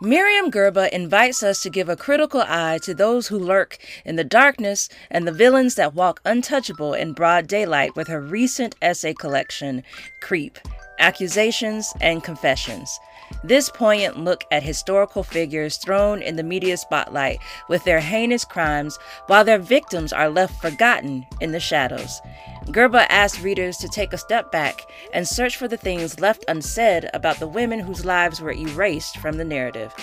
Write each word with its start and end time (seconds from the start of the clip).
Myriam 0.00 0.52
Gurba 0.52 0.88
invites 0.90 1.42
us 1.42 1.60
to 1.62 1.70
give 1.70 1.88
a 1.88 1.96
critical 1.96 2.44
eye 2.46 2.78
to 2.82 2.94
those 2.94 3.26
who 3.26 3.38
lurk 3.38 3.78
in 4.04 4.14
the 4.14 4.22
darkness 4.22 4.88
and 5.10 5.26
the 5.26 5.32
villains 5.32 5.74
that 5.74 5.92
walk 5.92 6.20
untouchable 6.24 6.94
in 6.94 7.14
broad 7.14 7.48
daylight 7.48 7.96
with 7.96 8.06
her 8.06 8.20
recent 8.20 8.76
essay 8.80 9.12
collection, 9.12 9.82
Creep 10.20 10.56
Accusations 11.00 11.92
and 12.00 12.22
Confessions. 12.22 12.96
This 13.44 13.70
poignant 13.70 14.18
look 14.18 14.44
at 14.50 14.62
historical 14.62 15.22
figures 15.22 15.76
thrown 15.76 16.22
in 16.22 16.36
the 16.36 16.42
media 16.42 16.76
spotlight 16.76 17.38
with 17.68 17.84
their 17.84 18.00
heinous 18.00 18.44
crimes 18.44 18.98
while 19.26 19.44
their 19.44 19.58
victims 19.58 20.12
are 20.12 20.28
left 20.28 20.60
forgotten 20.60 21.26
in 21.40 21.52
the 21.52 21.60
shadows. 21.60 22.20
Gurba 22.66 23.06
asks 23.08 23.40
readers 23.40 23.76
to 23.78 23.88
take 23.88 24.12
a 24.12 24.18
step 24.18 24.50
back 24.50 24.86
and 25.12 25.26
search 25.26 25.56
for 25.56 25.68
the 25.68 25.76
things 25.76 26.20
left 26.20 26.44
unsaid 26.48 27.08
about 27.14 27.38
the 27.38 27.46
women 27.46 27.80
whose 27.80 28.04
lives 28.04 28.40
were 28.40 28.52
erased 28.52 29.18
from 29.18 29.36
the 29.36 29.44
narrative. 29.44 29.94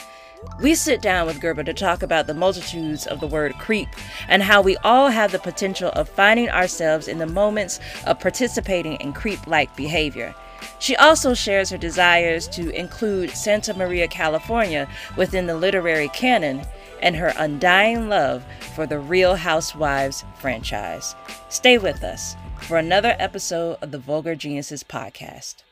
We 0.62 0.76
sit 0.76 1.02
down 1.02 1.28
with 1.28 1.40
Gurba 1.40 1.66
to 1.66 1.74
talk 1.74 2.04
about 2.04 2.28
the 2.28 2.34
multitudes 2.34 3.08
of 3.08 3.20
the 3.20 3.28
word 3.28 3.54
creep 3.60 3.90
and 4.28 4.44
how 4.44 4.62
we 4.62 4.78
all 4.78 5.10
have 5.10 5.32
the 5.32 5.40
potential 5.40 5.90
of 5.92 6.10
finding 6.10 6.50
ourselves 6.50 7.08
in 7.08 7.18
the 7.18 7.28
moments 7.28 7.80
of 8.06 8.20
participating 8.20 8.96
in 8.96 9.14
creep 9.14 9.46
like 9.48 9.76
behavior. 9.76 10.34
She 10.80 10.96
also 10.96 11.34
shares 11.34 11.70
her 11.70 11.78
desires 11.78 12.48
to 12.50 12.70
include 12.70 13.32
Santa 13.32 13.74
Maria, 13.74 14.08
California 14.08 14.90
within 15.18 15.48
the 15.48 15.56
literary 15.56 16.10
canon 16.10 16.62
and 17.02 17.16
her 17.16 17.34
undying 17.38 18.10
love 18.10 18.46
for 18.76 18.86
the 18.86 19.00
Real 19.00 19.36
Housewives 19.36 20.24
franchise. 20.40 21.16
Stay 21.50 21.78
with 21.78 22.04
us 22.04 22.36
for 22.62 22.78
another 22.78 23.16
episode 23.20 23.78
of 23.82 23.92
the 23.92 24.00
Vulgar 24.00 24.36
Geniuses 24.36 24.84
podcast. 24.84 25.64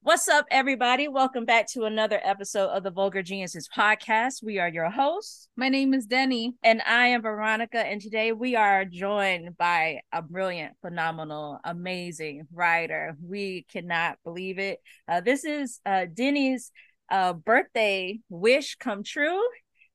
What's 0.05 0.27
up, 0.27 0.45
everybody? 0.51 1.07
Welcome 1.07 1.45
back 1.45 1.65
to 1.69 1.85
another 1.85 2.19
episode 2.25 2.67
of 2.67 2.83
the 2.83 2.91
Vulgar 2.91 3.23
Geniuses 3.23 3.69
podcast. 3.73 4.43
We 4.43 4.59
are 4.59 4.67
your 4.67 4.89
hosts. 4.89 5.47
My 5.55 5.69
name 5.69 5.93
is 5.93 6.07
Denny. 6.07 6.55
And 6.61 6.81
I 6.85 7.07
am 7.07 7.21
Veronica. 7.21 7.79
And 7.79 8.01
today 8.01 8.33
we 8.33 8.57
are 8.57 8.83
joined 8.83 9.57
by 9.57 10.01
a 10.11 10.21
brilliant, 10.21 10.73
phenomenal, 10.81 11.57
amazing 11.63 12.47
writer. 12.51 13.15
We 13.25 13.65
cannot 13.71 14.17
believe 14.25 14.59
it. 14.59 14.81
Uh, 15.07 15.21
this 15.21 15.45
is 15.45 15.79
uh, 15.85 16.07
Denny's 16.13 16.73
uh, 17.09 17.31
birthday 17.31 18.19
wish 18.27 18.75
come 18.75 19.03
true. 19.03 19.41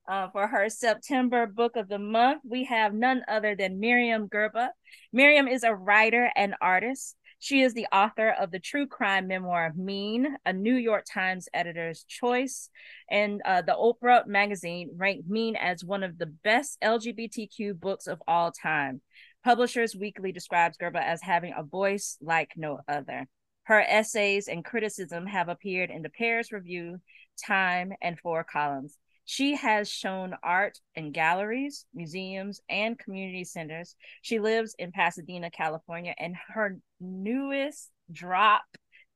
Uh, 0.07 0.27
for 0.31 0.47
her 0.47 0.69
September 0.69 1.45
book 1.45 1.75
of 1.75 1.87
the 1.87 1.99
month, 1.99 2.41
we 2.43 2.63
have 2.63 2.95
none 2.95 3.21
other 3.27 3.55
than 3.55 3.79
Myriam 3.79 4.27
Gurba. 4.27 4.69
Myriam 5.15 5.47
is 5.47 5.61
a 5.61 5.75
writer 5.75 6.31
and 6.35 6.55
artist. 6.59 7.15
She 7.41 7.61
is 7.61 7.73
the 7.73 7.87
author 7.93 8.29
of 8.29 8.51
the 8.51 8.59
true 8.59 8.85
crime 8.85 9.27
memoir 9.27 9.71
Mean, 9.73 10.35
a 10.45 10.51
New 10.51 10.75
York 10.75 11.05
Times 11.09 11.47
editor's 11.53 12.03
choice, 12.03 12.69
and 13.09 13.41
uh, 13.45 13.61
the 13.61 13.71
Oprah 13.71 14.27
magazine 14.27 14.91
ranked 14.97 15.29
Mean 15.29 15.55
as 15.55 15.83
one 15.83 16.03
of 16.03 16.17
the 16.17 16.25
best 16.25 16.77
LGBTQ 16.81 17.79
books 17.79 18.07
of 18.07 18.21
all 18.27 18.51
time. 18.51 19.01
Publishers 19.43 19.95
Weekly 19.95 20.33
describes 20.33 20.77
Gurba 20.77 21.01
as 21.01 21.21
having 21.21 21.53
a 21.55 21.63
voice 21.63 22.17
like 22.21 22.51
no 22.57 22.81
other. 22.89 23.25
Her 23.63 23.79
essays 23.87 24.49
and 24.49 24.65
criticism 24.65 25.25
have 25.27 25.47
appeared 25.47 25.91
in 25.91 26.01
the 26.01 26.09
Paris 26.09 26.51
Review, 26.51 26.99
Time, 27.45 27.93
and 28.01 28.19
Four 28.19 28.43
Columns. 28.43 28.97
She 29.23 29.55
has 29.55 29.87
shown 29.87 30.35
art 30.41 30.79
in 30.95 31.11
galleries, 31.11 31.85
museums, 31.93 32.61
and 32.67 32.97
community 32.97 33.43
centers. 33.43 33.95
She 34.23 34.39
lives 34.39 34.75
in 34.79 34.91
Pasadena, 34.91 35.51
California, 35.51 36.15
and 36.17 36.35
her 36.47 36.79
newest 36.99 37.89
drop, 38.11 38.63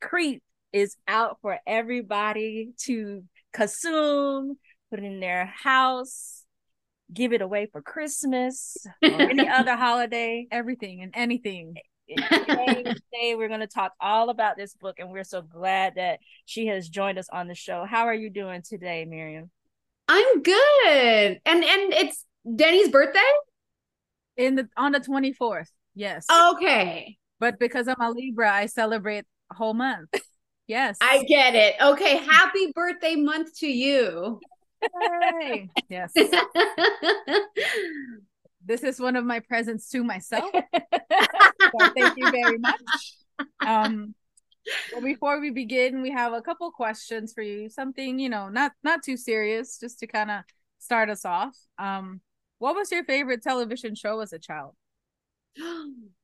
Creep, 0.01 0.41
is 0.71 0.95
out 1.07 1.37
for 1.41 1.59
everybody 1.67 2.73
to 2.79 3.23
consume, 3.53 4.57
put 4.89 4.99
in 4.99 5.19
their 5.19 5.45
house, 5.45 6.43
give 7.13 7.33
it 7.33 7.41
away 7.41 7.67
for 7.71 7.81
Christmas 7.81 8.77
or 9.03 9.21
any 9.21 9.47
other 9.49 9.75
holiday. 9.75 10.47
Everything 10.51 11.01
and 11.01 11.13
anything. 11.15 11.75
today, 12.09 12.83
today 12.83 13.35
we're 13.35 13.47
going 13.47 13.59
to 13.59 13.67
talk 13.67 13.93
all 13.99 14.29
about 14.29 14.57
this 14.57 14.75
book, 14.75 14.99
and 14.99 15.11
we're 15.11 15.23
so 15.23 15.41
glad 15.41 15.93
that 15.95 16.19
she 16.45 16.67
has 16.67 16.89
joined 16.89 17.17
us 17.17 17.29
on 17.31 17.47
the 17.47 17.55
show. 17.55 17.85
How 17.85 18.07
are 18.07 18.13
you 18.13 18.29
doing 18.29 18.61
today, 18.61 19.05
Myriam? 19.07 19.49
I'm 20.07 20.41
good. 20.41 21.39
And 21.45 21.63
and 21.63 21.93
it's 21.93 22.25
Denny's 22.55 22.89
birthday? 22.89 23.19
In 24.35 24.55
the 24.55 24.67
on 24.75 24.91
the 24.91 24.99
24th. 24.99 25.67
Yes. 25.95 26.25
Okay. 26.29 27.17
But 27.39 27.59
because 27.59 27.87
I'm 27.87 27.99
a 27.99 28.11
Libra, 28.11 28.51
I 28.51 28.67
celebrate 28.67 29.25
whole 29.53 29.73
month. 29.73 30.09
Yes. 30.67 30.97
I 31.01 31.23
get 31.23 31.55
it. 31.55 31.75
Okay. 31.81 32.17
Happy 32.17 32.71
birthday 32.73 33.15
month 33.15 33.57
to 33.59 33.67
you. 33.67 34.39
Yay. 35.41 35.69
yes. 35.89 36.11
this 38.65 38.83
is 38.83 38.99
one 38.99 39.15
of 39.15 39.25
my 39.25 39.39
presents 39.39 39.89
to 39.89 40.03
myself. 40.03 40.49
so 40.73 41.89
thank 41.95 42.17
you 42.17 42.31
very 42.31 42.57
much. 42.57 43.15
Um 43.65 44.15
well, 44.93 45.01
before 45.01 45.41
we 45.41 45.49
begin, 45.49 46.01
we 46.01 46.11
have 46.11 46.31
a 46.31 46.41
couple 46.41 46.71
questions 46.71 47.33
for 47.33 47.41
you. 47.41 47.69
Something, 47.69 48.17
you 48.17 48.29
know, 48.29 48.47
not 48.47 48.71
not 48.81 49.03
too 49.03 49.17
serious, 49.17 49.77
just 49.77 49.99
to 49.99 50.07
kind 50.07 50.31
of 50.31 50.43
start 50.79 51.09
us 51.09 51.25
off. 51.25 51.53
Um, 51.77 52.21
what 52.59 52.73
was 52.73 52.89
your 52.89 53.03
favorite 53.03 53.43
television 53.43 53.93
show 53.93 54.21
as 54.21 54.31
a 54.31 54.39
child? 54.39 54.73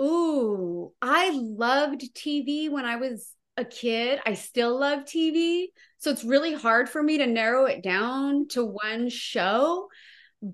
Ooh, 0.00 0.92
I 1.00 1.30
loved 1.32 2.14
TV 2.14 2.68
when 2.68 2.84
I 2.84 2.96
was 2.96 3.32
a 3.56 3.64
kid. 3.64 4.20
I 4.26 4.34
still 4.34 4.78
love 4.78 5.06
TV. 5.06 5.72
So 5.98 6.10
it's 6.10 6.24
really 6.24 6.54
hard 6.54 6.88
for 6.88 7.02
me 7.02 7.18
to 7.18 7.26
narrow 7.26 7.64
it 7.64 7.82
down 7.82 8.48
to 8.48 8.64
one 8.64 9.08
show. 9.08 9.88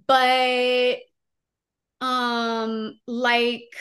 But 0.07 0.99
um 2.01 2.99
like 3.07 3.75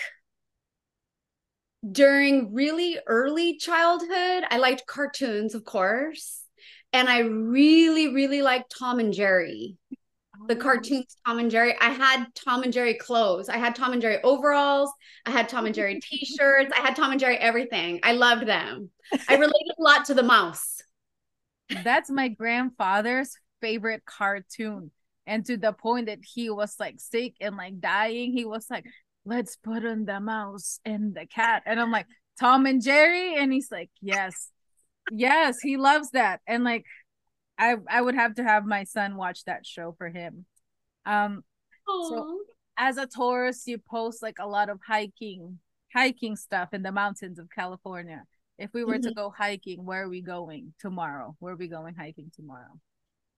during 1.90 2.54
really 2.54 3.00
early 3.08 3.58
childhood, 3.58 4.44
I 4.50 4.58
liked 4.58 4.86
cartoons, 4.86 5.56
of 5.56 5.66
course. 5.66 6.44
And 6.94 7.10
I 7.10 7.20
really, 7.20 8.14
really 8.14 8.42
liked 8.42 8.74
Tom 8.78 9.00
and 9.00 9.14
Jerry. 9.14 9.78
The 10.48 10.56
cartoons, 10.56 11.16
Tom 11.26 11.40
and 11.40 11.52
Jerry. 11.52 11.76
I 11.80 11.90
had 11.90 12.26
Tom 12.36 12.64
and 12.64 12.74
Jerry 12.74 12.96
clothes. 12.96 13.50
I 13.50 13.58
had 13.58 13.76
Tom 13.76 13.94
and 13.94 14.02
Jerry 14.02 14.22
overalls. 14.24 14.92
I 15.26 15.32
had 15.32 15.50
Tom 15.50 15.66
and 15.66 15.76
Jerry 15.76 16.00
t 16.00 16.26
shirts. 16.26 16.72
I 16.76 16.82
had 16.82 16.96
Tom 16.96 17.12
and 17.12 17.20
Jerry 17.20 17.38
everything. 17.38 18.00
I 18.04 18.14
loved 18.14 18.48
them. 18.48 18.90
I 19.28 19.36
related 19.36 19.74
a 19.78 19.82
lot 19.82 20.06
to 20.06 20.14
the 20.14 20.24
mouse. 20.24 20.82
That's 21.84 22.10
my 22.10 22.28
grandfather's 22.28 23.36
favorite 23.62 24.04
cartoon. 24.06 24.92
And 25.28 25.46
to 25.46 25.58
the 25.58 25.72
point 25.72 26.08
that 26.08 26.20
he 26.22 26.50
was 26.50 26.76
like 26.80 27.00
sick 27.00 27.36
and 27.40 27.56
like 27.56 27.80
dying, 27.80 28.34
he 28.34 28.46
was 28.46 28.66
like, 28.70 28.86
let's 29.26 29.56
put 29.56 29.86
on 29.86 30.06
the 30.06 30.20
mouse 30.20 30.80
and 30.84 31.14
the 31.14 31.26
cat. 31.26 31.64
And 31.66 31.80
I'm 31.80 31.92
like, 31.92 32.08
Tom 32.40 32.66
and 32.66 32.82
Jerry? 32.82 33.36
And 33.38 33.54
he's 33.54 33.72
like, 33.72 33.90
yes, 34.02 34.50
yes, 35.12 35.60
he 35.62 35.78
loves 35.78 36.12
that. 36.12 36.42
And 36.48 36.64
like, 36.64 36.86
I 37.62 37.76
I 37.88 38.02
would 38.02 38.16
have 38.16 38.36
to 38.36 38.44
have 38.44 38.66
my 38.66 38.84
son 38.86 39.16
watch 39.16 39.46
that 39.46 39.66
show 39.66 39.94
for 39.98 40.10
him. 40.10 40.46
Um, 41.06 41.44
Aww. 41.88 42.10
so 42.10 42.40
as 42.78 42.98
a 42.98 43.06
tourist, 43.06 43.68
you 43.68 43.78
post 43.78 44.24
like 44.24 44.38
a 44.40 44.48
lot 44.48 44.70
of 44.70 44.80
hiking, 44.86 45.60
hiking 45.94 46.36
stuff 46.36 46.70
in 46.74 46.82
the 46.82 46.92
mountains 46.92 47.38
of 47.38 47.50
California. 47.52 48.24
If 48.58 48.72
we 48.74 48.84
were 48.84 48.96
mm-hmm. 48.96 49.10
to 49.10 49.14
go 49.14 49.30
hiking, 49.36 49.86
where 49.86 50.04
are 50.04 50.10
we 50.10 50.22
going 50.22 50.74
tomorrow? 50.80 51.36
Where 51.40 51.54
are 51.54 51.58
we 51.58 51.68
going 51.68 51.94
hiking 51.94 52.32
tomorrow? 52.36 52.80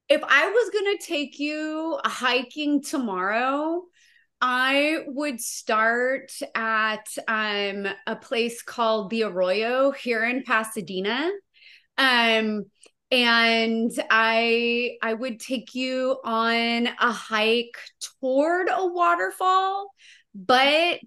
If 0.08 0.22
I 0.24 0.50
was 0.50 0.70
gonna 0.70 0.98
take 1.00 1.40
you 1.40 2.00
hiking 2.06 2.82
tomorrow, 2.82 3.84
I 4.40 5.04
would 5.08 5.42
start 5.42 6.32
at 6.56 7.08
um, 7.28 7.88
a 8.08 8.16
place 8.16 8.62
called 8.62 9.10
the 9.10 9.24
Arroyo 9.24 9.92
here 9.92 10.24
in 10.24 10.44
Pasadena. 10.44 11.30
Um, 11.98 12.66
and 13.14 13.92
I 14.10 14.98
I 15.02 15.14
would 15.14 15.40
take 15.40 15.76
you 15.76 16.18
on 16.24 16.88
a 16.88 17.12
hike 17.12 17.78
toward 18.20 18.68
a 18.72 18.88
waterfall, 18.88 19.90
but 20.36 21.00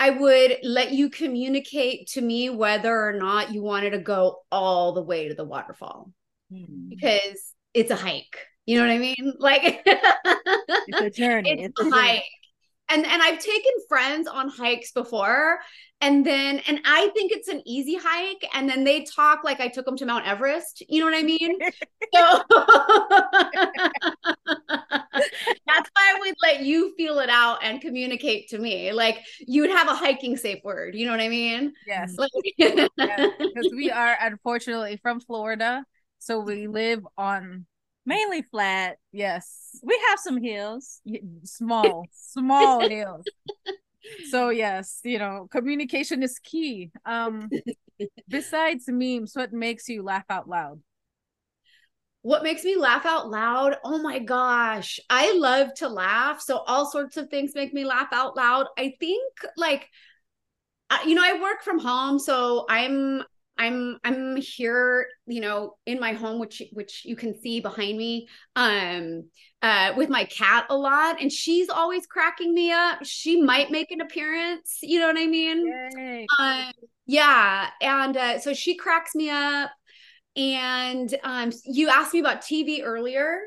I 0.00 0.10
would 0.10 0.58
let 0.64 0.92
you 0.92 1.10
communicate 1.10 2.08
to 2.10 2.20
me 2.22 2.50
whether 2.50 2.92
or 3.08 3.12
not 3.14 3.52
you 3.54 3.62
wanted 3.62 3.90
to 3.90 3.98
go 3.98 4.42
all 4.52 4.92
the 4.92 5.02
way 5.02 5.28
to 5.28 5.34
the 5.34 5.44
waterfall 5.44 6.12
Hmm. 6.50 6.88
because 6.88 7.54
it's 7.74 7.90
a 7.90 7.96
hike. 7.96 8.38
You 8.66 8.78
know 8.78 8.84
what 8.86 8.92
I 8.92 8.98
mean? 8.98 9.34
Like 9.38 9.86
It's 10.86 11.00
a 11.00 11.10
journey. 11.10 11.62
it's 11.64 11.74
It's 11.78 11.80
a 11.80 11.84
a 11.84 11.90
hike. 11.90 12.24
And 12.94 13.04
and 13.04 13.22
I've 13.22 13.40
taken 13.40 13.72
friends 13.88 14.28
on 14.28 14.48
hikes 14.48 14.92
before 14.92 15.58
and 16.00 16.24
then 16.24 16.60
and 16.68 16.80
I 16.84 17.08
think 17.08 17.32
it's 17.32 17.48
an 17.48 17.60
easy 17.66 17.96
hike 18.00 18.46
and 18.54 18.68
then 18.68 18.84
they 18.84 19.02
talk 19.02 19.42
like 19.42 19.58
I 19.58 19.66
took 19.66 19.84
them 19.84 19.96
to 19.96 20.06
Mount 20.06 20.28
Everest. 20.28 20.82
You 20.88 21.00
know 21.00 21.06
what 21.06 21.18
I 21.18 21.22
mean? 21.22 21.58
So 22.14 22.20
that's 25.66 25.90
why 25.94 26.14
I 26.14 26.18
would 26.20 26.34
let 26.42 26.60
you 26.60 26.94
feel 26.96 27.18
it 27.18 27.28
out 27.28 27.64
and 27.64 27.80
communicate 27.80 28.50
to 28.50 28.58
me. 28.58 28.92
Like 28.92 29.18
you 29.40 29.62
would 29.62 29.70
have 29.70 29.88
a 29.88 29.94
hiking 29.94 30.36
safe 30.36 30.62
word. 30.62 30.94
You 30.94 31.06
know 31.06 31.10
what 31.10 31.20
I 31.20 31.28
mean? 31.28 31.72
Yes, 31.88 32.14
Like, 32.16 32.30
because 32.58 33.72
we 33.74 33.90
are 33.90 34.16
unfortunately 34.20 35.00
from 35.02 35.18
Florida, 35.18 35.84
so 36.20 36.38
we 36.38 36.64
mm-hmm. 36.64 36.72
live 36.72 37.06
on 37.18 37.66
Mainly 38.06 38.42
flat. 38.42 38.98
yes, 39.12 39.82
We 39.82 40.00
have 40.08 40.18
some 40.18 40.42
hills. 40.42 41.00
small, 41.44 42.08
small 42.12 42.84
hills. 42.86 43.26
So 44.22 44.50
yes, 44.50 45.00
you 45.04 45.18
know, 45.18 45.48
communication 45.50 46.22
is 46.22 46.38
key. 46.38 46.90
Um, 47.04 47.52
besides 48.28 48.84
memes, 48.88 49.34
what 49.36 49.52
makes 49.52 49.88
you 49.88 50.02
laugh 50.02 50.24
out 50.30 50.48
loud? 50.48 50.80
what 52.22 52.42
makes 52.42 52.64
me 52.64 52.76
laugh 52.76 53.04
out 53.04 53.28
loud? 53.30 53.76
Oh 53.84 53.98
my 53.98 54.18
gosh. 54.18 54.98
I 55.10 55.36
love 55.36 55.74
to 55.74 55.88
laugh. 55.88 56.40
So 56.40 56.58
all 56.58 56.86
sorts 56.90 57.18
of 57.18 57.28
things 57.28 57.54
make 57.54 57.74
me 57.74 57.84
laugh 57.84 58.08
out 58.12 58.34
loud. 58.34 58.66
I 58.78 58.94
think 58.98 59.32
like 59.56 59.90
you 61.06 61.14
know, 61.14 61.22
I 61.24 61.40
work 61.40 61.62
from 61.62 61.78
home, 61.78 62.18
so 62.18 62.66
I'm 62.68 63.22
I'm 63.58 63.98
I'm 64.04 64.36
here, 64.36 65.06
you 65.26 65.40
know, 65.40 65.76
in 65.86 66.00
my 66.00 66.12
home 66.12 66.38
which 66.40 66.62
which 66.72 67.02
you 67.04 67.16
can 67.16 67.40
see 67.40 67.60
behind 67.60 67.96
me 67.96 68.28
um 68.56 69.24
uh 69.62 69.92
with 69.96 70.08
my 70.08 70.24
cat 70.24 70.66
a 70.70 70.76
lot 70.76 71.20
and 71.20 71.32
she's 71.32 71.68
always 71.68 72.06
cracking 72.06 72.52
me 72.52 72.72
up. 72.72 72.98
She 73.04 73.40
might 73.40 73.70
make 73.70 73.90
an 73.90 74.00
appearance, 74.00 74.78
you 74.82 75.00
know 75.00 75.06
what 75.06 75.18
I 75.18 75.26
mean? 75.26 75.72
Um, 76.38 76.72
yeah, 77.06 77.70
and 77.80 78.16
uh, 78.16 78.38
so 78.40 78.54
she 78.54 78.76
cracks 78.76 79.14
me 79.14 79.30
up. 79.30 79.70
And 80.36 81.14
um, 81.22 81.52
you 81.64 81.88
asked 81.88 82.12
me 82.12 82.20
about 82.20 82.42
TV 82.42 82.82
earlier, 82.82 83.38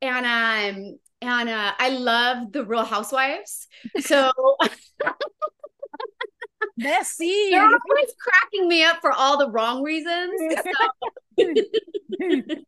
and 0.00 0.24
um, 0.24 0.98
and 1.20 1.48
uh, 1.50 1.72
I 1.78 1.90
love 1.90 2.52
the 2.52 2.64
Real 2.64 2.84
Housewives. 2.84 3.66
So 3.98 4.30
Messy. 6.82 7.48
they're 7.50 7.62
always 7.62 8.14
cracking 8.20 8.68
me 8.68 8.84
up 8.84 9.00
for 9.00 9.12
all 9.12 9.38
the 9.38 9.50
wrong 9.50 9.82
reasons. 9.82 10.32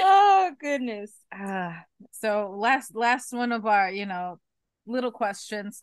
Oh 0.00 0.50
goodness. 0.58 1.12
Ah, 1.30 1.84
so 2.12 2.54
last 2.56 2.94
last 2.96 3.34
one 3.34 3.52
of 3.52 3.66
our 3.66 3.90
you 3.90 4.06
know 4.06 4.38
little 4.86 5.10
questions. 5.10 5.82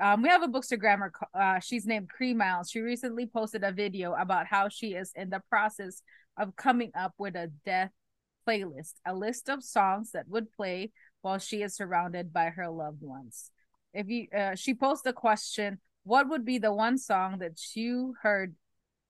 Um, 0.00 0.22
we 0.22 0.28
have 0.28 0.42
a 0.42 0.48
bookstagrammer. 0.48 1.10
co- 1.12 1.38
Uh, 1.38 1.60
she's 1.60 1.86
named 1.86 2.08
Cree 2.10 2.34
Miles. 2.34 2.68
She 2.70 2.80
recently 2.80 3.26
posted 3.26 3.62
a 3.62 3.70
video 3.70 4.14
about 4.14 4.46
how 4.46 4.68
she 4.68 4.94
is 4.94 5.12
in 5.14 5.30
the 5.30 5.40
process 5.48 6.02
of 6.36 6.56
coming 6.56 6.90
up 6.96 7.14
with 7.18 7.36
a 7.36 7.52
death 7.64 7.92
playlist, 8.48 8.94
a 9.06 9.14
list 9.14 9.48
of 9.48 9.62
songs 9.62 10.10
that 10.12 10.26
would 10.28 10.50
play 10.50 10.90
while 11.20 11.38
she 11.38 11.62
is 11.62 11.76
surrounded 11.76 12.32
by 12.32 12.46
her 12.46 12.68
loved 12.68 13.02
ones. 13.02 13.52
If 13.94 14.08
you, 14.08 14.26
uh, 14.36 14.56
she 14.56 14.74
posed 14.74 15.06
a 15.06 15.12
question: 15.12 15.78
What 16.04 16.28
would 16.28 16.44
be 16.44 16.58
the 16.58 16.72
one 16.72 16.98
song 16.98 17.38
that 17.38 17.60
you 17.74 18.14
heard? 18.22 18.54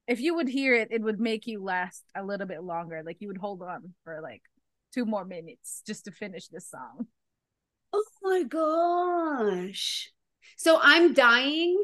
If 0.06 0.20
you 0.20 0.34
would 0.34 0.48
hear 0.48 0.74
it, 0.74 0.88
it 0.90 1.02
would 1.02 1.20
make 1.20 1.46
you 1.46 1.62
last 1.62 2.04
a 2.14 2.24
little 2.24 2.46
bit 2.46 2.62
longer. 2.62 3.02
Like 3.04 3.18
you 3.20 3.28
would 3.28 3.38
hold 3.38 3.62
on 3.62 3.94
for 4.04 4.20
like 4.20 4.42
two 4.92 5.06
more 5.06 5.24
minutes 5.24 5.82
just 5.86 6.04
to 6.04 6.10
finish 6.12 6.48
this 6.48 6.68
song. 6.68 7.06
oh 7.92 8.04
my 8.22 8.42
gosh! 8.42 10.12
So 10.56 10.78
I'm 10.82 11.14
dying, 11.14 11.80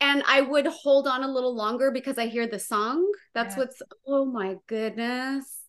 and 0.00 0.22
I 0.26 0.40
would 0.40 0.66
hold 0.66 1.06
on 1.06 1.22
a 1.22 1.28
little 1.32 1.54
longer 1.54 1.90
because 1.90 2.18
I 2.18 2.26
hear 2.26 2.46
the 2.46 2.58
song. 2.58 3.06
That's 3.34 3.54
Yeah. 3.54 3.60
what's. 3.60 3.82
Oh 4.06 4.24
my 4.24 4.56
goodness! 4.66 5.60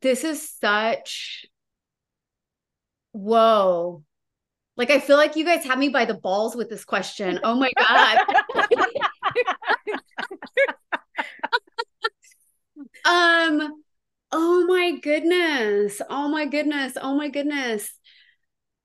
This 0.00 0.24
is 0.24 0.50
such. 0.50 1.46
Whoa. 3.12 4.04
Like 4.76 4.90
I 4.90 5.00
feel 5.00 5.16
like 5.16 5.36
you 5.36 5.44
guys 5.44 5.64
have 5.64 5.78
me 5.78 5.88
by 5.88 6.04
the 6.04 6.14
balls 6.14 6.54
with 6.54 6.68
this 6.68 6.84
question. 6.84 7.40
Oh 7.42 7.54
my 7.54 7.70
god. 7.78 8.18
um 13.06 13.82
oh 14.32 14.66
my 14.66 14.98
goodness. 15.02 16.02
Oh 16.10 16.28
my 16.28 16.46
goodness. 16.46 16.96
Oh 17.00 17.16
my 17.16 17.28
goodness. 17.28 17.90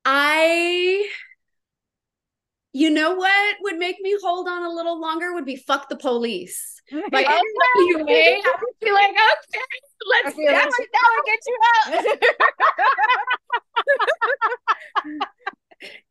I 0.05 1.09
you 2.73 2.89
know 2.89 3.15
what 3.15 3.57
would 3.61 3.77
make 3.77 3.97
me 4.01 4.15
hold 4.23 4.47
on 4.47 4.63
a 4.63 4.69
little 4.69 4.99
longer 5.01 5.33
would 5.33 5.45
be 5.45 5.57
fuck 5.57 5.89
the 5.89 5.97
police. 5.97 6.77
Like 7.11 7.25
you 7.77 8.03
may 8.03 8.41
have 8.43 8.59
to 8.59 8.67
be 8.81 8.91
like, 8.91 9.11
okay, 9.11 9.61
let's 10.09 10.27
I 10.27 10.31
feel 10.31 10.51
like- 10.51 10.65
now 10.93 11.07
I 11.07 11.21
get 11.25 11.39
you 11.47 11.57
out. 15.15 15.51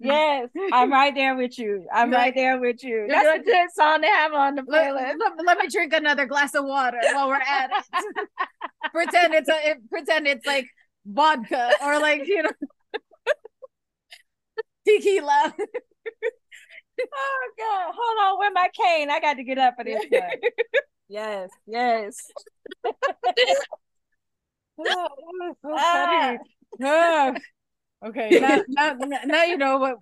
Yes, 0.03 0.49
I'm 0.73 0.91
right 1.01 1.15
there 1.15 1.37
with 1.37 1.59
you. 1.59 1.87
I'm 1.93 2.11
right 2.11 2.35
there 2.35 2.59
with 2.59 2.83
you. 2.83 3.07
That's 3.09 3.41
a 3.41 3.45
good 3.45 3.69
song 3.75 4.01
to 4.03 4.09
have 4.09 4.33
on 4.33 4.55
the 4.55 4.65
Let, 4.67 4.93
playlist. 4.93 5.15
let- 5.19 5.47
let 5.47 5.59
me 5.59 5.69
drink 5.69 5.93
another 5.93 6.27
glass 6.27 6.55
of 6.55 6.65
water 6.65 6.99
while 7.13 7.29
we're 7.29 7.35
at 7.37 7.71
it. 7.71 8.29
pretend 8.93 9.35
it's 9.35 9.49
a 9.49 9.71
it, 9.71 9.91
pretend 9.91 10.27
it's 10.27 10.47
like 10.47 10.67
vodka 11.07 11.73
or 11.83 12.01
like 12.01 12.27
you 12.27 12.43
know 12.43 12.49
tequila. 14.89 15.55
Oh 17.13 17.51
God, 17.59 17.95
hold 17.97 18.19
on, 18.33 18.39
where 18.39 18.53
my 18.53 18.69
cane? 18.75 19.11
I 19.11 19.21
got 19.21 19.35
to 19.35 19.45
get 19.45 19.59
up 19.59 19.75
for 19.77 19.85
this 19.85 20.05
one. 20.11 20.23
yes, 21.09 21.51
yes. 21.67 22.17
Oh, 24.79 25.09
so 25.63 25.75
Ah. 25.77 26.37
funny. 26.79 27.41
Okay, 28.05 28.31
now, 28.41 28.63
now, 28.69 28.95
now 29.25 29.45
you 29.45 29.57
know 29.59 29.79
what 29.79 29.97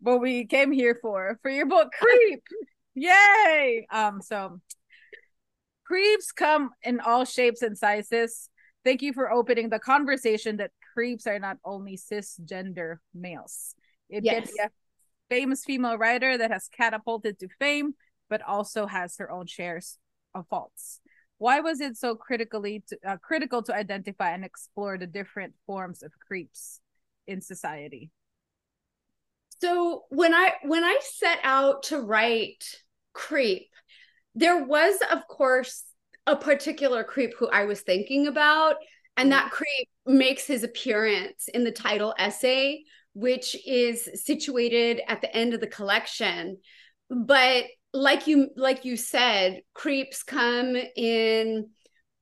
what 0.00 0.20
we 0.20 0.44
came 0.44 0.72
here 0.72 0.98
for 1.00 1.38
for 1.42 1.50
your 1.50 1.66
book 1.66 1.92
Creep. 1.98 2.42
Yay! 2.94 3.86
Um, 3.90 4.20
so 4.20 4.60
creeps 5.84 6.32
come 6.32 6.70
in 6.82 7.00
all 7.00 7.24
shapes 7.24 7.62
and 7.62 7.78
sizes. 7.78 8.50
Thank 8.84 9.02
you 9.02 9.12
for 9.12 9.30
opening 9.30 9.68
the 9.68 9.78
conversation 9.78 10.56
that 10.56 10.72
creeps 10.92 11.26
are 11.26 11.38
not 11.38 11.58
only 11.64 11.96
cisgender 11.96 12.96
males. 13.14 13.74
It 14.10 14.24
Yes. 14.24 14.46
gets 14.46 14.58
a 14.58 14.70
famous 15.30 15.64
female 15.64 15.96
writer 15.96 16.36
that 16.36 16.50
has 16.50 16.68
catapulted 16.68 17.38
to 17.38 17.48
fame, 17.60 17.94
but 18.28 18.42
also 18.42 18.86
has 18.86 19.16
her 19.18 19.30
own 19.30 19.46
shares 19.46 19.98
of 20.34 20.46
faults. 20.48 21.00
Why 21.38 21.60
was 21.60 21.80
it 21.80 21.96
so 21.96 22.14
critically 22.14 22.82
to, 22.88 22.98
uh, 23.06 23.16
critical 23.16 23.62
to 23.64 23.74
identify 23.74 24.32
and 24.32 24.44
explore 24.44 24.98
the 24.98 25.06
different 25.06 25.54
forms 25.66 26.02
of 26.02 26.12
creeps 26.18 26.81
in 27.26 27.40
society? 27.40 28.10
So 29.60 30.04
when 30.08 30.34
I 30.34 30.54
when 30.62 30.84
I 30.84 30.98
set 31.02 31.38
out 31.44 31.84
to 31.84 32.00
write 32.00 32.64
creep, 33.12 33.68
there 34.34 34.64
was 34.64 34.96
of 35.10 35.26
course 35.28 35.84
a 36.26 36.36
particular 36.36 37.04
creep 37.04 37.34
who 37.38 37.48
I 37.48 37.64
was 37.64 37.80
thinking 37.80 38.26
about 38.26 38.76
and 39.16 39.30
mm-hmm. 39.30 39.38
that 39.38 39.50
creep 39.50 39.88
makes 40.06 40.46
his 40.46 40.62
appearance 40.62 41.48
in 41.52 41.64
the 41.64 41.72
title 41.72 42.14
essay 42.18 42.84
which 43.14 43.56
is 43.66 44.08
situated 44.24 45.00
at 45.06 45.20
the 45.20 45.34
end 45.34 45.54
of 45.54 45.60
the 45.60 45.66
collection. 45.66 46.58
But 47.10 47.64
like 47.92 48.26
you 48.26 48.48
like 48.56 48.84
you 48.84 48.96
said, 48.96 49.60
creeps 49.74 50.22
come 50.22 50.76
in 50.96 51.68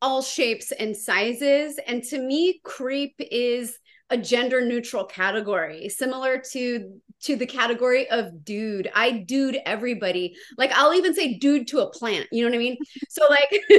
all 0.02 0.22
shapes 0.22 0.72
and 0.72 0.96
sizes 0.96 1.78
and 1.86 2.02
to 2.02 2.18
me 2.18 2.58
creep 2.64 3.14
is 3.18 3.78
a 4.10 4.16
gender 4.16 4.60
neutral 4.60 5.04
category 5.04 5.88
similar 5.88 6.38
to 6.52 7.00
to 7.22 7.36
the 7.36 7.46
category 7.46 8.08
of 8.10 8.44
dude. 8.44 8.90
I 8.94 9.10
dude 9.10 9.58
everybody. 9.66 10.34
Like 10.56 10.72
i'll 10.72 10.94
even 10.94 11.14
say 11.14 11.34
dude 11.34 11.68
to 11.68 11.80
a 11.80 11.90
plant 11.90 12.26
you 12.32 12.42
know 12.44 12.50
what 12.50 12.56
i 12.56 12.58
mean? 12.58 12.76
So 13.08 13.26
like 13.28 13.50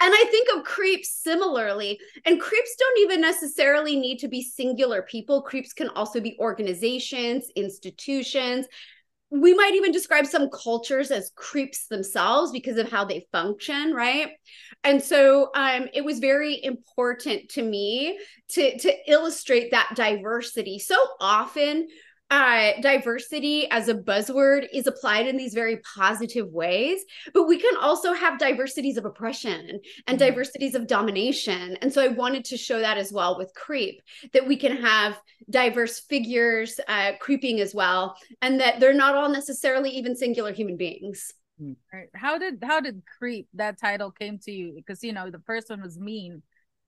and 0.00 0.14
i 0.14 0.24
think 0.30 0.48
of 0.56 0.64
creeps 0.64 1.10
similarly 1.10 1.98
and 2.24 2.40
creeps 2.40 2.74
don't 2.78 2.98
even 3.00 3.20
necessarily 3.20 3.96
need 3.96 4.18
to 4.18 4.28
be 4.28 4.42
singular 4.42 5.02
people. 5.02 5.42
Creeps 5.42 5.72
can 5.72 5.88
also 5.90 6.20
be 6.20 6.36
organizations 6.38 7.50
institutions 7.56 8.66
we 9.30 9.54
might 9.54 9.74
even 9.74 9.92
describe 9.92 10.26
some 10.26 10.50
cultures 10.50 11.10
as 11.10 11.30
creeps 11.36 11.86
themselves 11.86 12.50
because 12.50 12.76
of 12.78 12.90
how 12.90 13.04
they 13.04 13.26
function 13.30 13.94
right? 13.94 14.30
And 14.82 15.02
so 15.02 15.50
um, 15.54 15.88
it 15.92 16.04
was 16.04 16.18
very 16.18 16.62
important 16.62 17.48
to 17.50 17.62
me 17.62 18.18
to 18.50 18.78
to 18.78 19.10
illustrate 19.10 19.70
that 19.70 19.92
diversity. 19.94 20.78
So 20.78 20.96
often 21.20 21.88
uh, 22.30 22.80
diversity 22.80 23.68
as 23.70 23.88
a 23.88 23.94
buzzword 23.94 24.68
is 24.72 24.86
applied 24.86 25.26
in 25.26 25.36
these 25.36 25.52
very 25.52 25.78
positive 25.78 26.48
ways, 26.52 27.00
but 27.34 27.48
we 27.48 27.58
can 27.58 27.76
also 27.76 28.12
have 28.12 28.38
diversities 28.38 28.96
of 28.96 29.04
oppression 29.04 29.80
and 30.06 30.18
mm-hmm. 30.18 30.28
diversities 30.28 30.76
of 30.76 30.86
domination. 30.86 31.76
And 31.82 31.92
so 31.92 32.02
I 32.02 32.08
wanted 32.08 32.44
to 32.46 32.56
show 32.56 32.78
that 32.78 32.96
as 32.98 33.12
well 33.12 33.36
with 33.36 33.52
creep, 33.54 34.00
that 34.32 34.46
we 34.46 34.56
can 34.56 34.76
have 34.76 35.20
diverse 35.50 35.98
figures 35.98 36.78
uh, 36.86 37.12
creeping 37.18 37.58
as 37.60 37.74
well, 37.74 38.16
and 38.40 38.60
that 38.60 38.78
they're 38.78 38.94
not 38.94 39.16
all 39.16 39.28
necessarily 39.28 39.90
even 39.90 40.14
singular 40.14 40.52
human 40.52 40.76
beings. 40.76 41.32
Mm. 41.60 41.74
How 42.14 42.38
did 42.38 42.62
how 42.62 42.80
did 42.80 43.02
creep 43.18 43.48
that 43.54 43.78
title 43.80 44.12
came 44.12 44.38
to 44.44 44.52
you? 44.52 44.72
Because 44.76 45.02
you 45.02 45.12
know 45.12 45.30
the 45.30 45.42
first 45.46 45.68
one 45.68 45.82
was 45.82 45.98
mean, 45.98 46.42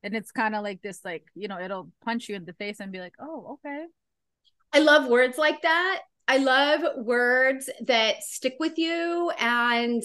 and 0.04 0.14
it's 0.14 0.30
kind 0.30 0.54
of 0.54 0.62
like 0.62 0.82
this, 0.82 1.04
like 1.04 1.24
you 1.34 1.48
know, 1.48 1.58
it'll 1.58 1.90
punch 2.04 2.28
you 2.28 2.36
in 2.36 2.44
the 2.44 2.52
face 2.54 2.78
and 2.78 2.92
be 2.92 3.00
like, 3.00 3.14
oh, 3.18 3.58
okay 3.58 3.86
I 4.72 4.80
love 4.80 5.06
words 5.06 5.38
like 5.38 5.62
that. 5.62 6.00
I 6.28 6.38
love 6.38 6.80
words 7.04 7.68
that 7.86 8.22
stick 8.22 8.56
with 8.58 8.78
you 8.78 9.30
and 9.38 10.02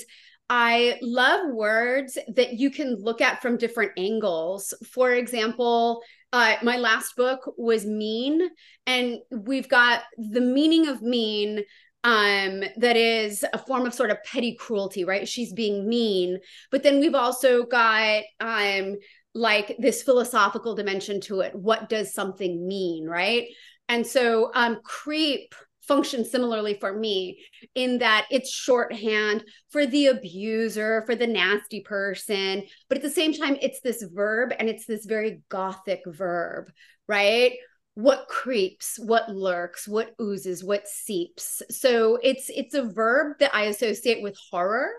I 0.49 0.97
love 1.01 1.51
words 1.53 2.17
that 2.35 2.53
you 2.53 2.71
can 2.71 2.95
look 2.95 3.21
at 3.21 3.41
from 3.41 3.57
different 3.57 3.91
angles. 3.97 4.73
For 4.91 5.11
example, 5.11 6.01
uh, 6.33 6.55
my 6.63 6.77
last 6.77 7.15
book 7.15 7.53
was 7.57 7.85
mean, 7.85 8.41
and 8.85 9.17
we've 9.31 9.67
got 9.67 10.03
the 10.17 10.41
meaning 10.41 10.87
of 10.87 11.01
mean 11.01 11.63
um, 12.03 12.63
that 12.77 12.95
is 12.95 13.43
a 13.53 13.57
form 13.57 13.85
of 13.85 13.93
sort 13.93 14.11
of 14.11 14.23
petty 14.23 14.55
cruelty, 14.55 15.03
right? 15.03 15.27
She's 15.27 15.51
being 15.51 15.87
mean. 15.87 16.39
But 16.71 16.83
then 16.83 16.99
we've 16.99 17.15
also 17.15 17.63
got 17.63 18.23
um, 18.39 18.95
like 19.33 19.75
this 19.79 20.03
philosophical 20.03 20.75
dimension 20.75 21.19
to 21.21 21.41
it. 21.41 21.55
What 21.55 21.89
does 21.89 22.13
something 22.13 22.67
mean, 22.67 23.05
right? 23.05 23.47
And 23.89 24.05
so 24.05 24.51
um, 24.53 24.79
creep 24.83 25.53
functions 25.87 26.29
similarly 26.29 26.75
for 26.79 26.93
me 26.93 27.39
in 27.73 27.99
that 27.99 28.27
it's 28.29 28.51
shorthand 28.51 29.43
for 29.69 29.85
the 29.85 30.07
abuser, 30.07 31.03
for 31.05 31.15
the 31.15 31.27
nasty 31.27 31.81
person. 31.81 32.63
But 32.89 32.97
at 32.97 33.03
the 33.03 33.09
same 33.09 33.33
time, 33.33 33.57
it's 33.61 33.79
this 33.81 34.03
verb 34.13 34.53
and 34.57 34.69
it's 34.69 34.85
this 34.85 35.05
very 35.05 35.41
gothic 35.49 36.01
verb, 36.05 36.69
right? 37.07 37.53
What 37.95 38.27
creeps, 38.27 38.99
what 38.99 39.29
lurks, 39.29 39.87
what 39.87 40.13
oozes, 40.21 40.63
what 40.63 40.87
seeps. 40.87 41.63
So 41.71 42.19
it's 42.21 42.49
it's 42.49 42.75
a 42.75 42.83
verb 42.83 43.37
that 43.39 43.55
I 43.55 43.63
associate 43.63 44.21
with 44.21 44.37
horror. 44.51 44.91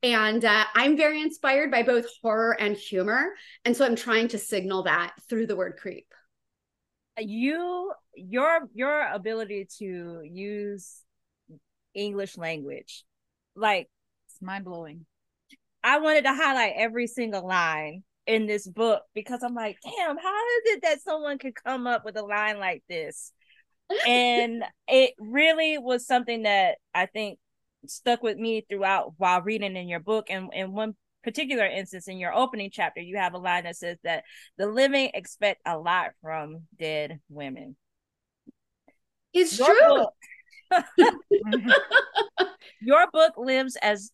And 0.00 0.44
uh, 0.44 0.64
I'm 0.76 0.96
very 0.96 1.20
inspired 1.20 1.72
by 1.72 1.82
both 1.82 2.06
horror 2.22 2.52
and 2.60 2.76
humor. 2.76 3.30
And 3.64 3.76
so 3.76 3.84
I'm 3.84 3.96
trying 3.96 4.28
to 4.28 4.38
signal 4.38 4.84
that 4.84 5.14
through 5.28 5.48
the 5.48 5.56
word 5.56 5.76
creep 5.76 6.06
you 7.20 7.92
your 8.14 8.60
your 8.74 9.06
ability 9.12 9.68
to 9.78 10.20
use 10.24 11.02
English 11.94 12.36
language, 12.36 13.04
like 13.54 13.88
it's 14.26 14.40
mind 14.40 14.64
blowing. 14.64 15.06
I 15.82 15.98
wanted 16.00 16.22
to 16.24 16.34
highlight 16.34 16.74
every 16.76 17.06
single 17.06 17.46
line 17.46 18.02
in 18.26 18.46
this 18.46 18.66
book 18.66 19.02
because 19.14 19.42
I'm 19.42 19.54
like, 19.54 19.78
damn, 19.82 20.18
how 20.18 20.44
is 20.46 20.74
it 20.74 20.82
that 20.82 21.00
someone 21.00 21.38
could 21.38 21.54
come 21.54 21.86
up 21.86 22.04
with 22.04 22.16
a 22.16 22.22
line 22.22 22.58
like 22.58 22.82
this? 22.88 23.32
and 24.06 24.64
it 24.88 25.14
really 25.18 25.78
was 25.78 26.06
something 26.06 26.42
that 26.42 26.76
I 26.94 27.06
think 27.06 27.38
stuck 27.86 28.22
with 28.22 28.36
me 28.36 28.66
throughout 28.68 29.14
while 29.16 29.42
reading 29.42 29.76
in 29.76 29.88
your 29.88 30.00
book. 30.00 30.26
And 30.30 30.50
and 30.54 30.72
one 30.72 30.94
particular 31.28 31.66
instance 31.66 32.08
in 32.08 32.16
your 32.18 32.34
opening 32.34 32.70
chapter, 32.72 33.02
you 33.02 33.18
have 33.18 33.34
a 33.34 33.38
line 33.38 33.64
that 33.64 33.76
says 33.76 33.98
that 34.02 34.24
the 34.56 34.66
living 34.66 35.10
expect 35.12 35.60
a 35.66 35.76
lot 35.76 36.12
from 36.22 36.62
dead 36.78 37.20
women. 37.28 37.76
It's 39.34 39.58
your 39.58 39.68
true. 39.68 39.96
Book, 39.96 40.14
mm-hmm. 41.00 41.70
your 42.80 43.10
book 43.12 43.34
lives 43.36 43.76
as 43.82 44.10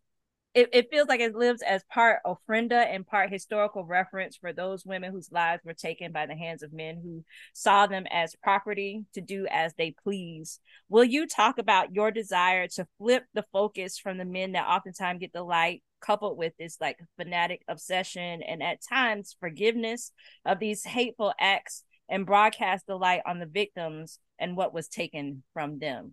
it, 0.54 0.68
it 0.72 0.90
feels 0.90 1.08
like 1.08 1.20
it 1.20 1.34
lives 1.34 1.62
as 1.62 1.82
part 1.92 2.20
ofrenda 2.24 2.86
and 2.86 3.06
part 3.06 3.30
historical 3.30 3.84
reference 3.84 4.36
for 4.36 4.52
those 4.52 4.86
women 4.86 5.12
whose 5.12 5.32
lives 5.32 5.64
were 5.64 5.74
taken 5.74 6.12
by 6.12 6.26
the 6.26 6.36
hands 6.36 6.62
of 6.62 6.72
men 6.72 7.00
who 7.02 7.24
saw 7.52 7.86
them 7.86 8.06
as 8.10 8.36
property 8.40 9.04
to 9.14 9.20
do 9.20 9.46
as 9.50 9.74
they 9.74 9.94
please. 10.04 10.60
Will 10.88 11.04
you 11.04 11.26
talk 11.26 11.58
about 11.58 11.92
your 11.92 12.12
desire 12.12 12.68
to 12.68 12.86
flip 12.98 13.24
the 13.34 13.44
focus 13.52 13.98
from 13.98 14.16
the 14.16 14.24
men 14.24 14.52
that 14.52 14.68
oftentimes 14.68 15.20
get 15.20 15.32
the 15.32 15.42
light 15.42 15.82
coupled 16.00 16.38
with 16.38 16.52
this 16.56 16.76
like 16.80 16.98
fanatic 17.16 17.62
obsession 17.66 18.42
and 18.42 18.62
at 18.62 18.78
times 18.88 19.36
forgiveness 19.40 20.12
of 20.44 20.60
these 20.60 20.84
hateful 20.84 21.32
acts 21.40 21.82
and 22.08 22.26
broadcast 22.26 22.86
the 22.86 22.96
light 22.96 23.22
on 23.26 23.40
the 23.40 23.46
victims 23.46 24.20
and 24.38 24.56
what 24.56 24.72
was 24.72 24.86
taken 24.86 25.42
from 25.52 25.78
them? 25.80 26.12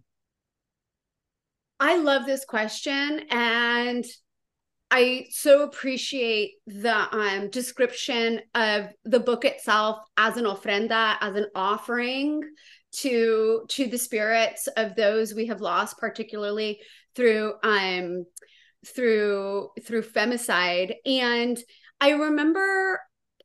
I 1.80 1.98
love 1.98 2.26
this 2.26 2.46
question 2.46 3.26
and 3.32 4.06
I 4.94 5.28
so 5.32 5.64
appreciate 5.64 6.56
the 6.68 7.08
um, 7.16 7.50
description 7.50 8.42
of 8.54 8.88
the 9.06 9.22
book 9.22 9.46
itself 9.46 10.00
as 10.18 10.36
an 10.36 10.44
ofrenda, 10.44 11.16
as 11.22 11.36
an 11.36 11.48
offering 11.56 12.42
to 12.98 13.64
to 13.70 13.88
the 13.88 13.98
spirits 13.98 14.68
of 14.76 14.96
those 14.96 15.34
we 15.34 15.46
have 15.48 15.62
lost, 15.62 15.98
particularly 15.98 16.82
through 17.16 17.54
um 17.64 18.26
through 18.86 19.70
through 19.86 20.02
femicide. 20.04 20.96
And 21.06 21.58
i 22.02 22.12
remember 22.12 23.00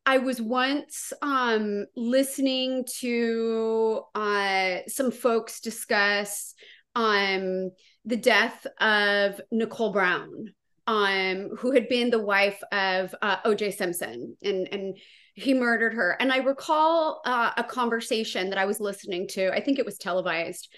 i 0.07 0.19
was 0.19 0.41
once 0.41 1.12
um 1.23 1.85
listening 1.95 2.85
to 3.00 4.03
uh 4.15 4.79
some 4.88 5.11
folks 5.11 5.61
discuss 5.61 6.55
um 6.95 7.71
the 8.05 8.17
death 8.17 8.67
of 8.81 9.41
nicole 9.53 9.93
brown 9.93 10.55
um 10.87 11.50
who 11.59 11.73
had 11.73 11.88
been 11.88 12.11
the 12.11 12.23
wife 12.23 12.62
of 12.73 13.14
uh, 13.23 13.38
oj 13.47 13.75
simpson 13.75 14.37
and 14.43 14.69
and 14.73 14.97
he 15.35 15.52
murdered 15.52 15.95
her 15.95 16.16
and 16.21 16.33
i 16.33 16.38
recall 16.38 17.21
uh, 17.26 17.50
a 17.57 17.64
conversation 17.64 18.50
that 18.50 18.59
i 18.59 18.64
was 18.64 18.81
listening 18.81 19.26
to 19.28 19.52
i 19.52 19.61
think 19.61 19.78
it 19.78 19.87
was 19.87 19.99
televised 19.99 20.69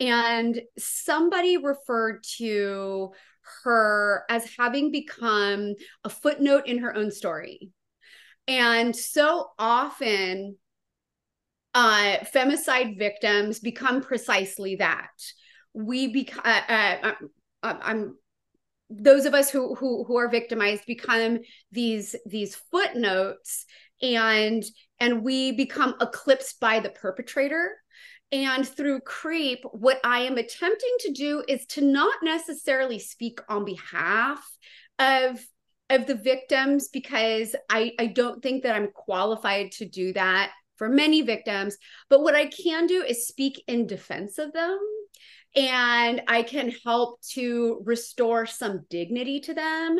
and 0.00 0.60
somebody 0.78 1.58
referred 1.58 2.24
to 2.38 3.12
her 3.64 4.24
as 4.28 4.48
having 4.58 4.90
become 4.90 5.74
a 6.04 6.08
footnote 6.08 6.66
in 6.66 6.78
her 6.78 6.96
own 6.96 7.10
story. 7.10 7.70
And 8.48 8.96
so 8.96 9.50
often, 9.58 10.56
uh, 11.74 12.16
femicide 12.34 12.98
victims 12.98 13.60
become 13.60 14.02
precisely 14.02 14.76
that. 14.76 15.10
We 15.72 16.08
become, 16.08 16.42
uh, 16.44 16.62
uh, 16.68 17.12
uh, 17.62 17.78
I'm 17.82 18.16
those 18.90 19.24
of 19.24 19.34
us 19.34 19.50
who 19.50 19.74
who 19.76 20.04
who 20.04 20.16
are 20.16 20.28
victimized 20.28 20.82
become 20.86 21.38
these 21.70 22.16
these 22.26 22.56
footnotes 22.70 23.64
and 24.02 24.64
and 24.98 25.22
we 25.22 25.52
become 25.52 25.94
eclipsed 26.00 26.60
by 26.60 26.80
the 26.80 26.90
perpetrator 26.90 27.72
and 28.32 28.66
through 28.66 29.00
creep, 29.00 29.64
what 29.72 29.98
I 30.04 30.20
am 30.20 30.38
attempting 30.38 30.94
to 31.00 31.12
do 31.12 31.42
is 31.48 31.66
to 31.66 31.80
not 31.80 32.14
necessarily 32.22 32.98
speak 32.98 33.40
on 33.48 33.64
behalf 33.64 34.40
of 34.98 35.40
of 35.88 36.06
the 36.06 36.14
victims 36.14 36.86
because 36.86 37.56
I, 37.68 37.92
I 37.98 38.06
don't 38.06 38.40
think 38.40 38.62
that 38.62 38.76
I'm 38.76 38.92
qualified 38.92 39.72
to 39.72 39.88
do 39.88 40.12
that 40.12 40.52
for 40.76 40.88
many 40.88 41.22
victims. 41.22 41.76
But 42.08 42.22
what 42.22 42.36
I 42.36 42.46
can 42.46 42.86
do 42.86 43.02
is 43.02 43.26
speak 43.26 43.60
in 43.66 43.88
defense 43.88 44.38
of 44.38 44.52
them 44.52 44.78
and 45.56 46.22
I 46.28 46.42
can 46.42 46.72
help 46.84 47.20
to 47.32 47.82
restore 47.84 48.46
some 48.46 48.84
dignity 48.88 49.40
to 49.40 49.54
them. 49.54 49.98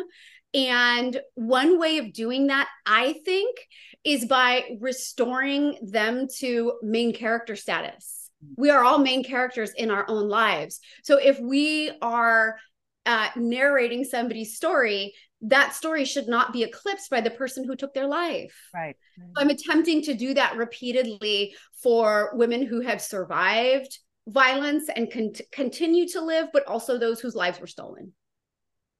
And 0.53 1.19
one 1.35 1.79
way 1.79 1.97
of 1.97 2.13
doing 2.13 2.47
that, 2.47 2.67
I 2.85 3.13
think, 3.25 3.57
is 4.03 4.25
by 4.25 4.77
restoring 4.79 5.77
them 5.81 6.27
to 6.39 6.73
main 6.81 7.13
character 7.13 7.55
status 7.55 8.21
we 8.55 8.69
are 8.69 8.83
all 8.83 8.99
main 8.99 9.23
characters 9.23 9.71
in 9.71 9.91
our 9.91 10.05
own 10.07 10.27
lives. 10.27 10.79
So 11.03 11.17
if 11.17 11.39
we 11.39 11.91
are 12.01 12.57
uh, 13.05 13.29
narrating 13.35 14.03
somebody's 14.03 14.55
story, 14.55 15.13
that 15.41 15.73
story 15.73 16.05
should 16.05 16.27
not 16.27 16.53
be 16.53 16.63
eclipsed 16.63 17.09
by 17.09 17.21
the 17.21 17.31
person 17.31 17.65
who 17.65 17.75
took 17.75 17.93
their 17.93 18.07
life. 18.07 18.55
Right. 18.73 18.95
I'm 19.35 19.49
attempting 19.49 20.03
to 20.03 20.13
do 20.13 20.33
that 20.35 20.55
repeatedly 20.55 21.55
for 21.81 22.31
women 22.35 22.65
who 22.65 22.81
have 22.81 23.01
survived 23.01 23.97
violence 24.27 24.89
and 24.95 25.11
con- 25.11 25.33
continue 25.51 26.07
to 26.09 26.21
live, 26.21 26.47
but 26.53 26.67
also 26.67 26.97
those 26.97 27.19
whose 27.19 27.35
lives 27.35 27.59
were 27.59 27.67
stolen. 27.67 28.13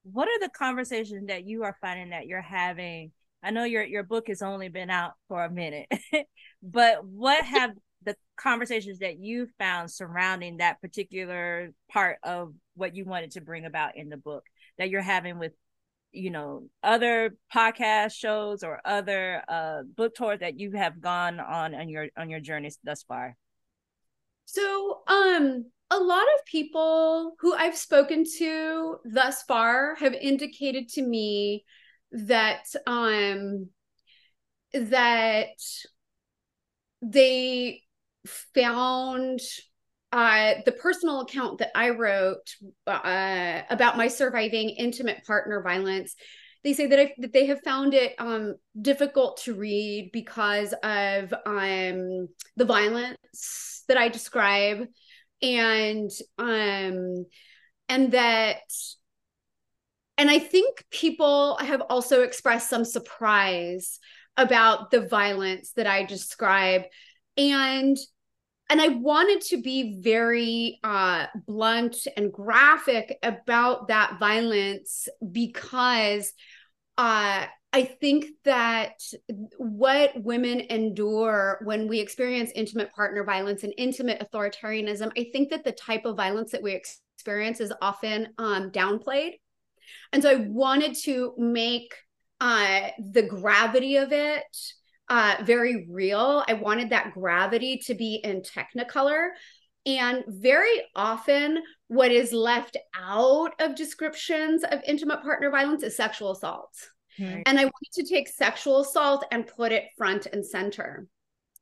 What 0.04 0.28
are 0.28 0.40
the 0.40 0.50
conversations 0.50 1.28
that 1.28 1.46
you 1.46 1.62
are 1.62 1.76
finding 1.80 2.10
that 2.10 2.26
you're 2.26 2.42
having? 2.42 3.12
I 3.42 3.50
know 3.50 3.64
your 3.64 3.84
your 3.84 4.02
book 4.02 4.28
has 4.28 4.42
only 4.42 4.68
been 4.68 4.90
out 4.90 5.12
for 5.28 5.44
a 5.44 5.50
minute, 5.50 5.88
but 6.62 7.04
what 7.04 7.44
have 7.44 7.72
the 8.04 8.16
conversations 8.36 8.98
that 8.98 9.18
you 9.18 9.48
found 9.58 9.90
surrounding 9.90 10.56
that 10.56 10.80
particular 10.80 11.72
part 11.90 12.18
of 12.22 12.52
what 12.74 12.96
you 12.96 13.04
wanted 13.04 13.32
to 13.32 13.40
bring 13.40 13.64
about 13.64 13.96
in 13.96 14.08
the 14.08 14.16
book 14.16 14.44
that 14.78 14.90
you're 14.90 15.00
having 15.00 15.38
with 15.38 15.52
you 16.12 16.30
know 16.30 16.64
other 16.82 17.36
podcast 17.54 18.12
shows 18.12 18.62
or 18.62 18.80
other 18.84 19.42
uh 19.48 19.82
book 19.96 20.14
tours 20.14 20.40
that 20.40 20.58
you 20.58 20.72
have 20.72 21.00
gone 21.00 21.40
on 21.40 21.74
on 21.74 21.88
your 21.88 22.08
on 22.16 22.28
your 22.28 22.40
journeys 22.40 22.78
thus 22.84 23.02
far 23.02 23.36
so 24.52 25.00
um 25.06 25.64
a 25.90 25.98
lot 25.98 26.22
of 26.22 26.44
people 26.46 27.34
who 27.40 27.54
I've 27.54 27.76
spoken 27.76 28.24
to 28.38 28.96
thus 29.04 29.42
far 29.42 29.94
have 29.96 30.14
indicated 30.14 30.88
to 30.90 31.02
me 31.02 31.64
that 32.12 32.64
um 32.86 33.68
that 34.72 35.58
they 37.02 37.82
found 38.54 39.40
uh, 40.12 40.54
the 40.66 40.72
personal 40.72 41.20
account 41.20 41.58
that 41.58 41.70
I 41.74 41.90
wrote 41.90 42.54
uh, 42.86 43.62
about 43.70 43.96
my 43.96 44.08
surviving 44.08 44.68
intimate 44.70 45.24
partner 45.26 45.62
violence. 45.62 46.14
They 46.64 46.72
say 46.74 46.86
that, 46.86 46.98
I, 46.98 47.14
that 47.18 47.32
they 47.32 47.46
have 47.46 47.62
found 47.62 47.92
it 47.92 48.14
um, 48.18 48.54
difficult 48.80 49.38
to 49.44 49.54
read 49.54 50.10
because 50.12 50.72
of 50.82 51.32
um, 51.44 52.28
the 52.56 52.64
violence 52.64 53.84
that 53.88 53.98
I 53.98 54.08
describe, 54.08 54.86
and 55.42 56.10
um, 56.38 57.26
and 57.88 58.12
that 58.12 58.60
and 60.18 60.30
I 60.30 60.38
think 60.38 60.84
people 60.90 61.56
have 61.56 61.80
also 61.80 62.22
expressed 62.22 62.70
some 62.70 62.84
surprise 62.84 63.98
about 64.36 64.90
the 64.90 65.00
violence 65.00 65.72
that 65.72 65.86
I 65.86 66.04
describe. 66.04 66.82
And 67.36 67.96
and 68.72 68.80
I 68.80 68.88
wanted 68.88 69.42
to 69.48 69.60
be 69.60 70.00
very 70.00 70.80
uh, 70.82 71.26
blunt 71.46 72.06
and 72.16 72.32
graphic 72.32 73.18
about 73.22 73.88
that 73.88 74.18
violence 74.18 75.08
because 75.30 76.32
uh, 76.96 77.44
I 77.74 77.82
think 77.82 78.28
that 78.44 78.94
what 79.58 80.12
women 80.16 80.60
endure 80.70 81.60
when 81.64 81.86
we 81.86 82.00
experience 82.00 82.50
intimate 82.54 82.90
partner 82.94 83.24
violence 83.24 83.62
and 83.62 83.74
intimate 83.76 84.26
authoritarianism, 84.26 85.12
I 85.18 85.28
think 85.34 85.50
that 85.50 85.64
the 85.64 85.72
type 85.72 86.06
of 86.06 86.16
violence 86.16 86.52
that 86.52 86.62
we 86.62 86.72
experience 86.72 87.60
is 87.60 87.74
often 87.82 88.28
um, 88.38 88.70
downplayed. 88.70 89.32
And 90.14 90.22
so 90.22 90.30
I 90.30 90.46
wanted 90.48 90.96
to 91.02 91.34
make 91.36 91.94
uh, 92.40 92.88
the 92.98 93.24
gravity 93.24 93.98
of 93.98 94.12
it 94.12 94.46
uh, 95.12 95.36
very 95.42 95.86
real. 95.90 96.42
I 96.48 96.54
wanted 96.54 96.88
that 96.88 97.12
gravity 97.12 97.76
to 97.84 97.94
be 97.94 98.14
in 98.24 98.40
Technicolor. 98.40 99.28
And 99.84 100.24
very 100.26 100.84
often, 100.96 101.62
what 101.88 102.10
is 102.10 102.32
left 102.32 102.78
out 102.98 103.52
of 103.60 103.74
descriptions 103.74 104.64
of 104.64 104.80
intimate 104.86 105.20
partner 105.22 105.50
violence 105.50 105.82
is 105.82 105.94
sexual 105.98 106.30
assault. 106.30 106.72
Right. 107.20 107.42
And 107.44 107.60
I 107.60 107.64
wanted 107.64 107.92
to 107.92 108.04
take 108.04 108.26
sexual 108.26 108.80
assault 108.80 109.26
and 109.30 109.46
put 109.46 109.70
it 109.70 109.84
front 109.98 110.28
and 110.32 110.46
center. 110.46 111.06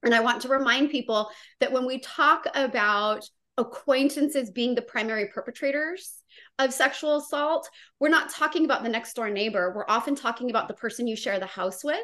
And 0.04 0.14
I 0.14 0.20
want 0.20 0.42
to 0.42 0.48
remind 0.48 0.90
people 0.90 1.28
that 1.58 1.72
when 1.72 1.86
we 1.86 1.98
talk 1.98 2.46
about 2.54 3.28
acquaintances 3.58 4.52
being 4.52 4.76
the 4.76 4.82
primary 4.82 5.26
perpetrators 5.26 6.22
of 6.60 6.72
sexual 6.72 7.16
assault, 7.16 7.68
we're 7.98 8.10
not 8.10 8.30
talking 8.30 8.64
about 8.64 8.84
the 8.84 8.88
next 8.88 9.14
door 9.14 9.28
neighbor. 9.28 9.72
We're 9.74 9.84
often 9.88 10.14
talking 10.14 10.50
about 10.50 10.68
the 10.68 10.74
person 10.74 11.08
you 11.08 11.16
share 11.16 11.40
the 11.40 11.46
house 11.46 11.82
with. 11.82 11.98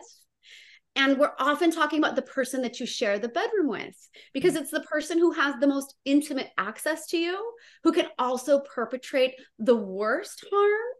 And 0.96 1.18
we're 1.18 1.32
often 1.38 1.70
talking 1.70 1.98
about 1.98 2.16
the 2.16 2.22
person 2.22 2.62
that 2.62 2.80
you 2.80 2.86
share 2.86 3.18
the 3.18 3.28
bedroom 3.28 3.68
with 3.68 3.94
because 4.32 4.54
mm. 4.54 4.62
it's 4.62 4.70
the 4.70 4.80
person 4.80 5.18
who 5.18 5.32
has 5.32 5.54
the 5.60 5.66
most 5.66 5.94
intimate 6.04 6.48
access 6.56 7.06
to 7.08 7.18
you, 7.18 7.52
who 7.84 7.92
can 7.92 8.06
also 8.18 8.60
perpetrate 8.60 9.34
the 9.58 9.76
worst 9.76 10.44
harm 10.50 10.94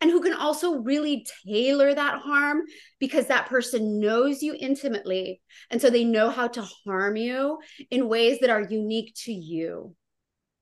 and 0.00 0.10
who 0.10 0.20
can 0.20 0.34
also 0.34 0.78
really 0.78 1.26
tailor 1.46 1.94
that 1.94 2.20
harm 2.20 2.62
because 2.98 3.26
that 3.26 3.48
person 3.48 4.00
knows 4.00 4.42
you 4.42 4.54
intimately. 4.58 5.40
And 5.70 5.80
so 5.80 5.90
they 5.90 6.04
know 6.04 6.30
how 6.30 6.48
to 6.48 6.68
harm 6.86 7.16
you 7.16 7.58
in 7.90 8.08
ways 8.08 8.38
that 8.40 8.50
are 8.50 8.62
unique 8.62 9.14
to 9.24 9.32
you. 9.32 9.94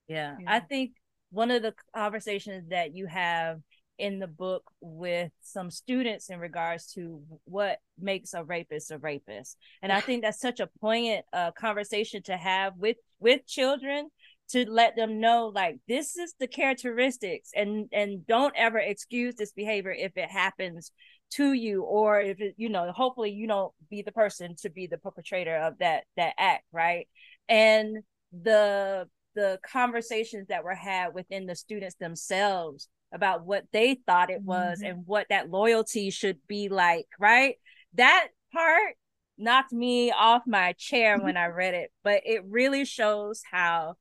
Yeah. 0.09 0.37
yeah. 0.41 0.47
I 0.47 0.61
think 0.61 0.93
one 1.31 1.51
of 1.51 1.63
the 1.63 1.75
conversations 1.95 2.69
that 2.71 2.95
you 2.95 3.07
have 3.07 3.59
in 3.99 4.19
the 4.19 4.27
book 4.27 4.63
with 4.81 5.31
some 5.43 5.71
students 5.71 6.31
in 6.31 6.39
regards 6.39 6.93
to 6.93 7.23
what 7.45 7.79
makes 7.99 8.35
a 8.35 8.45
rapist 8.45 8.91
a 8.91 8.99
rapist. 8.99 9.57
And 9.83 9.93
i 9.93 10.01
think 10.01 10.23
that's 10.23 10.41
such 10.41 10.61
a 10.61 10.69
poignant 10.81 11.25
uh, 11.33 11.53
conversation 11.53 12.23
to 12.25 12.37
have 12.37 12.75
with 12.77 12.97
with 13.19 13.47
children 13.47 14.09
to 14.49 14.65
let 14.71 14.95
them 14.95 15.21
know 15.21 15.51
like 15.55 15.79
this 15.89 16.17
is 16.17 16.35
the 16.39 16.47
characteristics 16.47 17.51
and 17.55 17.89
and 17.93 18.27
don't 18.27 18.55
ever 18.57 18.79
excuse 18.79 19.35
this 19.35 19.53
behavior 19.53 19.91
if 19.91 20.17
it 20.17 20.31
happens 20.31 20.93
to 21.31 21.53
you 21.53 21.83
or 21.83 22.21
if 22.21 22.41
it 22.41 22.55
you 22.57 22.69
know 22.69 22.93
hopefully 22.93 23.31
you 23.31 23.47
don't 23.47 23.73
be 23.91 24.03
the 24.03 24.13
person 24.13 24.55
to 24.57 24.71
be 24.71 24.87
the 24.87 24.99
perpetrator 24.99 25.57
of 25.57 25.79
that 25.79 26.05
that 26.17 26.35
act 26.39 26.65
right? 26.73 27.09
And 27.49 27.99
the 28.33 29.09
the 29.35 29.59
conversations 29.71 30.49
that 30.49 30.65
were 30.65 30.75
had 30.75 31.15
within 31.15 31.47
the 31.47 31.55
students 31.55 31.97
themselves 31.97 32.89
about 33.13 33.45
what 33.45 33.65
they 33.73 33.99
thought 34.07 34.31
it 34.31 34.43
was 34.43 34.79
mm-hmm. 34.79 34.91
and 34.91 35.07
what 35.07 35.27
that 35.31 35.51
loyalty 35.51 36.11
should 36.11 36.39
be 36.47 36.69
like, 36.69 37.07
right? 37.19 37.57
That 37.95 38.29
part 38.53 38.97
knocked 39.39 39.73
me 39.73 40.11
off 40.11 40.43
my 40.47 40.73
chair 40.73 41.19
when 41.19 41.37
I 41.37 41.47
read 41.47 41.75
it, 41.75 41.93
but 42.03 42.23
it 42.25 42.43
really 42.47 42.85
shows 42.85 43.43
how 43.51 43.95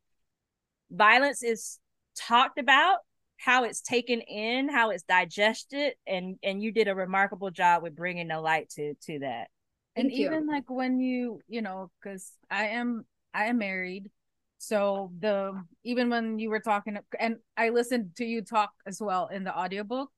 violence 0.92 1.44
is 1.44 1.80
talked 2.16 2.58
about, 2.58 3.00
how 3.38 3.64
it's 3.64 3.82
taken 3.82 4.22
in, 4.22 4.70
how 4.70 4.92
it's 4.92 5.04
digested, 5.04 5.94
and 6.08 6.38
and 6.42 6.62
you 6.64 6.72
did 6.72 6.88
a 6.88 6.96
remarkable 6.96 7.52
job 7.52 7.84
with 7.84 7.96
bringing 7.96 8.30
the 8.30 8.40
light 8.40 8.70
to 8.72 8.94
to 9.06 9.20
that. 9.20 9.50
and 9.96 10.12
even 10.12 10.48
like 10.48 10.70
when 10.70 11.00
you, 11.00 11.42
you 11.48 11.62
know, 11.62 11.92
because 12.02 12.32
I 12.50 12.68
am 12.68 13.06
I 13.34 13.46
am 13.46 13.58
married 13.58 14.10
so 14.58 15.12
the 15.20 15.64
even 15.84 16.10
when 16.10 16.40
you 16.40 16.50
were 16.50 16.60
talking 16.60 16.98
and 17.20 17.38
I 17.58 17.70
listened 17.70 18.12
to 18.18 18.26
you 18.26 18.42
talk 18.42 18.72
as 18.88 19.02
well 19.02 19.28
in 19.28 19.44
the 19.44 19.58
audiobook. 19.58 20.10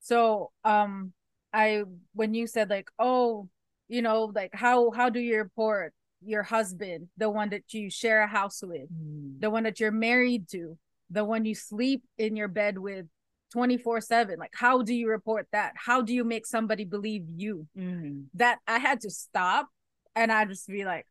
So 0.00 0.50
um 0.64 1.12
I 1.52 1.84
when 2.14 2.34
you 2.34 2.46
said 2.46 2.70
like, 2.70 2.90
oh, 2.98 3.48
you 3.88 4.02
know, 4.02 4.30
like 4.34 4.54
how 4.54 4.90
how 4.90 5.08
do 5.08 5.20
you 5.20 5.38
report 5.38 5.94
your 6.24 6.42
husband, 6.42 7.08
the 7.16 7.30
one 7.30 7.50
that 7.50 7.72
you 7.72 7.90
share 7.90 8.22
a 8.22 8.26
house 8.26 8.60
with, 8.62 8.88
mm. 8.92 9.40
the 9.40 9.50
one 9.50 9.62
that 9.62 9.80
you're 9.80 9.90
married 9.90 10.48
to, 10.50 10.76
the 11.10 11.24
one 11.24 11.44
you 11.44 11.54
sleep 11.54 12.02
in 12.18 12.36
your 12.36 12.48
bed 12.48 12.78
with 12.78 13.06
24 13.52 14.00
7 14.02 14.38
like 14.38 14.52
how 14.54 14.82
do 14.82 14.92
you 14.92 15.08
report 15.08 15.46
that 15.52 15.72
how 15.74 16.02
do 16.02 16.12
you 16.12 16.22
make 16.22 16.46
somebody 16.46 16.84
believe 16.84 17.24
you 17.34 17.66
mm. 17.76 18.24
that 18.34 18.58
i 18.66 18.78
had 18.78 19.00
to 19.00 19.10
stop 19.10 19.66
and 20.14 20.30
i 20.30 20.44
just 20.44 20.68
be 20.68 20.84
like 20.84 21.06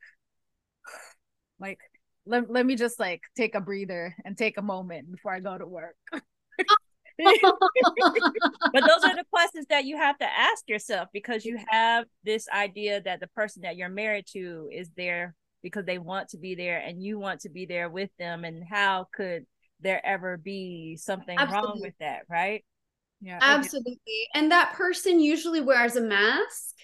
like 1.59 1.79
let, 2.27 2.49
let 2.49 2.65
me 2.65 2.75
just 2.75 2.99
like 2.99 3.21
take 3.35 3.55
a 3.55 3.61
breather 3.61 4.15
and 4.25 4.37
take 4.37 4.57
a 4.57 4.61
moment 4.61 5.11
before 5.11 5.33
I 5.33 5.39
go 5.39 5.57
to 5.57 5.65
work. 5.65 5.95
but 6.11 6.21
those 8.73 9.03
are 9.03 9.15
the 9.15 9.25
questions 9.31 9.65
that 9.69 9.85
you 9.85 9.97
have 9.97 10.17
to 10.19 10.25
ask 10.25 10.67
yourself 10.67 11.07
because 11.13 11.45
you 11.45 11.57
have 11.67 12.05
this 12.23 12.47
idea 12.49 13.01
that 13.01 13.19
the 13.19 13.27
person 13.27 13.63
that 13.63 13.75
you're 13.75 13.89
married 13.89 14.25
to 14.33 14.69
is 14.71 14.89
there 14.95 15.33
because 15.63 15.85
they 15.85 15.97
want 15.97 16.29
to 16.29 16.37
be 16.37 16.55
there 16.55 16.77
and 16.77 17.01
you 17.01 17.17
want 17.17 17.41
to 17.41 17.49
be 17.49 17.65
there 17.65 17.89
with 17.89 18.09
them 18.19 18.45
and 18.45 18.63
how 18.69 19.07
could 19.13 19.45
there 19.79 20.03
ever 20.05 20.37
be 20.37 20.95
something 20.95 21.37
Absolutely. 21.37 21.67
wrong 21.67 21.79
with 21.81 21.93
that 21.99 22.21
right 22.29 22.63
yeah 23.21 23.39
Absolutely. 23.41 23.97
And 24.33 24.51
that 24.51 24.73
person 24.73 25.19
usually 25.19 25.61
wears 25.61 25.95
a 25.95 26.01
mask, 26.01 26.75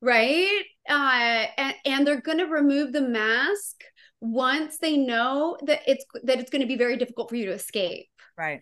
right? 0.00 0.62
Uh 0.88 1.46
and, 1.56 1.74
and 1.84 2.06
they're 2.06 2.20
going 2.20 2.38
to 2.38 2.46
remove 2.46 2.92
the 2.92 3.00
mask 3.00 3.82
once 4.20 4.78
they 4.78 4.96
know 4.96 5.56
that 5.62 5.80
it's 5.86 6.04
that 6.24 6.38
it's 6.38 6.50
going 6.50 6.60
to 6.60 6.68
be 6.68 6.76
very 6.76 6.96
difficult 6.96 7.28
for 7.28 7.36
you 7.36 7.46
to 7.46 7.52
escape 7.52 8.08
right 8.36 8.60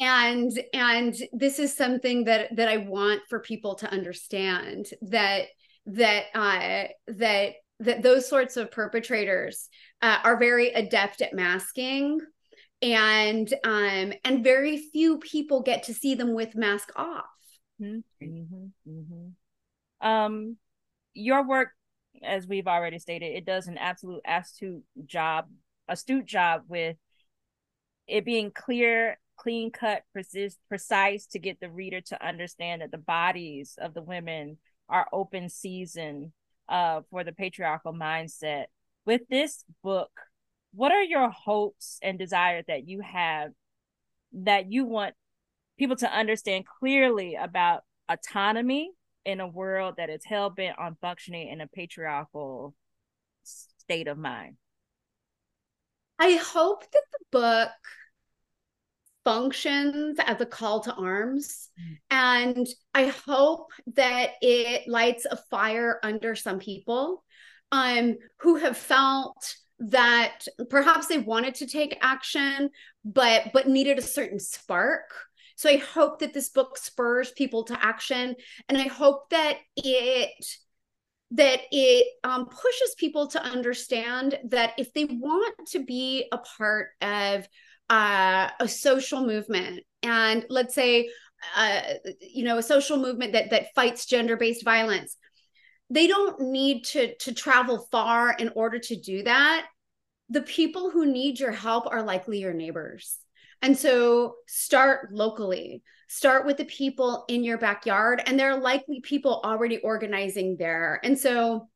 and 0.00 0.52
and 0.72 1.14
this 1.32 1.58
is 1.58 1.76
something 1.76 2.24
that 2.24 2.54
that 2.56 2.68
i 2.68 2.76
want 2.76 3.20
for 3.28 3.40
people 3.40 3.74
to 3.74 3.90
understand 3.90 4.86
that 5.02 5.46
that 5.86 6.24
uh 6.34 6.84
that 7.08 7.54
that 7.80 8.02
those 8.02 8.28
sorts 8.28 8.56
of 8.56 8.70
perpetrators 8.70 9.68
uh, 10.00 10.18
are 10.22 10.38
very 10.38 10.70
adept 10.70 11.20
at 11.20 11.34
masking 11.34 12.20
and 12.82 13.52
um 13.64 14.12
and 14.24 14.44
very 14.44 14.78
few 14.78 15.18
people 15.18 15.62
get 15.62 15.84
to 15.84 15.94
see 15.94 16.14
them 16.14 16.34
with 16.34 16.54
mask 16.54 16.90
off 16.96 17.24
mm-hmm. 17.80 17.98
Mm-hmm. 18.24 18.90
Mm-hmm. 18.90 20.08
um 20.08 20.56
your 21.14 21.46
work 21.46 21.70
as 22.24 22.46
we've 22.46 22.66
already 22.66 22.98
stated, 22.98 23.26
it 23.26 23.44
does 23.44 23.66
an 23.66 23.78
absolute 23.78 24.22
astute 24.26 24.82
job, 25.06 25.46
astute 25.88 26.26
job 26.26 26.62
with 26.68 26.96
it 28.06 28.24
being 28.24 28.50
clear, 28.50 29.18
clean 29.36 29.70
cut, 29.70 30.02
precise, 30.12 30.56
precise 30.68 31.26
to 31.26 31.38
get 31.38 31.60
the 31.60 31.70
reader 31.70 32.00
to 32.00 32.26
understand 32.26 32.82
that 32.82 32.90
the 32.90 32.98
bodies 32.98 33.78
of 33.80 33.94
the 33.94 34.02
women 34.02 34.58
are 34.88 35.08
open 35.12 35.48
season 35.48 36.32
uh, 36.68 37.00
for 37.10 37.24
the 37.24 37.32
patriarchal 37.32 37.92
mindset. 37.92 38.66
With 39.06 39.22
this 39.28 39.64
book, 39.82 40.10
what 40.72 40.92
are 40.92 41.02
your 41.02 41.30
hopes 41.30 41.98
and 42.02 42.18
desires 42.18 42.64
that 42.68 42.88
you 42.88 43.00
have 43.00 43.52
that 44.32 44.70
you 44.72 44.84
want 44.84 45.14
people 45.78 45.96
to 45.96 46.12
understand 46.12 46.64
clearly 46.80 47.36
about 47.36 47.82
autonomy 48.08 48.90
in 49.24 49.40
a 49.40 49.46
world 49.46 49.94
that 49.96 50.10
is 50.10 50.24
hell 50.24 50.50
bent 50.50 50.78
on 50.78 50.96
functioning 51.00 51.48
in 51.48 51.60
a 51.60 51.66
patriarchal 51.66 52.74
state 53.42 54.08
of 54.08 54.18
mind? 54.18 54.56
I 56.18 56.34
hope 56.36 56.82
that 56.90 57.02
the 57.12 57.24
book 57.32 57.70
functions 59.24 60.18
as 60.24 60.40
a 60.40 60.46
call 60.46 60.80
to 60.80 60.94
arms. 60.94 61.70
And 62.10 62.66
I 62.92 63.06
hope 63.06 63.72
that 63.94 64.32
it 64.40 64.86
lights 64.86 65.26
a 65.28 65.36
fire 65.50 65.98
under 66.02 66.34
some 66.34 66.58
people 66.58 67.24
um, 67.72 68.16
who 68.40 68.56
have 68.56 68.76
felt 68.76 69.56
that 69.80 70.44
perhaps 70.70 71.08
they 71.08 71.18
wanted 71.18 71.56
to 71.56 71.66
take 71.66 71.98
action 72.00 72.70
but 73.04 73.50
but 73.52 73.66
needed 73.66 73.98
a 73.98 74.02
certain 74.02 74.38
spark 74.38 75.10
so 75.54 75.68
i 75.68 75.76
hope 75.76 76.18
that 76.18 76.34
this 76.34 76.48
book 76.50 76.76
spurs 76.76 77.30
people 77.32 77.64
to 77.64 77.84
action 77.84 78.34
and 78.68 78.78
i 78.78 78.86
hope 78.86 79.28
that 79.30 79.58
it 79.76 80.30
that 81.30 81.60
it 81.72 82.06
um, 82.22 82.46
pushes 82.46 82.94
people 82.96 83.26
to 83.26 83.42
understand 83.42 84.38
that 84.50 84.72
if 84.78 84.92
they 84.92 85.04
want 85.04 85.54
to 85.66 85.84
be 85.84 86.28
a 86.30 86.38
part 86.38 86.90
of 87.00 87.48
uh, 87.90 88.50
a 88.60 88.68
social 88.68 89.26
movement 89.26 89.80
and 90.04 90.46
let's 90.48 90.74
say 90.74 91.08
uh, 91.56 91.80
you 92.20 92.44
know 92.44 92.58
a 92.58 92.62
social 92.62 92.98
movement 92.98 93.32
that 93.32 93.50
that 93.50 93.74
fights 93.74 94.06
gender-based 94.06 94.64
violence 94.64 95.16
they 95.90 96.06
don't 96.06 96.40
need 96.40 96.84
to 96.84 97.14
to 97.16 97.32
travel 97.32 97.86
far 97.90 98.32
in 98.32 98.50
order 98.54 98.78
to 98.78 98.96
do 98.96 99.22
that. 99.24 99.66
The 100.30 100.42
people 100.42 100.90
who 100.90 101.06
need 101.06 101.38
your 101.38 101.52
help 101.52 101.86
are 101.86 102.02
likely 102.02 102.40
your 102.40 102.54
neighbors 102.54 103.18
and 103.64 103.78
so 103.78 104.36
start 104.46 105.10
locally. 105.10 105.82
Start 106.08 106.44
with 106.44 106.58
the 106.58 106.66
people 106.66 107.24
in 107.28 107.42
your 107.42 107.56
backyard 107.56 108.22
and 108.26 108.38
there 108.38 108.50
are 108.50 108.60
likely 108.60 109.00
people 109.00 109.40
already 109.42 109.78
organizing 109.78 110.56
there. 110.58 111.00
And 111.02 111.18
so 111.18 111.68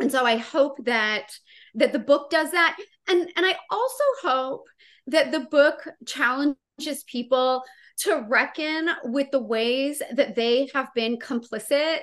and 0.00 0.10
so 0.10 0.24
i 0.24 0.36
hope 0.36 0.84
that 0.86 1.30
that 1.74 1.92
the 1.92 2.00
book 2.00 2.30
does 2.30 2.50
that. 2.50 2.76
And 3.06 3.30
and 3.36 3.46
i 3.46 3.54
also 3.70 4.04
hope 4.22 4.66
that 5.06 5.30
the 5.30 5.40
book 5.40 5.86
challenges 6.04 7.04
people 7.06 7.62
to 7.98 8.24
reckon 8.28 8.90
with 9.04 9.30
the 9.30 9.42
ways 9.42 10.02
that 10.12 10.34
they 10.34 10.68
have 10.74 10.88
been 10.96 11.16
complicit 11.18 12.00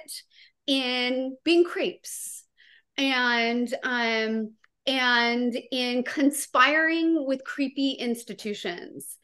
in 0.67 1.35
being 1.43 1.65
creeps. 1.65 2.45
And 2.97 3.73
um 3.83 4.53
and 4.87 5.55
in 5.71 6.03
conspiring 6.03 7.25
with 7.27 7.43
creepy 7.43 7.91
institutions. 7.91 9.17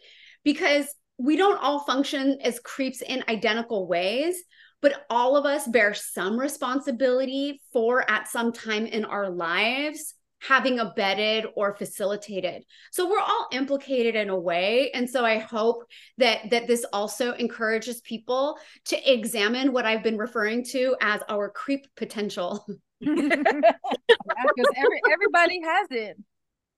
Because 0.44 0.94
we 1.18 1.38
don't 1.38 1.62
all 1.62 1.80
function 1.80 2.40
as 2.44 2.60
creeps 2.60 3.02
in 3.02 3.24
identical 3.30 3.88
ways 3.88 4.44
but 4.84 5.06
all 5.10 5.38
of 5.38 5.46
us 5.46 5.66
bear 5.66 5.94
some 5.94 6.38
responsibility 6.38 7.62
for 7.72 8.10
at 8.12 8.28
some 8.28 8.52
time 8.52 8.86
in 8.86 9.06
our 9.06 9.30
lives 9.30 10.14
having 10.42 10.78
abetted 10.78 11.46
or 11.56 11.74
facilitated. 11.74 12.64
So 12.92 13.10
we're 13.10 13.20
all 13.20 13.48
implicated 13.54 14.16
in 14.16 14.30
a 14.30 14.38
way 14.38 14.92
and 14.94 15.10
so 15.10 15.24
i 15.24 15.38
hope 15.38 15.86
that 16.18 16.50
that 16.52 16.68
this 16.68 16.86
also 16.92 17.32
encourages 17.34 18.02
people 18.02 18.58
to 18.86 19.12
examine 19.12 19.72
what 19.72 19.86
i've 19.86 20.04
been 20.04 20.18
referring 20.18 20.66
to 20.66 20.96
as 21.02 21.22
our 21.30 21.50
creep 21.50 21.88
potential 21.96 22.66
because 23.06 24.72
every, 24.76 25.02
everybody 25.12 25.62
has 25.64 25.88
it. 25.92 26.18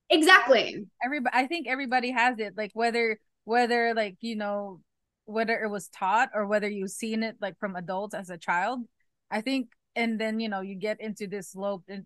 Exactly. 0.09 0.85
Everybody 1.03 1.35
i 1.35 1.47
think 1.47 1.67
everybody 1.67 2.11
has 2.11 2.37
it 2.39 2.53
like 2.55 2.71
whether 2.73 3.19
whether 3.45 3.93
like 3.95 4.17
you 4.21 4.35
know 4.35 4.81
whether 5.25 5.59
it 5.59 5.69
was 5.69 5.87
taught 5.87 6.29
or 6.33 6.45
whether 6.45 6.69
you've 6.69 6.91
seen 6.91 7.23
it 7.23 7.35
like 7.41 7.57
from 7.59 7.75
adults 7.75 8.13
as 8.13 8.29
a 8.29 8.37
child 8.37 8.81
i 9.31 9.41
think 9.41 9.69
and 9.95 10.19
then 10.19 10.39
you 10.39 10.49
know 10.49 10.61
you 10.61 10.75
get 10.75 11.01
into 11.01 11.25
this 11.25 11.55
loop 11.55 11.81
and 11.87 12.05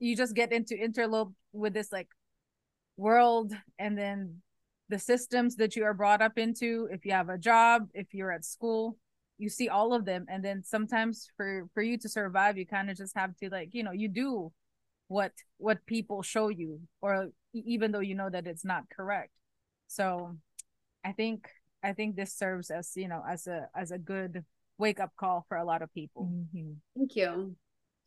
you 0.00 0.16
just 0.16 0.34
get 0.34 0.52
into 0.52 0.74
interlope 0.74 1.32
with 1.52 1.72
this 1.72 1.90
like 1.92 2.08
world 2.96 3.52
and 3.78 3.96
then 3.96 4.42
the 4.90 4.98
systems 4.98 5.56
that 5.56 5.76
you 5.76 5.84
are 5.84 5.94
brought 5.94 6.20
up 6.20 6.36
into 6.36 6.88
if 6.90 7.06
you 7.06 7.12
have 7.12 7.30
a 7.30 7.38
job 7.38 7.88
if 7.94 8.12
you're 8.12 8.32
at 8.32 8.44
school 8.44 8.96
you 9.38 9.48
see 9.48 9.68
all 9.68 9.92
of 9.92 10.04
them 10.04 10.26
and 10.28 10.44
then 10.44 10.62
sometimes 10.62 11.28
for 11.36 11.66
for 11.74 11.82
you 11.82 11.98
to 11.98 12.08
survive 12.08 12.56
you 12.56 12.66
kind 12.66 12.90
of 12.90 12.96
just 12.96 13.16
have 13.16 13.36
to 13.36 13.48
like 13.50 13.70
you 13.72 13.82
know 13.82 13.92
you 13.92 14.08
do 14.08 14.52
what 15.08 15.32
what 15.58 15.84
people 15.86 16.22
show 16.22 16.48
you 16.48 16.80
or 17.00 17.28
even 17.52 17.92
though 17.92 18.00
you 18.00 18.14
know 18.14 18.30
that 18.30 18.46
it's 18.46 18.64
not 18.64 18.84
correct 18.90 19.32
so 19.86 20.36
i 21.04 21.12
think 21.12 21.48
i 21.82 21.92
think 21.92 22.16
this 22.16 22.34
serves 22.34 22.70
as 22.70 22.92
you 22.96 23.08
know 23.08 23.22
as 23.28 23.46
a 23.46 23.68
as 23.74 23.90
a 23.90 23.98
good 23.98 24.44
wake 24.78 25.00
up 25.00 25.12
call 25.16 25.44
for 25.48 25.56
a 25.56 25.64
lot 25.64 25.82
of 25.82 25.92
people 25.94 26.30
mm-hmm. 26.30 26.72
thank 26.96 27.14
you 27.16 27.54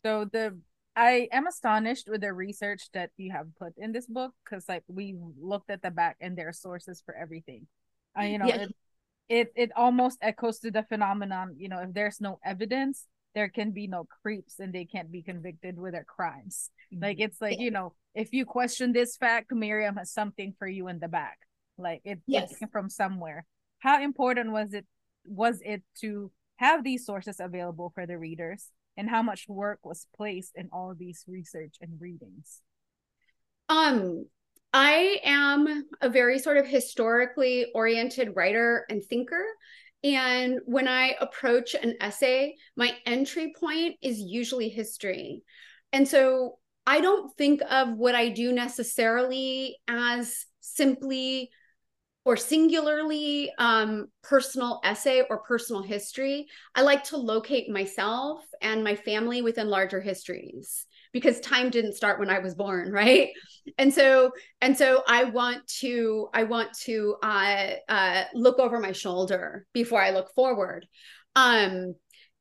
so 0.04 0.26
the 0.32 0.58
I 0.98 1.30
am 1.32 1.46
astonished 1.46 2.10
with 2.10 2.22
the 2.22 2.34
research 2.34 2.90
that 2.94 3.12
you 3.18 3.32
have 3.32 3.46
put 3.60 3.74
in 3.78 3.92
this 3.92 4.08
book 4.08 4.34
because 4.44 4.68
like 4.68 4.82
we 4.88 5.16
looked 5.40 5.70
at 5.70 5.84
the 5.84 5.92
back 5.92 6.18
and 6.20 6.36
there 6.36 6.48
are 6.48 6.54
sources 6.54 7.04
for 7.06 7.16
everything. 7.16 7.68
Uh, 8.18 8.24
you 8.24 8.40
know, 8.40 8.48
yeah. 8.48 8.64
it, 8.64 8.76
it 9.30 9.52
it 9.56 9.72
almost 9.76 10.18
echoes 10.22 10.60
to 10.60 10.72
the 10.72 10.84
phenomenon, 10.84 11.56
you 11.58 11.70
know, 11.70 11.80
if 11.80 11.94
there's 11.94 12.22
no 12.22 12.40
evidence, 12.44 13.06
there 13.36 13.50
can 13.50 13.72
be 13.72 13.88
no 13.88 14.08
creeps 14.22 14.60
and 14.60 14.74
they 14.74 14.86
can't 14.86 15.12
be 15.12 15.22
convicted 15.22 15.78
with 15.78 15.94
their 15.94 16.06
crimes. 16.06 16.70
Mm-hmm. 16.94 17.04
Like 17.04 17.20
it's 17.20 17.42
like, 17.42 17.60
you 17.60 17.72
know, 17.72 17.94
if 18.16 18.34
you 18.34 18.46
question 18.46 18.94
this 18.94 19.18
fact, 19.18 19.52
Myriam 19.52 19.98
has 19.98 20.12
something 20.12 20.54
for 20.58 20.68
you 20.68 20.88
in 20.88 21.00
the 21.00 21.08
back. 21.08 21.38
Like 21.78 22.02
it, 22.04 22.20
yes. 22.26 22.54
it 22.62 22.70
from 22.72 22.90
somewhere. 22.90 23.46
How 23.80 24.02
important 24.02 24.52
was 24.52 24.74
it 24.74 24.86
was 25.26 25.60
it 25.64 25.84
to 26.02 26.32
have 26.56 26.84
these 26.84 27.06
sources 27.06 27.40
available 27.40 27.92
for 27.94 28.08
the 28.08 28.18
readers? 28.18 28.72
and 28.98 29.10
how 29.10 29.22
much 29.22 29.46
work 29.48 29.80
was 29.84 30.08
placed 30.18 30.54
in 30.56 30.70
all 30.74 30.94
these 30.98 31.24
research 31.28 31.76
and 31.80 32.02
readings? 32.02 32.62
Um, 33.70 34.26
I 34.74 35.20
am 35.24 35.86
a 36.02 36.10
very 36.10 36.40
sort 36.40 36.58
of 36.58 36.68
historically 36.68 37.68
oriented 37.74 38.36
writer 38.36 38.86
and 38.90 39.04
thinker. 39.04 39.46
And 40.04 40.60
when 40.66 40.88
I 40.88 41.16
approach 41.20 41.74
an 41.74 41.96
essay, 42.00 42.56
my 42.76 42.96
entry 43.06 43.54
point 43.60 43.96
is 44.02 44.20
usually 44.20 44.70
history. 44.70 45.42
And 45.92 46.08
so 46.08 46.60
I 46.86 47.02
don't 47.02 47.36
think 47.38 47.62
of 47.70 47.94
what 47.94 48.16
I 48.16 48.30
do 48.30 48.52
necessarily 48.52 49.78
as 49.88 50.46
simply 50.60 51.50
or 52.24 52.36
singularly 52.36 53.52
um, 53.58 54.08
personal 54.22 54.82
essay 54.84 55.24
or 55.30 55.40
personal 55.40 55.82
history, 55.82 56.48
I 56.76 56.82
like 56.82 57.06
to 57.06 57.18
locate 57.18 57.70
myself 57.70 58.44
and 58.62 58.84
my 58.84 58.96
family 58.96 59.42
within 59.42 59.70
larger 59.70 60.02
histories 60.02 60.86
because 61.14 61.40
time 61.40 61.70
didn't 61.70 61.96
start 61.96 62.20
when 62.20 62.30
I 62.30 62.40
was 62.40 62.56
born, 62.56 62.92
right? 62.92 63.30
And 63.78 63.94
so, 63.94 64.32
and 64.62 64.78
so 64.78 65.04
I 65.08 65.26
want 65.26 65.68
to, 65.80 66.30
I 66.34 66.44
want 66.44 66.74
to 66.84 67.16
uh, 67.22 67.68
uh, 67.90 68.24
look 68.34 68.60
over 68.60 68.80
my 68.80 68.92
shoulder 68.92 69.66
before 69.74 70.02
I 70.02 70.12
look 70.12 70.34
forward. 70.34 70.86
Um, 71.36 71.96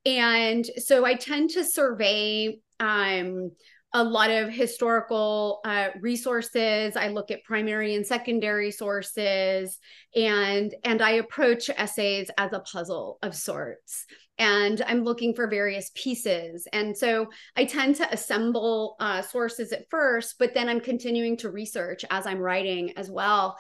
and 0.05 0.65
so 0.79 1.05
I 1.05 1.15
tend 1.15 1.51
to 1.51 1.65
survey 1.65 2.59
um, 2.79 3.51
a 3.93 4.03
lot 4.03 4.31
of 4.31 4.51
historical 4.51 5.61
uh, 5.65 5.89
resources. 6.01 6.97
I 6.97 7.09
look 7.09 7.31
at 7.31 7.45
primary 7.45 7.95
and 7.95 8.07
secondary 8.07 8.71
sources, 8.71 9.79
and 10.15 10.75
and 10.85 11.01
I 11.01 11.13
approach 11.13 11.71
essays 11.71 12.31
as 12.37 12.53
a 12.53 12.61
puzzle 12.61 13.19
of 13.23 13.35
sorts. 13.35 14.05
And 14.39 14.83
I'm 14.87 15.03
looking 15.03 15.35
for 15.35 15.49
various 15.49 15.91
pieces, 15.95 16.69
and 16.73 16.97
so 16.97 17.29
I 17.57 17.65
tend 17.65 17.97
to 17.97 18.13
assemble 18.13 18.97
uh, 19.01 19.23
sources 19.23 19.73
at 19.73 19.89
first, 19.89 20.35
but 20.39 20.53
then 20.53 20.69
I'm 20.69 20.81
continuing 20.81 21.39
to 21.39 21.51
research 21.51 22.05
as 22.11 22.27
I'm 22.27 22.39
writing 22.39 22.93
as 22.99 23.11
well. 23.11 23.57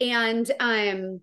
And 0.00 0.50
um, 0.60 1.20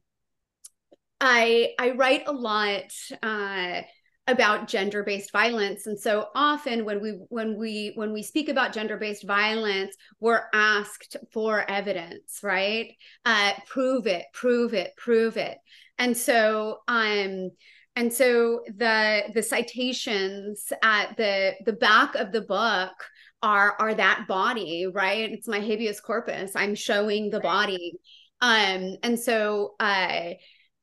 I 1.19 1.73
I 1.79 1.91
write 1.91 2.23
a 2.27 2.31
lot. 2.31 2.91
Uh, 3.21 3.81
about 4.27 4.67
gender-based 4.67 5.31
violence. 5.31 5.87
And 5.87 5.97
so 5.97 6.27
often 6.35 6.83
when 6.83 7.01
we 7.01 7.11
when 7.29 7.57
we 7.57 7.93
when 7.95 8.11
we 8.11 8.21
speak 8.21 8.49
about 8.49 8.73
gender-based 8.73 9.25
violence 9.25 9.95
we're 10.19 10.43
asked 10.53 11.15
for 11.31 11.69
evidence 11.69 12.39
right? 12.43 12.93
Uh 13.25 13.53
prove 13.65 14.05
it 14.05 14.25
prove 14.33 14.73
it 14.73 14.91
prove 14.97 15.37
it. 15.37 15.57
And 15.97 16.15
so 16.15 16.79
um 16.87 17.51
and 17.95 18.13
so 18.13 18.61
the 18.67 19.23
the 19.33 19.43
citations 19.43 20.71
at 20.83 21.15
the 21.17 21.53
the 21.65 21.73
back 21.73 22.15
of 22.15 22.31
the 22.31 22.41
book 22.41 22.91
are 23.41 23.75
are 23.79 23.93
that 23.93 24.25
body 24.27 24.87
right? 24.91 25.31
It's 25.31 25.47
my 25.47 25.59
habeas 25.61 26.01
corpus. 26.01 26.51
I'm 26.55 26.75
showing 26.75 27.29
the 27.29 27.39
body. 27.39 27.93
Um 28.41 28.97
and 29.03 29.17
so 29.17 29.75
uh 29.79 30.33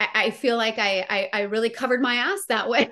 I, 0.01 0.31
feel 0.31 0.57
like 0.57 0.79
I, 0.79 1.07
I 1.09 1.29
I 1.33 1.41
really 1.43 1.71
covered 1.71 2.01
my 2.01 2.17
ass 2.17 2.45
that 2.49 2.69
way. 2.69 2.89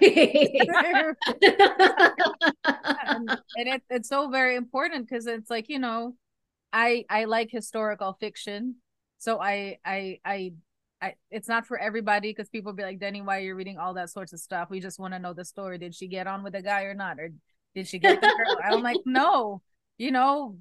and, 3.05 3.31
and 3.57 3.69
it, 3.69 3.83
it's 3.91 4.09
so 4.09 4.29
very 4.29 4.57
important 4.57 5.09
because 5.09 5.27
it's 5.27 5.51
like 5.51 5.69
you 5.69 5.79
know 5.79 6.15
i 6.73 7.05
i 7.11 7.25
like 7.25 7.51
historical 7.51 8.17
fiction 8.21 8.77
so 9.19 9.41
i 9.41 9.79
i 9.85 10.19
i 10.25 10.53
I, 11.03 11.15
it's 11.33 11.49
not 11.49 11.67
for 11.67 11.77
everybody 11.77 12.31
because 12.31 12.49
people 12.49 12.73
be 12.75 12.85
like, 12.85 13.01
Denny, 13.01 13.23
why 13.23 13.39
are 13.39 13.41
you 13.41 13.57
reading 13.57 13.77
all 13.77 13.95
that 13.95 14.09
sorts 14.09 14.33
of 14.33 14.39
stuff? 14.39 14.71
We 14.71 14.79
just 14.79 15.01
want 15.01 15.15
to 15.15 15.19
know 15.19 15.33
the 15.33 15.45
story. 15.45 15.77
Did 15.77 15.97
she 15.97 16.07
get 16.07 16.29
on 16.29 16.45
with 16.45 16.53
the 16.53 16.63
guy 16.63 16.85
or 16.85 16.95
not? 16.95 17.19
Or 17.19 17.31
did 17.75 17.89
she 17.89 17.99
get 17.99 18.21
the 18.21 18.29
girl? 18.29 18.57
I'm 18.65 18.85
like, 18.85 19.01
no, 19.05 19.63
you 19.99 20.13
know, 20.13 20.59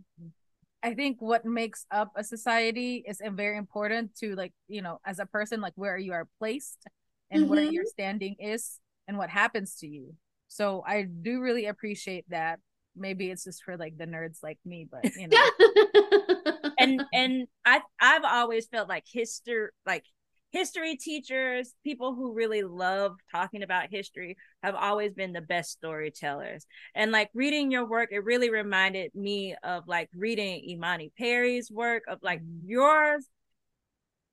I 0.84 0.94
think 0.94 1.22
what 1.22 1.46
makes 1.46 1.86
up 1.92 2.12
a 2.16 2.24
society 2.24 3.04
is 3.08 3.22
very 3.34 3.58
important 3.58 4.16
to 4.16 4.36
like, 4.36 4.54
you 4.68 4.82
know, 4.82 5.00
as 5.06 5.20
a 5.20 5.26
person, 5.26 5.62
like 5.62 5.74
where 5.76 5.98
you 5.98 6.14
are 6.14 6.28
placed 6.40 6.86
and 7.30 7.44
mm-hmm. 7.44 7.52
where 7.52 7.64
your 7.64 7.86
standing 7.86 8.36
is 8.40 8.80
and 9.08 9.18
what 9.18 9.30
happens 9.30 9.76
to 9.78 9.88
you. 9.88 10.16
So 10.48 10.84
I 10.86 11.04
do 11.04 11.42
really 11.42 11.68
appreciate 11.68 12.30
that. 12.30 12.60
Maybe 12.96 13.30
it's 13.30 13.46
just 13.46 13.64
for 13.64 13.78
like 13.78 13.98
the 13.98 14.06
nerds 14.06 14.40
like 14.44 14.60
me, 14.66 14.88
but 14.92 15.06
you 15.16 15.28
know. 15.28 16.72
and 16.80 17.04
and 17.14 17.48
I 17.64 17.82
I've 18.00 18.26
always 18.26 18.68
felt 18.68 18.90
like 18.90 19.06
history 19.10 19.68
like 19.86 20.04
history 20.52 20.98
teachers, 20.98 21.74
people 21.84 22.14
who 22.14 22.34
really 22.34 22.62
love 22.64 23.18
talking 23.32 23.64
about 23.64 23.90
history, 23.90 24.38
have 24.62 24.76
always 24.76 25.14
been 25.14 25.34
the 25.34 25.42
best 25.42 25.72
storytellers. 25.72 26.66
And 26.94 27.12
like 27.12 27.30
reading 27.34 27.72
your 27.72 27.86
work, 27.86 28.10
it 28.12 28.24
really 28.24 28.50
reminded 28.50 29.16
me 29.16 29.56
of 29.64 29.88
like 29.88 30.10
reading 30.16 30.64
Imani 30.70 31.12
Perry's 31.18 31.72
work, 31.72 32.04
of 32.08 32.20
like 32.22 32.42
yours. 32.66 33.26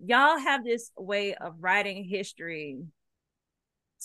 Y'all 0.01 0.39
have 0.39 0.65
this 0.65 0.91
way 0.97 1.35
of 1.35 1.55
writing 1.61 2.05
history 2.05 2.79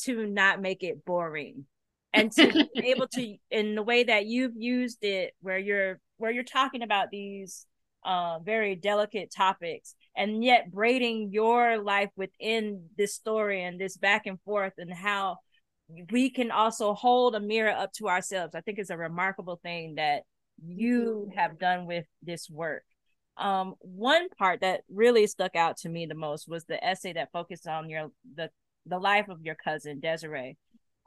to 0.03 0.25
not 0.25 0.61
make 0.61 0.83
it 0.83 1.05
boring 1.05 1.65
and 2.13 2.31
to 2.31 2.67
be 2.75 2.87
able 2.87 3.07
to 3.07 3.35
in 3.51 3.75
the 3.75 3.83
way 3.83 4.03
that 4.03 4.25
you've 4.25 4.55
used 4.55 5.03
it 5.03 5.33
where 5.41 5.59
you're 5.59 5.99
where 6.17 6.31
you're 6.31 6.43
talking 6.43 6.81
about 6.81 7.09
these 7.11 7.65
uh, 8.05 8.39
very 8.39 8.75
delicate 8.75 9.31
topics 9.35 9.95
and 10.15 10.43
yet 10.43 10.71
braiding 10.71 11.31
your 11.31 11.77
life 11.77 12.09
within 12.15 12.85
this 12.97 13.15
story 13.15 13.63
and 13.63 13.79
this 13.79 13.97
back 13.97 14.25
and 14.25 14.39
forth 14.41 14.73
and 14.77 14.93
how 14.93 15.37
we 16.11 16.29
can 16.29 16.51
also 16.51 16.93
hold 16.93 17.35
a 17.35 17.39
mirror 17.39 17.71
up 17.71 17.91
to 17.93 18.07
ourselves 18.07 18.55
i 18.55 18.61
think 18.61 18.79
it's 18.79 18.89
a 18.89 18.97
remarkable 18.97 19.59
thing 19.63 19.95
that 19.95 20.23
you 20.65 21.27
mm-hmm. 21.27 21.39
have 21.39 21.59
done 21.59 21.85
with 21.85 22.05
this 22.21 22.49
work 22.49 22.83
um, 23.35 23.73
one 23.79 24.29
part 24.29 24.61
that 24.61 24.81
really 24.89 25.25
stuck 25.25 25.55
out 25.55 25.77
to 25.77 25.89
me 25.89 26.05
the 26.05 26.13
most 26.13 26.47
was 26.47 26.65
the 26.65 26.83
essay 26.83 27.13
that 27.13 27.31
focused 27.31 27.67
on 27.67 27.89
your 27.89 28.11
the 28.35 28.49
the 28.85 28.99
life 28.99 29.27
of 29.29 29.41
your 29.41 29.55
cousin 29.55 29.99
desiree 29.99 30.57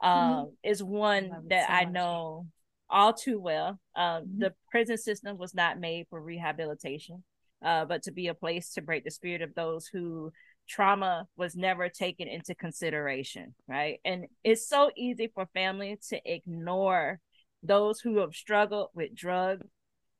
um, 0.01 0.11
mm-hmm. 0.11 0.49
is 0.63 0.83
one 0.83 1.31
that 1.49 1.67
so 1.67 1.73
i 1.73 1.83
know 1.85 2.47
all 2.89 3.13
too 3.13 3.39
well 3.39 3.79
um, 3.95 4.23
mm-hmm. 4.23 4.39
the 4.39 4.53
prison 4.71 4.97
system 4.97 5.37
was 5.37 5.53
not 5.53 5.79
made 5.79 6.05
for 6.09 6.21
rehabilitation 6.21 7.23
uh, 7.63 7.85
but 7.85 8.03
to 8.03 8.11
be 8.11 8.27
a 8.27 8.33
place 8.33 8.73
to 8.73 8.81
break 8.81 9.03
the 9.03 9.11
spirit 9.11 9.41
of 9.41 9.53
those 9.55 9.87
who 9.87 10.31
trauma 10.67 11.27
was 11.37 11.55
never 11.55 11.89
taken 11.89 12.27
into 12.27 12.53
consideration, 12.53 13.55
right? 13.67 13.99
And 14.05 14.25
it's 14.43 14.67
so 14.67 14.91
easy 14.95 15.31
for 15.33 15.47
family 15.53 15.97
to 16.09 16.19
ignore 16.25 17.19
those 17.63 17.99
who 17.99 18.17
have 18.17 18.33
struggled 18.33 18.89
with 18.93 19.15
drugs 19.15 19.65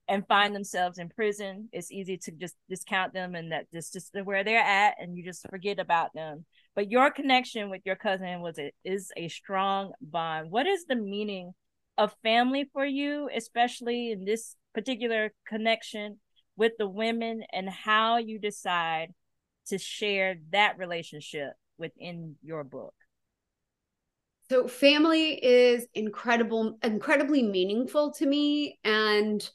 and 0.07 0.25
find 0.27 0.55
themselves 0.55 0.99
in 0.99 1.09
prison. 1.09 1.69
It's 1.73 1.91
easy 1.91 2.17
to 2.17 2.31
just 2.31 2.55
discount 2.69 3.13
them 3.13 3.35
and 3.35 3.51
that 3.51 3.69
just 3.71 3.93
just 3.93 4.15
where 4.23 4.43
they're 4.43 4.59
at 4.59 4.95
and 4.99 5.17
you 5.17 5.23
just 5.23 5.47
forget 5.49 5.79
about 5.79 6.13
them. 6.13 6.45
But 6.75 6.89
your 6.89 7.11
connection 7.11 7.69
with 7.69 7.81
your 7.85 7.97
cousin 7.97 8.41
was 8.41 8.57
a, 8.57 8.71
is 8.85 9.11
a 9.17 9.27
strong 9.27 9.91
bond. 10.01 10.49
What 10.49 10.65
is 10.65 10.85
the 10.85 10.95
meaning 10.95 11.53
of 11.97 12.15
family 12.23 12.69
for 12.73 12.85
you, 12.85 13.29
especially 13.35 14.11
in 14.11 14.25
this 14.25 14.55
particular 14.73 15.33
connection? 15.47 16.19
with 16.57 16.73
the 16.77 16.87
women 16.87 17.43
and 17.53 17.69
how 17.69 18.17
you 18.17 18.39
decide 18.39 19.13
to 19.67 19.77
share 19.77 20.37
that 20.51 20.77
relationship 20.77 21.53
within 21.77 22.35
your 22.41 22.63
book. 22.63 22.93
So 24.49 24.67
family 24.67 25.33
is 25.33 25.85
incredible 25.93 26.77
incredibly 26.81 27.43
meaningful 27.43 28.13
to 28.13 28.25
me 28.25 28.79
and 28.83 29.47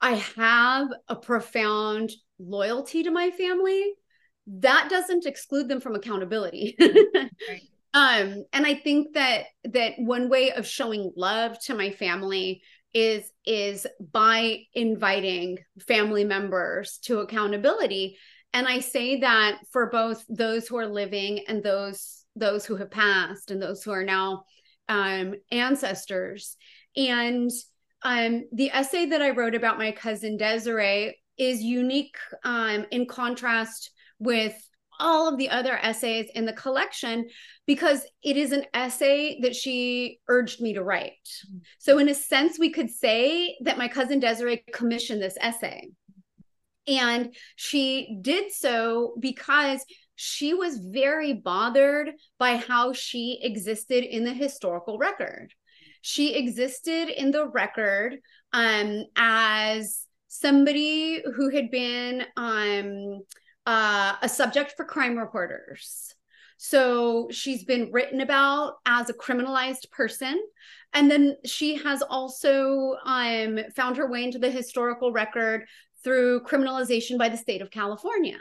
I 0.00 0.16
have 0.36 0.88
a 1.08 1.16
profound 1.16 2.12
loyalty 2.38 3.04
to 3.04 3.10
my 3.10 3.30
family. 3.30 3.94
That 4.46 4.88
doesn't 4.90 5.24
exclude 5.24 5.68
them 5.68 5.80
from 5.80 5.94
accountability. 5.94 6.76
right. 6.80 7.62
Um 7.94 8.44
and 8.52 8.66
I 8.66 8.74
think 8.74 9.14
that 9.14 9.44
that 9.64 9.94
one 9.98 10.28
way 10.28 10.50
of 10.52 10.66
showing 10.66 11.12
love 11.16 11.58
to 11.64 11.74
my 11.74 11.90
family 11.90 12.62
is 12.92 13.30
is 13.46 13.86
by 14.12 14.58
inviting 14.72 15.58
family 15.86 16.24
members 16.24 16.98
to 17.04 17.20
accountability. 17.20 18.18
And 18.52 18.68
i 18.68 18.80
say 18.80 19.20
that 19.20 19.58
for 19.72 19.90
both 19.90 20.24
those 20.28 20.68
who 20.68 20.76
are 20.76 20.86
living 20.86 21.40
and 21.48 21.62
those 21.62 22.24
those 22.36 22.64
who 22.66 22.76
have 22.76 22.90
passed 22.90 23.50
and 23.50 23.62
those 23.62 23.82
who 23.82 23.92
are 23.92 24.04
now 24.04 24.44
um, 24.88 25.34
ancestors. 25.50 26.56
And 26.96 27.50
um, 28.02 28.44
the 28.52 28.70
essay 28.70 29.06
that 29.06 29.22
i 29.22 29.30
wrote 29.30 29.54
about 29.54 29.78
my 29.78 29.92
cousin 29.92 30.36
desiree 30.36 31.16
is 31.38 31.62
unique 31.62 32.16
um, 32.44 32.86
in 32.90 33.06
contrast 33.06 33.90
with 34.18 34.54
all 35.00 35.28
of 35.28 35.38
the 35.38 35.48
other 35.48 35.76
essays 35.82 36.26
in 36.34 36.44
the 36.44 36.52
collection 36.52 37.28
because 37.66 38.04
it 38.22 38.36
is 38.36 38.52
an 38.52 38.64
essay 38.74 39.40
that 39.40 39.54
she 39.54 40.20
urged 40.28 40.60
me 40.60 40.74
to 40.74 40.82
write. 40.82 41.12
So, 41.78 41.98
in 41.98 42.08
a 42.08 42.14
sense, 42.14 42.58
we 42.58 42.70
could 42.70 42.90
say 42.90 43.56
that 43.62 43.78
my 43.78 43.88
cousin 43.88 44.20
Desiree 44.20 44.64
commissioned 44.72 45.22
this 45.22 45.38
essay. 45.40 45.90
And 46.86 47.34
she 47.56 48.18
did 48.20 48.52
so 48.52 49.14
because 49.18 49.84
she 50.16 50.54
was 50.54 50.78
very 50.78 51.32
bothered 51.32 52.10
by 52.38 52.56
how 52.56 52.92
she 52.92 53.40
existed 53.42 54.04
in 54.04 54.24
the 54.24 54.34
historical 54.34 54.98
record. 54.98 55.52
She 56.02 56.34
existed 56.34 57.08
in 57.08 57.30
the 57.30 57.48
record 57.48 58.16
um, 58.52 59.04
as 59.16 60.06
somebody 60.28 61.22
who 61.34 61.48
had 61.48 61.70
been 61.70 62.24
um, 62.36 63.22
uh, 63.66 64.16
a 64.20 64.28
subject 64.28 64.74
for 64.76 64.84
crime 64.84 65.16
reporters. 65.16 66.14
So 66.56 67.28
she's 67.30 67.64
been 67.64 67.90
written 67.92 68.20
about 68.20 68.74
as 68.86 69.10
a 69.10 69.14
criminalized 69.14 69.90
person. 69.90 70.40
And 70.92 71.10
then 71.10 71.36
she 71.44 71.76
has 71.76 72.02
also 72.02 72.96
um, 73.04 73.58
found 73.74 73.96
her 73.96 74.08
way 74.10 74.24
into 74.24 74.38
the 74.38 74.50
historical 74.50 75.12
record 75.12 75.64
through 76.04 76.42
criminalization 76.42 77.18
by 77.18 77.28
the 77.28 77.36
state 77.36 77.62
of 77.62 77.70
California. 77.70 78.38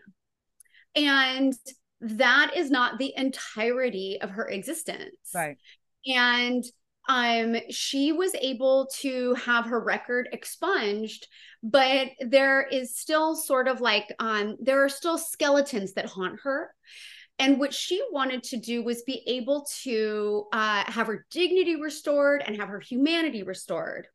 And 0.96 1.54
that 2.02 2.52
is 2.56 2.70
not 2.70 3.00
the 3.00 3.14
entirety 3.18 4.20
of 4.22 4.32
her 4.32 4.48
existence. 4.48 5.32
Right. 5.34 5.58
And 6.06 6.64
um 7.10 7.56
she 7.70 8.12
was 8.12 8.34
able 8.36 8.88
to 8.96 9.34
have 9.36 9.66
her 9.66 9.80
record 9.80 10.30
expunged 10.32 11.28
but 11.62 12.08
there 12.20 12.62
is 12.62 12.98
still 12.98 13.36
sort 13.36 13.68
of 13.68 13.82
like 13.82 14.14
um 14.20 14.56
there 14.62 14.84
are 14.84 14.90
still 14.90 15.18
skeletons 15.18 15.94
that 15.94 16.06
haunt 16.06 16.40
her 16.44 16.74
and 17.40 17.60
what 17.60 17.74
she 17.74 18.02
wanted 18.12 18.44
to 18.44 18.58
do 18.58 18.84
was 18.84 19.02
be 19.04 19.24
able 19.28 19.66
to 19.84 20.46
uh, 20.54 20.84
have 20.86 21.08
her 21.08 21.26
dignity 21.32 21.76
restored 21.76 22.44
and 22.46 22.56
have 22.58 22.70
her 22.70 22.80
humanity 22.80 23.44
restored. 23.44 24.08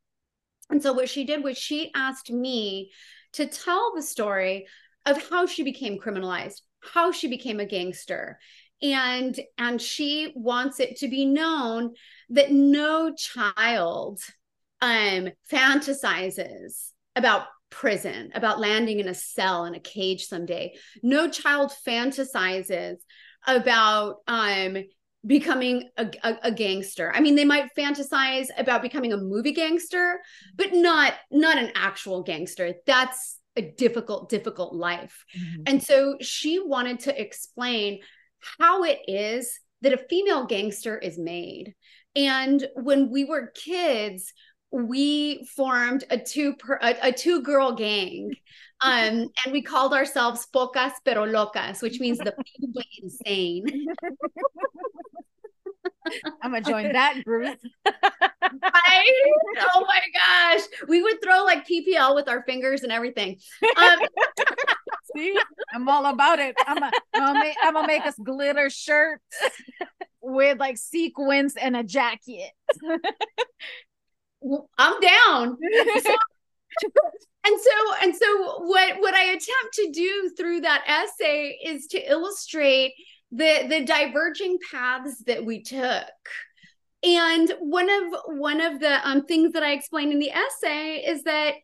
And 0.70 0.82
so, 0.82 0.92
what 0.92 1.08
she 1.08 1.24
did 1.24 1.42
was 1.42 1.58
she 1.58 1.90
asked 1.94 2.30
me 2.30 2.92
to 3.32 3.46
tell 3.46 3.92
the 3.94 4.02
story 4.02 4.66
of 5.06 5.28
how 5.28 5.46
she 5.46 5.62
became 5.62 5.98
criminalized, 5.98 6.60
how 6.80 7.10
she 7.10 7.28
became 7.28 7.58
a 7.58 7.66
gangster, 7.66 8.38
and 8.82 9.38
and 9.56 9.82
she 9.82 10.32
wants 10.36 10.78
it 10.78 10.98
to 10.98 11.08
be 11.08 11.24
known 11.24 11.94
that 12.30 12.50
no 12.50 13.12
child 13.14 14.20
um 14.80 15.28
fantasizes 15.50 16.90
about 17.16 17.46
prison 17.70 18.30
about 18.34 18.60
landing 18.60 19.00
in 19.00 19.08
a 19.08 19.14
cell 19.14 19.64
in 19.64 19.74
a 19.74 19.80
cage 19.80 20.26
someday 20.26 20.74
no 21.02 21.28
child 21.28 21.72
fantasizes 21.86 22.96
about 23.46 24.16
um 24.26 24.76
becoming 25.26 25.90
a, 25.96 26.08
a, 26.22 26.36
a, 26.44 26.52
gangster 26.52 27.12
i 27.14 27.20
mean 27.20 27.34
they 27.34 27.44
might 27.44 27.68
fantasize 27.76 28.46
about 28.56 28.82
becoming 28.82 29.12
a 29.12 29.16
movie 29.16 29.52
gangster 29.52 30.20
but 30.54 30.72
not 30.72 31.14
not 31.30 31.58
an 31.58 31.70
actual 31.74 32.22
gangster 32.22 32.74
that's 32.86 33.38
a 33.56 33.62
difficult 33.62 34.28
difficult 34.28 34.74
life 34.74 35.24
mm-hmm. 35.36 35.62
and 35.66 35.82
so 35.82 36.16
she 36.20 36.60
wanted 36.60 37.00
to 37.00 37.20
explain 37.20 37.98
how 38.58 38.84
it 38.84 39.00
is 39.08 39.58
that 39.80 39.92
a 39.92 40.04
female 40.08 40.46
gangster 40.46 40.98
is 40.98 41.18
made. 41.18 41.74
And 42.18 42.66
when 42.74 43.10
we 43.10 43.24
were 43.24 43.52
kids, 43.54 44.32
we 44.70 45.46
formed 45.56 46.04
a 46.10 46.18
two 46.18 46.54
per 46.56 46.78
a, 46.82 47.08
a 47.08 47.12
two 47.12 47.42
girl 47.42 47.72
gang 47.72 48.30
um 48.82 49.26
and 49.44 49.50
we 49.50 49.62
called 49.62 49.94
ourselves 49.94 50.46
pocas 50.54 50.92
pero 51.06 51.24
locas 51.24 51.80
which 51.80 52.00
means 52.00 52.18
the 52.18 52.34
people 52.60 52.82
insane 53.02 53.86
I'm 56.42 56.52
gonna 56.52 56.62
join 56.62 56.92
that 56.92 57.22
group. 57.24 57.58
right? 57.84 59.12
Oh 59.74 59.84
my 59.86 60.00
gosh. 60.14 60.60
We 60.88 61.02
would 61.02 61.20
throw 61.22 61.44
like 61.44 61.66
PPL 61.66 62.14
with 62.14 62.28
our 62.28 62.42
fingers 62.44 62.82
and 62.82 62.92
everything. 62.92 63.38
Um, 63.76 63.98
See, 65.16 65.34
I'm 65.74 65.88
all 65.88 66.06
about 66.06 66.38
it. 66.38 66.54
I'm 66.66 66.78
gonna 67.14 67.40
make, 67.40 67.56
I'm 67.62 67.86
make 67.86 68.04
us 68.04 68.14
glitter 68.22 68.70
shirts 68.70 69.24
with 70.28 70.58
like 70.58 70.78
sequins 70.78 71.54
and 71.56 71.76
a 71.76 71.82
jacket. 71.82 72.50
I'm 74.78 75.00
down. 75.00 75.56
and 77.44 77.60
so 77.60 77.94
and 78.02 78.14
so 78.14 78.60
what 78.64 79.00
what 79.00 79.14
I 79.14 79.24
attempt 79.24 79.74
to 79.74 79.90
do 79.92 80.30
through 80.36 80.60
that 80.60 80.84
essay 80.86 81.58
is 81.64 81.86
to 81.88 81.98
illustrate 81.98 82.94
the 83.32 83.66
the 83.68 83.84
diverging 83.84 84.58
paths 84.70 85.22
that 85.26 85.44
we 85.44 85.62
took 85.62 86.06
and 87.02 87.52
one 87.60 87.88
of 87.88 88.20
one 88.38 88.60
of 88.60 88.80
the 88.80 89.08
um, 89.08 89.24
things 89.24 89.52
that 89.52 89.62
i 89.62 89.72
explained 89.72 90.12
in 90.12 90.18
the 90.18 90.30
essay 90.30 91.04
is 91.06 91.22
that 91.24 91.54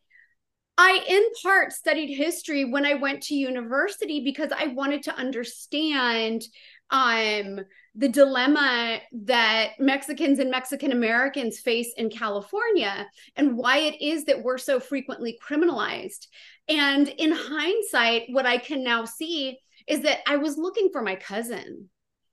i 0.77 1.05
in 1.09 1.23
part 1.43 1.73
studied 1.73 2.15
history 2.15 2.65
when 2.65 2.85
i 2.85 2.95
went 2.95 3.23
to 3.23 3.35
university 3.35 4.23
because 4.23 4.51
i 4.57 4.67
wanted 4.69 5.03
to 5.03 5.15
understand 5.15 6.45
um, 6.91 7.61
the 7.97 8.09
dilemma 8.09 8.99
that 9.13 9.71
mexicans 9.79 10.39
and 10.39 10.51
mexican 10.51 10.93
americans 10.93 11.61
face 11.61 11.93
in 11.97 12.11
california 12.11 13.07
and 13.37 13.57
why 13.57 13.79
it 13.79 14.01
is 14.03 14.25
that 14.25 14.43
we're 14.43 14.59
so 14.59 14.81
frequently 14.81 15.39
criminalized 15.47 16.27
and 16.69 17.09
in 17.09 17.31
hindsight 17.33 18.25
what 18.31 18.47
i 18.47 18.59
can 18.59 18.83
now 18.83 19.05
see 19.05 19.59
is 19.87 20.01
that 20.03 20.19
I 20.27 20.37
was 20.37 20.57
looking 20.57 20.91
for 20.93 21.03
my 21.03 21.17
cousin. 21.17 21.89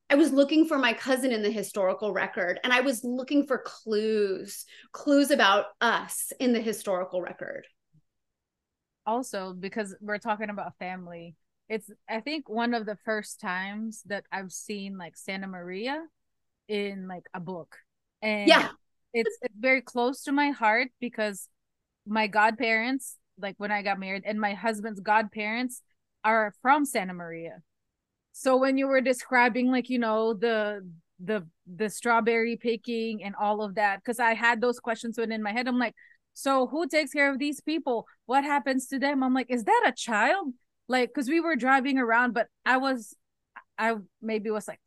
I 0.09 0.15
was 0.15 0.31
looking 0.31 0.65
for 0.65 0.77
my 0.77 0.93
cousin 0.93 1.31
in 1.31 1.41
the 1.41 1.51
historical 1.51 2.11
record 2.11 2.59
and 2.63 2.73
I 2.73 2.81
was 2.81 3.03
looking 3.03 3.47
for 3.47 3.59
clues, 3.59 4.65
clues 4.91 5.31
about 5.31 5.65
us 5.79 6.33
in 6.39 6.53
the 6.53 6.59
historical 6.59 7.21
record. 7.21 7.65
Also, 9.05 9.53
because 9.53 9.95
we're 10.01 10.17
talking 10.17 10.49
about 10.49 10.77
family, 10.77 11.35
it's 11.71 11.89
I 12.09 12.19
think 12.19 12.49
one 12.49 12.73
of 12.73 12.85
the 12.85 12.97
first 13.05 13.39
times 13.39 14.03
that 14.07 14.25
I've 14.29 14.51
seen 14.51 14.97
like 14.97 15.15
Santa 15.15 15.47
Maria 15.47 16.03
in 16.67 17.07
like 17.07 17.23
a 17.33 17.39
book. 17.39 17.77
And 18.21 18.49
yeah, 18.49 18.69
it's 19.13 19.37
it's 19.41 19.55
very 19.57 19.81
close 19.81 20.23
to 20.23 20.33
my 20.33 20.49
heart 20.49 20.89
because 20.99 21.47
my 22.05 22.27
godparents, 22.27 23.15
like 23.39 23.55
when 23.57 23.71
I 23.71 23.83
got 23.83 23.99
married, 23.99 24.23
and 24.25 24.39
my 24.39 24.53
husband's 24.53 24.99
godparents 24.99 25.81
are 26.25 26.53
from 26.61 26.83
Santa 26.83 27.13
Maria. 27.13 27.61
So 28.33 28.57
when 28.57 28.77
you 28.77 28.87
were 28.87 29.01
describing 29.01 29.71
like, 29.71 29.89
you 29.89 29.99
know, 29.99 30.33
the 30.33 30.85
the 31.23 31.47
the 31.73 31.89
strawberry 31.89 32.57
picking 32.57 33.23
and 33.23 33.33
all 33.39 33.61
of 33.61 33.75
that 33.75 33.99
because 33.99 34.19
I 34.19 34.33
had 34.33 34.59
those 34.59 34.81
questions 34.81 35.17
within 35.17 35.41
my 35.41 35.53
head. 35.53 35.69
I'm 35.69 35.79
like, 35.79 35.95
so 36.33 36.67
who 36.67 36.85
takes 36.85 37.11
care 37.11 37.31
of 37.31 37.39
these 37.39 37.61
people? 37.61 38.07
What 38.25 38.43
happens 38.43 38.87
to 38.87 38.99
them? 38.99 39.23
I'm 39.23 39.33
like, 39.33 39.49
is 39.49 39.63
that 39.63 39.83
a 39.87 39.93
child? 39.93 40.53
Like, 40.91 41.09
because 41.09 41.29
we 41.29 41.39
were 41.39 41.55
driving 41.55 41.97
around, 41.97 42.33
but 42.33 42.47
I 42.65 42.77
was, 42.77 43.15
I 43.77 43.95
maybe 44.21 44.51
was 44.51 44.67
like 44.67 44.81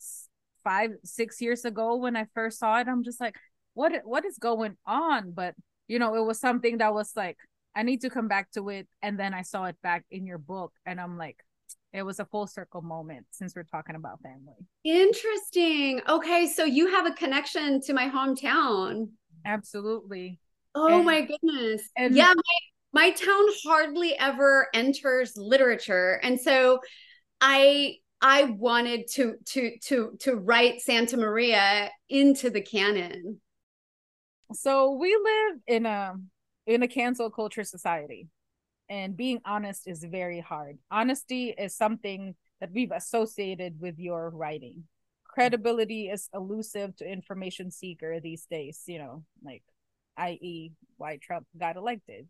five, 0.63 0.91
six 1.05 1.41
years 1.41 1.65
ago 1.65 1.97
when 1.97 2.15
I 2.17 2.27
first 2.35 2.59
saw 2.59 2.79
it. 2.81 2.89
I'm 2.89 3.05
just 3.05 3.21
like, 3.21 3.37
what, 3.73 3.93
what 4.05 4.25
is 4.25 4.39
going 4.39 4.77
on? 4.87 5.33
But 5.33 5.55
you 5.89 5.99
know, 5.99 6.15
it 6.15 6.25
was 6.25 6.39
something 6.41 6.79
that 6.79 6.95
was 6.95 7.13
like 7.17 7.37
I 7.75 7.83
need 7.83 8.01
to 8.03 8.11
come 8.11 8.29
back 8.29 8.51
to 8.53 8.69
it. 8.69 8.87
And 9.03 9.19
then 9.19 9.35
I 9.35 9.43
saw 9.43 9.65
it 9.65 9.77
back 9.83 10.05
in 10.11 10.27
your 10.27 10.39
book, 10.39 10.73
and 10.87 11.01
I'm 11.01 11.19
like, 11.19 11.39
it 11.93 12.03
was 12.03 12.19
a 12.21 12.25
full 12.25 12.47
circle 12.47 12.83
moment 12.83 13.27
since 13.31 13.55
we're 13.55 13.65
talking 13.65 13.97
about 13.97 14.21
family. 14.23 14.67
Interesting. 14.85 16.01
Okay, 16.09 16.47
so 16.47 16.65
you 16.65 16.89
have 16.89 17.07
a 17.07 17.13
connection 17.13 17.81
to 17.83 17.93
my 17.93 18.09
hometown. 18.09 19.09
Absolutely. 19.45 20.41
Oh 20.75 20.97
and, 20.97 21.07
my 21.07 21.21
goodness. 21.21 21.83
And 21.97 22.17
yeah, 22.17 22.33
my 22.35 22.43
my 22.95 23.11
town 23.11 23.47
hardly 23.67 24.17
ever 24.19 24.69
enters 24.73 25.37
literature. 25.37 26.21
And 26.23 26.41
so 26.41 26.79
I 27.41 27.97
I 28.23 28.45
wanted 28.45 29.09
to 29.15 29.35
to 29.47 29.77
to 29.87 30.17
to 30.21 30.37
write 30.37 30.81
Santa 30.81 31.17
Maria 31.17 31.91
into 32.09 32.49
the 32.49 32.63
canon. 32.63 33.41
So 34.53 34.93
we 34.93 35.15
live 35.15 35.61
in 35.67 35.87
a 35.87 36.15
in 36.67 36.83
a 36.83 36.89
cancel 36.89 37.31
culture 37.31 37.65
society 37.65 38.29
and 38.89 39.17
being 39.17 39.41
honest 39.45 39.87
is 39.87 40.05
very 40.05 40.41
hard 40.41 40.79
honesty 40.91 41.55
is 41.57 41.77
something 41.77 42.35
that 42.61 42.71
we've 42.73 42.93
associated 42.93 43.81
with 43.81 43.99
your 43.99 44.31
writing 44.31 44.85
credibility 45.27 46.09
is 46.09 46.29
elusive 46.35 46.95
to 46.97 47.11
information 47.11 47.71
seeker 47.71 48.21
these 48.21 48.47
days 48.47 48.83
you 48.87 48.99
know 48.99 49.23
like 49.43 49.63
i.e 50.17 50.73
why 50.97 51.19
trump 51.21 51.47
got 51.59 51.77
elected 51.77 52.27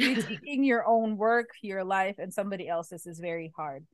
critiquing 0.00 0.66
your 0.66 0.86
own 0.86 1.16
work 1.16 1.48
your 1.62 1.84
life 1.84 2.16
and 2.18 2.32
somebody 2.32 2.68
else's 2.68 3.06
is 3.06 3.20
very 3.20 3.52
hard. 3.56 3.86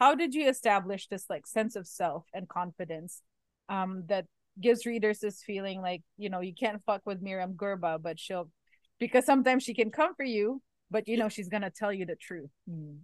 How 0.00 0.14
did 0.14 0.34
you 0.34 0.48
establish 0.48 1.08
this 1.08 1.26
like 1.28 1.46
sense 1.46 1.76
of 1.76 1.86
self 1.86 2.24
and 2.32 2.48
confidence 2.48 3.22
um 3.68 4.04
that 4.08 4.26
gives 4.60 4.86
readers 4.86 5.20
this 5.20 5.42
feeling 5.42 5.80
like 5.80 6.02
you 6.16 6.30
know 6.30 6.40
you 6.40 6.54
can't 6.54 6.82
fuck 6.84 7.02
with 7.04 7.22
Myriam 7.22 7.54
Gurba 7.54 8.00
but 8.00 8.18
she'll 8.18 8.50
because 8.98 9.24
sometimes 9.24 9.62
she 9.62 9.74
can 9.74 9.90
come 9.90 10.14
for 10.14 10.24
you 10.24 10.60
but 10.90 11.06
you 11.06 11.16
know 11.16 11.28
she's 11.28 11.48
gonna 11.48 11.70
tell 11.70 11.92
you 11.92 12.06
the 12.06 12.16
truth. 12.16 12.50
Mm. 12.68 12.98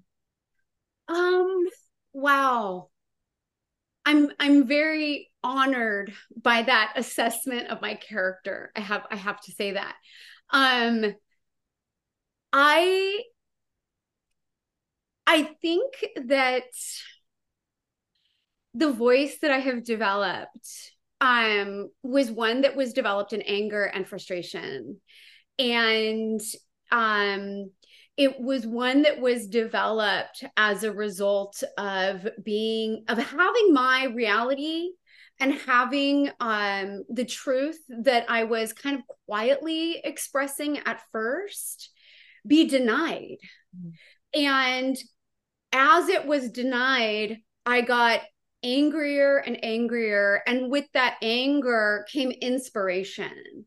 um 1.08 1.66
wow. 2.12 2.88
I'm 4.06 4.30
i'm 4.38 4.66
very 4.66 5.30
honored 5.42 6.12
by 6.40 6.62
that 6.62 6.92
assessment 6.96 7.68
of 7.68 7.80
my 7.80 7.94
character. 7.94 8.70
I 8.76 8.80
have 8.80 9.02
i 9.10 9.16
have 9.16 9.40
to 9.42 9.52
say 9.52 9.72
that. 9.72 9.96
Um 10.50 11.14
i 12.54 13.20
i 15.26 15.42
think 15.60 15.92
that 16.26 16.62
the 18.74 18.92
voice 18.92 19.38
that 19.42 19.50
i 19.50 19.58
have 19.58 19.84
developed 19.84 20.94
um 21.20 21.88
was 22.02 22.30
one 22.30 22.60
that 22.60 22.76
was 22.76 22.92
developed 22.92 23.32
in 23.32 23.42
anger 23.42 23.84
and 23.84 24.06
frustration. 24.06 25.00
And 25.58 26.40
um 26.90 27.70
it 28.16 28.40
was 28.40 28.66
one 28.66 29.02
that 29.02 29.20
was 29.20 29.48
developed 29.48 30.44
as 30.56 30.84
a 30.84 30.92
result 30.92 31.62
of 31.78 32.28
being 32.44 33.04
of 33.08 33.18
having 33.18 33.72
my 33.72 34.04
reality 34.14 34.90
and 35.40 35.54
having 35.54 36.30
um 36.40 37.04
the 37.08 37.24
truth 37.24 37.78
that 37.88 38.26
i 38.28 38.44
was 38.44 38.72
kind 38.72 38.96
of 38.96 39.02
quietly 39.26 40.00
expressing 40.04 40.78
at 40.84 41.02
first 41.10 41.90
be 42.46 42.68
denied 42.68 43.36
mm-hmm. 43.76 44.40
and 44.40 44.96
as 45.72 46.08
it 46.08 46.26
was 46.26 46.50
denied 46.50 47.38
i 47.66 47.80
got 47.80 48.20
angrier 48.62 49.38
and 49.38 49.62
angrier 49.62 50.42
and 50.46 50.70
with 50.70 50.86
that 50.94 51.16
anger 51.22 52.06
came 52.10 52.30
inspiration 52.30 53.64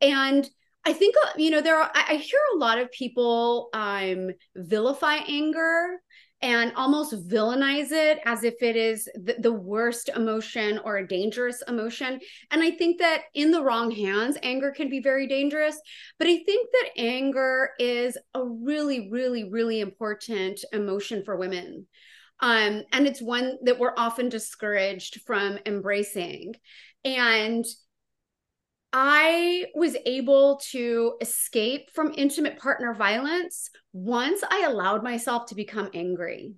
and 0.00 0.48
I 0.84 0.92
think 0.92 1.14
uh, 1.16 1.30
you 1.36 1.50
know 1.50 1.60
there 1.60 1.76
are. 1.76 1.90
I 1.94 2.14
hear 2.16 2.40
a 2.54 2.58
lot 2.58 2.78
of 2.78 2.90
people 2.90 3.68
um, 3.74 4.30
vilify 4.56 5.16
anger 5.28 6.00
and 6.42 6.72
almost 6.74 7.28
villainize 7.28 7.90
it 7.90 8.18
as 8.24 8.44
if 8.44 8.62
it 8.62 8.74
is 8.74 9.08
the, 9.14 9.36
the, 9.38 9.52
worst 9.52 10.08
emotion 10.16 10.80
or 10.84 10.96
a 10.96 11.06
dangerous 11.06 11.62
emotion. 11.68 12.18
And 12.50 12.62
I 12.62 12.70
think 12.70 12.98
that 12.98 13.24
in 13.34 13.50
the 13.50 13.62
wrong 13.62 13.90
hands, 13.90 14.38
anger 14.42 14.70
can 14.70 14.88
be 14.88 15.00
very 15.00 15.26
dangerous. 15.26 15.78
But 16.18 16.28
I 16.28 16.42
think 16.44 16.68
that 16.72 16.90
anger 16.96 17.70
is 17.78 18.16
a 18.34 18.42
really, 18.42 19.10
really, 19.10 19.50
really 19.50 19.80
important 19.80 20.64
emotion 20.72 21.24
for 21.24 21.36
women. 21.36 21.86
Um, 22.40 22.84
and 22.92 23.06
it's 23.06 23.20
one 23.20 23.58
that 23.64 23.78
we're 23.78 23.94
often 23.96 24.30
discouraged 24.30 25.20
from 25.26 25.58
embracing. 25.66 26.54
And 27.04 27.64
I 28.92 29.66
was 29.74 29.96
able 30.04 30.60
to 30.70 31.14
escape 31.20 31.90
from 31.92 32.14
intimate 32.16 32.58
partner 32.58 32.92
violence 32.94 33.70
once 33.92 34.42
I 34.48 34.64
allowed 34.66 35.04
myself 35.04 35.46
to 35.46 35.54
become 35.54 35.90
angry. 35.94 36.54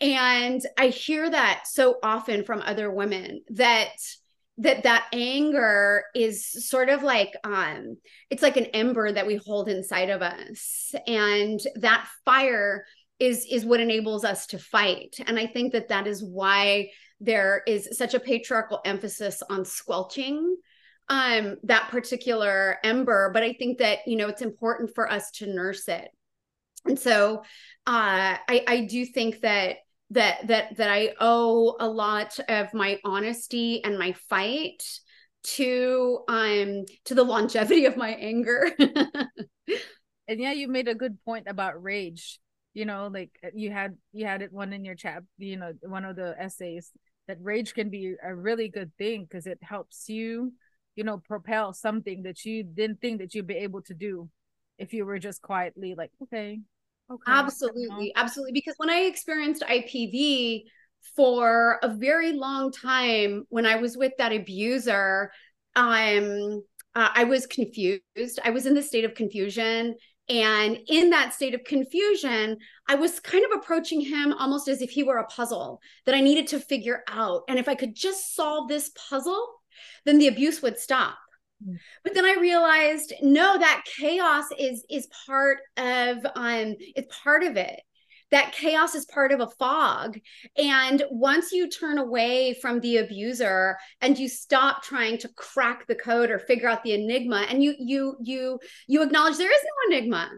And 0.00 0.60
I 0.78 0.88
hear 0.88 1.28
that 1.28 1.64
so 1.66 1.96
often 2.02 2.44
from 2.44 2.62
other 2.62 2.90
women 2.90 3.42
that 3.50 3.92
that 4.58 4.84
that 4.84 5.06
anger 5.12 6.04
is 6.14 6.66
sort 6.66 6.88
of 6.88 7.02
like 7.02 7.34
um 7.44 7.96
it's 8.30 8.42
like 8.42 8.56
an 8.56 8.64
ember 8.66 9.12
that 9.12 9.26
we 9.26 9.36
hold 9.36 9.68
inside 9.68 10.08
of 10.08 10.22
us 10.22 10.94
and 11.06 11.60
that 11.74 12.08
fire 12.24 12.86
is 13.18 13.46
is 13.50 13.66
what 13.66 13.80
enables 13.80 14.24
us 14.24 14.46
to 14.46 14.58
fight 14.58 15.16
and 15.26 15.38
i 15.38 15.46
think 15.46 15.72
that 15.72 15.88
that 15.88 16.06
is 16.06 16.24
why 16.24 16.88
there 17.20 17.62
is 17.66 17.88
such 17.92 18.14
a 18.14 18.20
patriarchal 18.20 18.80
emphasis 18.86 19.42
on 19.50 19.62
squelching 19.62 20.56
um 21.08 21.56
that 21.62 21.88
particular 21.90 22.78
ember 22.82 23.30
but 23.32 23.42
i 23.42 23.52
think 23.52 23.78
that 23.78 23.98
you 24.06 24.16
know 24.16 24.28
it's 24.28 24.42
important 24.42 24.90
for 24.94 25.10
us 25.10 25.30
to 25.30 25.46
nurse 25.46 25.88
it. 25.88 26.08
And 26.84 26.98
so 26.98 27.38
uh 27.86 28.36
i 28.48 28.64
i 28.66 28.80
do 28.88 29.04
think 29.04 29.40
that 29.40 29.76
that 30.10 30.46
that 30.46 30.76
that 30.76 30.90
i 30.90 31.12
owe 31.20 31.76
a 31.80 31.88
lot 31.88 32.38
of 32.48 32.72
my 32.74 32.98
honesty 33.04 33.82
and 33.84 33.98
my 33.98 34.12
fight 34.28 34.82
to 35.42 36.20
um 36.28 36.84
to 37.04 37.14
the 37.14 37.24
longevity 37.24 37.86
of 37.86 37.96
my 37.96 38.10
anger. 38.10 38.70
And 40.28 40.40
yeah 40.40 40.50
you 40.50 40.66
made 40.66 40.88
a 40.88 40.94
good 40.94 41.22
point 41.24 41.46
about 41.48 41.80
rage. 41.80 42.40
You 42.74 42.84
know 42.84 43.08
like 43.12 43.30
you 43.54 43.70
had 43.70 43.96
you 44.12 44.26
had 44.26 44.42
it 44.42 44.52
one 44.52 44.72
in 44.72 44.84
your 44.84 44.96
chat 44.96 45.22
you 45.38 45.56
know 45.56 45.72
one 45.82 46.04
of 46.04 46.16
the 46.16 46.34
essays 46.38 46.90
that 47.28 47.38
rage 47.40 47.74
can 47.74 47.90
be 47.90 48.14
a 48.22 48.34
really 48.34 48.68
good 48.68 48.92
thing 48.98 49.24
because 49.24 49.46
it 49.46 49.58
helps 49.62 50.08
you 50.08 50.52
you 50.96 51.04
know 51.04 51.18
propel 51.18 51.72
something 51.72 52.22
that 52.22 52.44
you 52.44 52.64
didn't 52.64 53.00
think 53.00 53.20
that 53.20 53.34
you'd 53.34 53.46
be 53.46 53.54
able 53.54 53.82
to 53.82 53.94
do 53.94 54.28
if 54.78 54.92
you 54.92 55.04
were 55.06 55.18
just 55.18 55.40
quietly 55.42 55.94
like 55.96 56.10
okay 56.22 56.58
okay 57.10 57.22
absolutely 57.26 58.12
absolutely. 58.16 58.52
Because 58.52 58.74
when 58.78 58.90
i 58.90 59.00
experienced 59.00 59.62
ipv 59.62 60.62
for 61.14 61.78
a 61.82 61.94
very 61.94 62.32
long 62.32 62.72
time 62.72 63.44
when 63.50 63.66
i 63.66 63.76
was 63.76 63.96
with 63.96 64.12
that 64.18 64.32
abuser 64.32 65.30
um 65.76 66.62
uh, 66.94 67.10
i 67.14 67.24
was 67.24 67.46
confused. 67.46 68.40
I 68.42 68.50
was 68.50 68.66
in 68.66 68.74
the 68.74 68.82
state 68.82 69.04
of 69.04 69.14
confusion. 69.14 69.94
And 70.28 70.78
in 70.88 71.10
that 71.10 71.34
state 71.34 71.54
of 71.54 71.62
confusion, 71.62 72.56
I 72.88 72.96
was 72.96 73.20
kind 73.20 73.44
of 73.44 73.52
approaching 73.56 74.00
him 74.00 74.32
almost 74.32 74.66
as 74.66 74.82
if 74.82 74.90
he 74.90 75.04
were 75.04 75.18
a 75.18 75.26
puzzle 75.26 75.80
that 76.04 76.16
I 76.16 76.20
needed 76.20 76.48
to 76.48 76.58
figure 76.58 77.04
out. 77.06 77.42
And 77.48 77.60
if 77.60 77.68
I 77.68 77.76
could 77.76 77.94
just 77.94 78.34
solve 78.34 78.66
this 78.66 78.90
puzzle, 79.08 79.55
then 80.04 80.18
the 80.18 80.28
abuse 80.28 80.62
would 80.62 80.78
stop. 80.78 81.18
Mm. 81.66 81.78
but 82.04 82.12
then 82.12 82.26
i 82.26 82.36
realized 82.38 83.14
no 83.22 83.56
that 83.58 83.82
chaos 83.98 84.44
is 84.58 84.84
is 84.90 85.08
part 85.26 85.60
of 85.78 86.18
um 86.34 86.74
it's 86.94 87.16
part 87.24 87.42
of 87.42 87.56
it. 87.56 87.80
That 88.32 88.52
chaos 88.52 88.94
is 88.94 89.04
part 89.06 89.30
of 89.30 89.40
a 89.40 89.46
fog. 89.46 90.18
And 90.56 91.04
once 91.10 91.52
you 91.52 91.68
turn 91.70 91.98
away 91.98 92.54
from 92.60 92.80
the 92.80 92.96
abuser 92.98 93.76
and 94.00 94.18
you 94.18 94.28
stop 94.28 94.82
trying 94.82 95.18
to 95.18 95.28
crack 95.28 95.86
the 95.86 95.94
code 95.94 96.30
or 96.30 96.40
figure 96.40 96.68
out 96.68 96.82
the 96.82 96.94
enigma 96.94 97.46
and 97.48 97.62
you 97.62 97.74
you 97.78 98.16
you 98.20 98.58
you 98.88 99.02
acknowledge 99.02 99.36
there 99.36 99.50
is 99.50 99.62
no 99.64 99.96
enigma. 99.96 100.30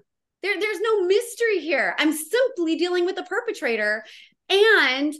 There, 0.43 0.61
there's 0.61 0.81
no 0.81 1.07
mystery 1.07 1.59
here. 1.61 1.97
I'm 1.99 2.13
simply 2.13 2.77
dealing 2.77 3.07
with 3.07 3.17
the 3.17 3.25
perpetrator. 3.25 4.05
And 4.49 5.15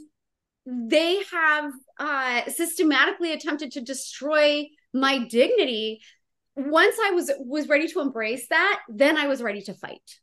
they 0.65 1.23
have 1.31 1.71
uh, 1.99 2.49
systematically 2.49 3.33
attempted 3.33 3.73
to 3.73 3.81
destroy 3.81 4.65
my 4.93 5.19
dignity 5.27 6.01
once 6.55 6.95
i 7.05 7.11
was 7.11 7.31
was 7.39 7.67
ready 7.67 7.87
to 7.87 7.99
embrace 8.01 8.47
that 8.49 8.79
then 8.89 9.17
i 9.17 9.27
was 9.27 9.41
ready 9.41 9.61
to 9.61 9.73
fight. 9.73 10.19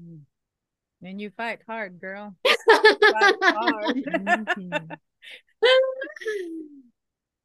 Mm-hmm. 0.00 1.06
and 1.06 1.20
you 1.20 1.30
fight 1.30 1.60
hard 1.66 1.98
girl. 2.00 2.36
Fight 2.44 3.34
hard. 3.42 4.04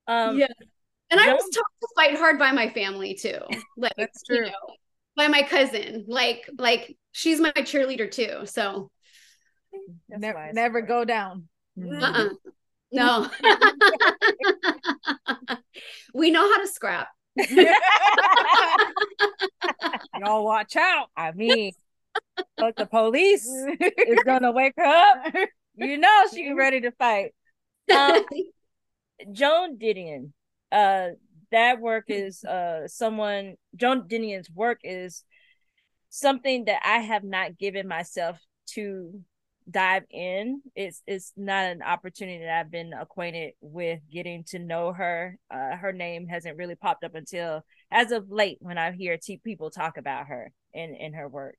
um 0.07 0.37
yeah. 0.37 0.47
And 1.09 1.19
i 1.19 1.33
was 1.33 1.49
taught 1.53 1.65
to 1.81 1.87
fight 1.95 2.17
hard 2.17 2.37
by 2.37 2.51
my 2.51 2.69
family 2.69 3.15
too. 3.15 3.39
Like 3.77 3.93
that's 3.97 4.23
true. 4.23 4.37
you 4.37 4.43
know, 4.43 4.75
by 5.15 5.27
my 5.27 5.43
cousin. 5.43 6.05
Like 6.07 6.49
like 6.57 6.97
she's 7.11 7.39
my 7.39 7.51
cheerleader 7.51 8.11
too. 8.11 8.45
So 8.45 8.91
never, 10.09 10.51
never 10.53 10.81
go 10.81 11.05
down. 11.05 11.47
Uh-uh. 11.81 12.29
No. 12.91 13.29
we 16.13 16.31
know 16.31 16.41
how 16.41 16.61
to 16.61 16.67
scrap. 16.67 17.07
Y'all 20.19 20.43
watch 20.43 20.75
out. 20.75 21.07
I 21.15 21.31
mean, 21.31 21.71
but 22.57 22.75
the 22.75 22.85
police 22.85 23.47
is 23.47 24.19
gonna 24.25 24.51
wake 24.51 24.73
her 24.77 24.83
up. 24.83 25.33
You 25.75 25.97
know 25.97 26.23
she's 26.33 26.53
ready 26.53 26.81
to 26.81 26.91
fight. 26.91 27.33
Um, 27.93 28.25
Joan 29.31 29.77
Didion, 29.77 30.33
uh, 30.71 31.09
that 31.51 31.79
work 31.79 32.05
is 32.07 32.43
uh 32.43 32.87
someone 32.87 33.55
Joan 33.75 34.07
Didion's 34.07 34.49
work 34.49 34.79
is 34.83 35.23
something 36.09 36.65
that 36.65 36.81
I 36.85 36.99
have 36.99 37.23
not 37.23 37.57
given 37.57 37.87
myself 37.87 38.39
to 38.71 39.21
dive 39.71 40.03
in 40.11 40.61
it's 40.75 41.01
it's 41.07 41.33
not 41.37 41.65
an 41.65 41.81
opportunity 41.81 42.39
that 42.39 42.59
i've 42.59 42.71
been 42.71 42.93
acquainted 42.93 43.53
with 43.61 43.99
getting 44.11 44.43
to 44.43 44.59
know 44.59 44.91
her. 44.93 45.37
Uh, 45.49 45.75
her 45.75 45.93
name 45.93 46.27
hasn't 46.27 46.57
really 46.57 46.75
popped 46.75 47.03
up 47.03 47.15
until 47.15 47.61
as 47.91 48.11
of 48.11 48.29
late 48.29 48.57
when 48.59 48.77
i 48.77 48.91
hear 48.91 49.17
t- 49.17 49.41
people 49.43 49.69
talk 49.69 49.97
about 49.97 50.27
her 50.27 50.51
in 50.73 50.95
in 50.95 51.13
her 51.13 51.27
work. 51.27 51.55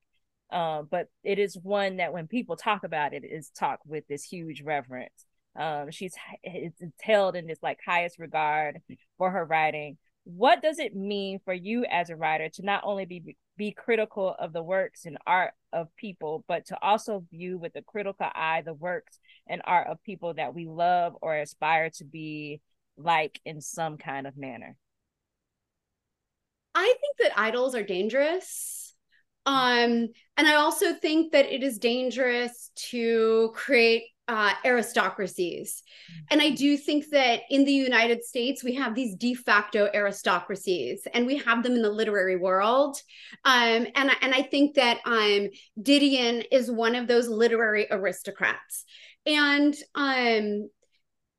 Uh, 0.50 0.82
but 0.82 1.08
it 1.24 1.38
is 1.38 1.56
one 1.62 1.96
that 1.96 2.12
when 2.12 2.26
people 2.26 2.56
talk 2.56 2.84
about 2.84 3.14
it 3.14 3.24
is 3.24 3.50
talk 3.50 3.80
with 3.86 4.06
this 4.06 4.22
huge 4.22 4.62
reverence. 4.62 5.26
Um, 5.58 5.90
she's 5.90 6.14
it's 6.42 6.80
held 7.00 7.36
in 7.36 7.46
this 7.46 7.58
like 7.62 7.78
highest 7.84 8.18
regard 8.18 8.80
for 9.18 9.30
her 9.30 9.44
writing. 9.44 9.96
What 10.24 10.62
does 10.62 10.78
it 10.78 10.94
mean 10.94 11.40
for 11.44 11.54
you 11.54 11.84
as 11.90 12.10
a 12.10 12.16
writer 12.16 12.48
to 12.50 12.62
not 12.62 12.82
only 12.84 13.06
be 13.06 13.36
be 13.56 13.72
critical 13.72 14.34
of 14.38 14.52
the 14.52 14.62
works 14.62 15.04
and 15.04 15.18
art 15.26 15.52
of 15.72 15.94
people, 15.96 16.44
but 16.46 16.66
to 16.66 16.78
also 16.82 17.24
view 17.30 17.58
with 17.58 17.74
a 17.76 17.82
critical 17.82 18.26
eye 18.34 18.62
the 18.64 18.74
works 18.74 19.18
and 19.46 19.62
art 19.64 19.88
of 19.88 20.02
people 20.02 20.34
that 20.34 20.54
we 20.54 20.66
love 20.66 21.16
or 21.20 21.36
aspire 21.36 21.90
to 21.90 22.04
be 22.04 22.60
like 22.96 23.40
in 23.44 23.60
some 23.60 23.96
kind 23.96 24.26
of 24.26 24.36
manner? 24.36 24.76
I 26.74 26.94
think 27.00 27.16
that 27.18 27.38
idols 27.38 27.74
are 27.74 27.82
dangerous. 27.82 28.94
Um, 29.44 30.08
and 30.36 30.46
I 30.46 30.54
also 30.54 30.94
think 30.94 31.32
that 31.32 31.52
it 31.52 31.62
is 31.62 31.78
dangerous 31.78 32.70
to 32.90 33.52
create 33.54 34.04
uh, 34.32 34.54
aristocracies. 34.64 35.82
And 36.30 36.40
I 36.40 36.50
do 36.50 36.78
think 36.78 37.10
that 37.10 37.40
in 37.50 37.64
the 37.64 37.72
United 37.72 38.24
States, 38.24 38.64
we 38.64 38.74
have 38.76 38.94
these 38.94 39.14
de 39.14 39.34
facto 39.34 39.90
aristocracies, 39.92 41.06
and 41.12 41.26
we 41.26 41.36
have 41.36 41.62
them 41.62 41.74
in 41.74 41.82
the 41.82 41.90
literary 41.90 42.36
world. 42.36 42.96
Um, 43.44 43.86
and, 43.94 44.10
and 44.22 44.34
I 44.34 44.42
think 44.42 44.76
that 44.76 45.00
um, 45.04 45.50
Didion 45.78 46.46
is 46.50 46.70
one 46.70 46.94
of 46.94 47.06
those 47.06 47.28
literary 47.28 47.86
aristocrats. 47.90 48.84
And 49.26 49.74
um, 49.94 50.70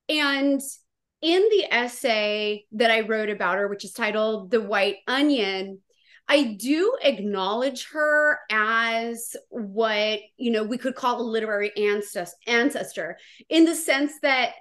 and 0.10 0.62
in 1.22 1.42
the 1.50 1.66
essay 1.72 2.66
that 2.74 2.92
I 2.92 3.02
wrote 3.02 3.30
about 3.30 3.58
her, 3.58 3.68
which 3.68 3.86
is 3.86 3.92
titled 3.92 4.52
"The 4.52 4.62
White 4.62 4.98
Onion," 5.08 5.80
I 6.28 6.56
do 6.60 6.96
acknowledge 7.02 7.90
her 7.92 8.40
as 8.50 9.36
what, 9.50 10.20
you 10.38 10.52
know, 10.52 10.64
we 10.64 10.78
could 10.78 10.96
call 10.96 11.22
a 11.22 11.24
literary 11.24 11.72
ancestor 12.48 13.18
in 13.50 13.66
the 13.66 13.76
sense 13.76 14.14
that 14.22 14.54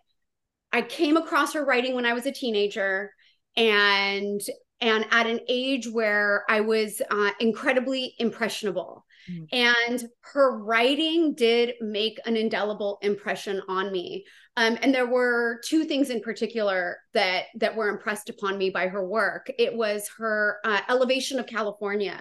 I 0.72 0.82
came 0.82 1.16
across 1.16 1.54
her 1.54 1.64
writing 1.64 1.94
when 1.94 2.06
I 2.06 2.14
was 2.14 2.26
a 2.26 2.32
teenager 2.32 3.12
and 3.56 4.40
and 4.80 5.06
at 5.12 5.28
an 5.28 5.38
age 5.48 5.88
where 5.88 6.44
I 6.48 6.60
was 6.60 7.00
uh, 7.08 7.30
incredibly 7.38 8.14
impressionable. 8.18 9.06
Mm. 9.30 9.46
And 9.52 10.04
her 10.32 10.58
writing 10.58 11.34
did 11.34 11.74
make 11.80 12.18
an 12.26 12.36
indelible 12.36 12.98
impression 13.02 13.62
on 13.68 13.92
me. 13.92 14.24
Um, 14.56 14.78
and 14.82 14.94
there 14.94 15.06
were 15.06 15.60
two 15.64 15.84
things 15.84 16.10
in 16.10 16.20
particular 16.20 16.98
that 17.14 17.44
that 17.56 17.74
were 17.74 17.88
impressed 17.88 18.28
upon 18.28 18.58
me 18.58 18.70
by 18.70 18.88
her 18.88 19.04
work. 19.04 19.50
It 19.58 19.74
was 19.74 20.10
her 20.18 20.58
uh, 20.64 20.80
elevation 20.88 21.38
of 21.38 21.46
California. 21.46 22.18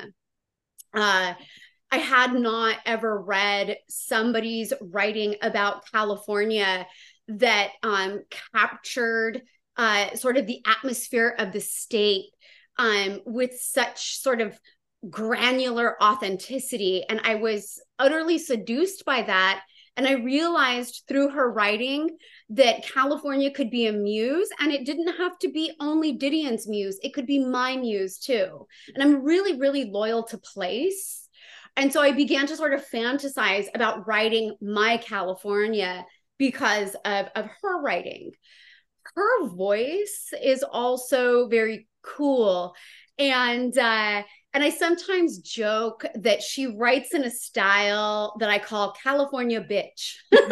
Uh, 0.94 1.34
I 1.94 1.98
had 1.98 2.34
not 2.34 2.78
ever 2.86 3.22
read 3.22 3.76
somebody's 3.90 4.72
writing 4.80 5.36
about 5.42 5.92
California 5.92 6.88
that 7.28 7.72
um, 7.84 8.22
captured 8.54 9.42
uh, 9.76 10.16
sort 10.16 10.38
of 10.38 10.48
the 10.48 10.62
atmosphere 10.66 11.36
of 11.38 11.52
the 11.52 11.60
state 11.60 12.28
um, 12.78 13.20
with 13.26 13.60
such 13.60 14.20
sort 14.20 14.40
of 14.40 14.58
granular 15.10 16.02
authenticity. 16.02 17.04
And 17.10 17.20
I 17.24 17.36
was 17.36 17.82
utterly 18.00 18.38
seduced 18.38 19.04
by 19.04 19.24
that 19.24 19.64
and 19.98 20.08
I 20.08 20.14
realized 20.14 21.04
through 21.08 21.30
her 21.30 21.52
writing 21.52 22.18
that 22.50 22.86
California 22.86 23.52
could 23.52 23.70
be 23.70 23.88
a 23.88 23.92
muse 23.92 24.50
and 24.60 24.72
it 24.72 24.86
didn't 24.86 25.18
have 25.18 25.38
to 25.40 25.52
be 25.52 25.74
only 25.80 26.18
Didion's 26.18 26.68
muse, 26.68 27.00
it 27.04 27.14
could 27.14 27.26
be 27.26 27.40
my 27.40 27.76
muse 27.76 28.18
too. 28.18 28.68
And 28.94 29.04
I'm 29.04 29.24
really, 29.24 29.60
really 29.60 29.86
loyal 29.86 30.24
to 30.24 30.38
place. 30.38 31.28
And 31.76 31.92
so 31.92 32.02
I 32.02 32.12
began 32.12 32.48
to 32.48 32.56
sort 32.56 32.74
of 32.74 32.86
fantasize 32.88 33.68
about 33.74 34.08
writing 34.08 34.56
my 34.62 34.98
California 34.98 36.06
because 36.38 36.96
of, 37.06 37.28
of 37.36 37.50
her 37.62 37.82
writing. 37.82 38.32
Her 39.16 39.48
voice 39.48 40.34
is 40.42 40.64
also 40.64 41.48
very 41.48 41.88
cool. 42.02 42.74
And 43.18 43.78
uh, 43.78 44.24
and 44.54 44.64
I 44.64 44.70
sometimes 44.70 45.40
joke 45.40 46.06
that 46.16 46.42
she 46.42 46.68
writes 46.68 47.14
in 47.14 47.24
a 47.24 47.32
style 47.32 48.36
that 48.40 48.50
I 48.50 48.60
call 48.60 48.94
California 49.02 49.62
bitch. 49.62 50.16
I 50.34 50.48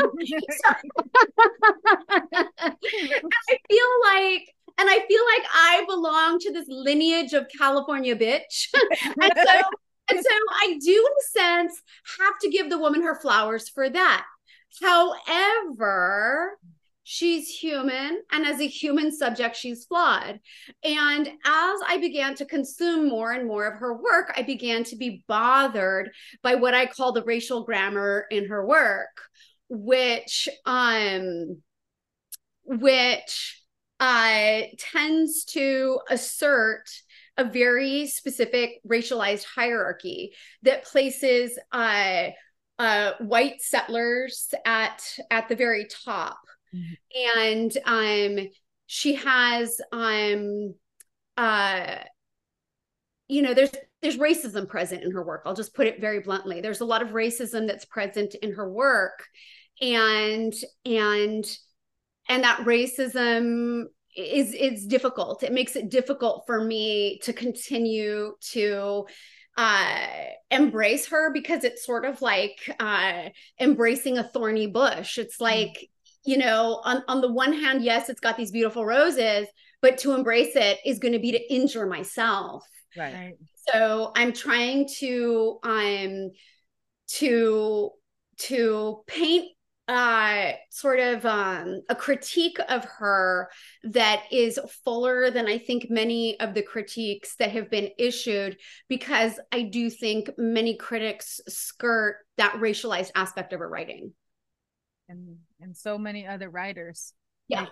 feel 3.70 3.89
like 4.04 4.56
and 4.78 4.89
I 4.89 5.06
feel 5.08 5.24
like 5.26 5.45
I 5.54 5.84
belong 5.88 6.39
to 6.39 6.54
this 6.54 6.66
lineage 6.70 7.34
of 7.34 7.47
California 7.58 8.16
bitch. 8.16 8.70
and 9.22 9.34
so 9.36 9.62
and 10.12 10.20
so 10.24 10.30
I 10.62 10.80
do, 10.84 10.91
in 10.91 10.97
a 10.97 11.39
sense, 11.39 11.82
have 12.20 12.39
to 12.41 12.50
give 12.50 12.70
the 12.70 12.80
woman 12.80 13.04
her 13.04 13.20
flowers 13.20 13.70
for 13.70 13.89
that. 13.89 14.26
However, 14.82 16.58
she's 17.12 17.49
human 17.49 18.22
and 18.32 18.45
as 18.45 18.62
a 18.62 18.68
human 18.68 19.12
subject 19.12 19.55
she's 19.55 19.86
flawed. 19.86 20.39
And 20.84 21.28
as 21.28 21.80
i 21.88 21.97
began 21.99 22.36
to 22.36 22.45
consume 22.45 23.10
more 23.10 23.32
and 23.32 23.47
more 23.47 23.66
of 23.66 23.80
her 23.80 23.95
work 23.97 24.32
i 24.36 24.43
began 24.43 24.84
to 24.84 24.95
be 24.95 25.24
bothered 25.28 26.12
by 26.43 26.53
what 26.53 26.76
i 26.76 26.86
call 26.86 27.12
the 27.12 27.24
racial 27.24 27.64
grammar 27.64 28.26
in 28.30 28.47
her 28.49 28.64
work 28.66 29.22
which 29.70 30.47
um 30.66 31.57
which 32.64 33.64
uh 33.99 34.62
tends 34.78 35.45
to 35.45 35.99
assert 36.12 36.84
a 37.38 37.43
very 37.43 38.05
specific 38.05 38.82
racialized 38.88 39.45
hierarchy 39.45 40.34
that 40.62 40.84
places 40.84 41.57
uh, 41.72 42.28
uh, 42.78 43.12
white 43.20 43.62
settlers 43.62 44.53
at 44.66 45.01
at 45.32 45.49
the 45.49 45.55
very 45.55 45.86
top, 46.05 46.39
mm-hmm. 46.74 47.38
and 47.45 48.39
um, 48.39 48.47
she 48.88 49.15
has 49.15 49.80
um, 49.91 50.74
uh, 51.38 51.95
you 53.30 53.41
know, 53.43 53.53
there's 53.53 53.72
there's 54.01 54.17
racism 54.17 54.67
present 54.67 55.03
in 55.03 55.11
her 55.11 55.24
work. 55.24 55.43
I'll 55.45 55.53
just 55.53 55.76
put 55.76 55.88
it 55.88 56.01
very 56.01 56.20
bluntly. 56.20 56.59
There's 56.61 56.82
a 56.82 56.86
lot 56.86 57.01
of 57.01 57.09
racism 57.09 57.67
that's 57.67 57.86
present 57.86 58.36
in 58.36 58.53
her 58.53 58.70
work, 58.70 59.28
and 59.80 60.53
and 60.84 61.45
and 62.28 62.43
that 62.43 62.65
racism 62.65 63.84
is 64.17 64.53
is 64.53 64.86
difficult. 64.86 65.43
It 65.43 65.53
makes 65.53 65.76
it 65.76 65.89
difficult 65.89 66.43
for 66.45 66.61
me 66.63 67.20
to 67.24 67.32
continue 67.32 68.34
to 68.51 69.05
uh 69.57 69.97
embrace 70.51 71.07
her 71.07 71.32
because 71.34 71.63
it's 71.63 71.86
sort 71.86 72.05
of 72.05 72.22
like 72.22 72.57
uh 72.80 73.30
embracing 73.59 74.17
a 74.17 74.24
thorny 74.24 74.67
bush. 74.67 75.17
It's 75.17 75.38
mm. 75.38 75.41
like 75.41 75.89
you 76.26 76.38
know 76.38 76.82
on 76.84 77.03
on 77.07 77.22
the 77.22 77.32
one 77.32 77.53
hand 77.53 77.84
yes 77.84 78.09
it's 78.09 78.20
got 78.20 78.38
these 78.38 78.51
beautiful 78.51 78.86
roses 78.86 79.47
but 79.82 79.97
to 79.97 80.13
embrace 80.13 80.55
it 80.55 80.78
is 80.86 80.99
going 80.99 81.13
to 81.13 81.20
be 81.20 81.32
to 81.32 81.53
injure 81.53 81.86
myself. 81.86 82.63
Right. 82.97 83.36
So 83.72 84.11
i'm 84.15 84.34
trying 84.34 84.88
to 84.99 85.59
um 85.63 86.32
to 87.09 87.91
to 88.38 89.03
paint 89.07 89.49
uh, 89.89 90.51
sort 90.70 90.99
of 90.99 91.26
um, 91.26 91.82
a 91.89 91.95
critique 91.95 92.59
of 92.70 92.86
her 92.86 93.49
that 93.84 94.24
is 94.32 94.59
fuller 94.86 95.32
than 95.32 95.47
I 95.47 95.57
think 95.57 95.88
many 95.89 96.39
of 96.39 96.53
the 96.53 96.61
critiques 96.61 97.36
that 97.38 97.51
have 97.51 97.72
been 97.72 97.89
issued, 97.97 98.57
because 98.88 99.39
I 99.51 99.63
do 99.63 99.89
think 99.89 100.30
many 100.38 100.78
critics 100.78 101.41
skirt 101.47 102.17
that 102.38 102.53
racialized 102.57 103.09
aspect 103.15 103.51
of 103.51 103.61
her 103.61 103.67
writing. 103.67 104.13
And 105.09 105.38
and 105.60 105.76
so 105.76 105.97
many 105.97 106.26
other 106.28 106.49
writers. 106.49 107.14
Yeah. 107.47 107.62
Like, 107.62 107.70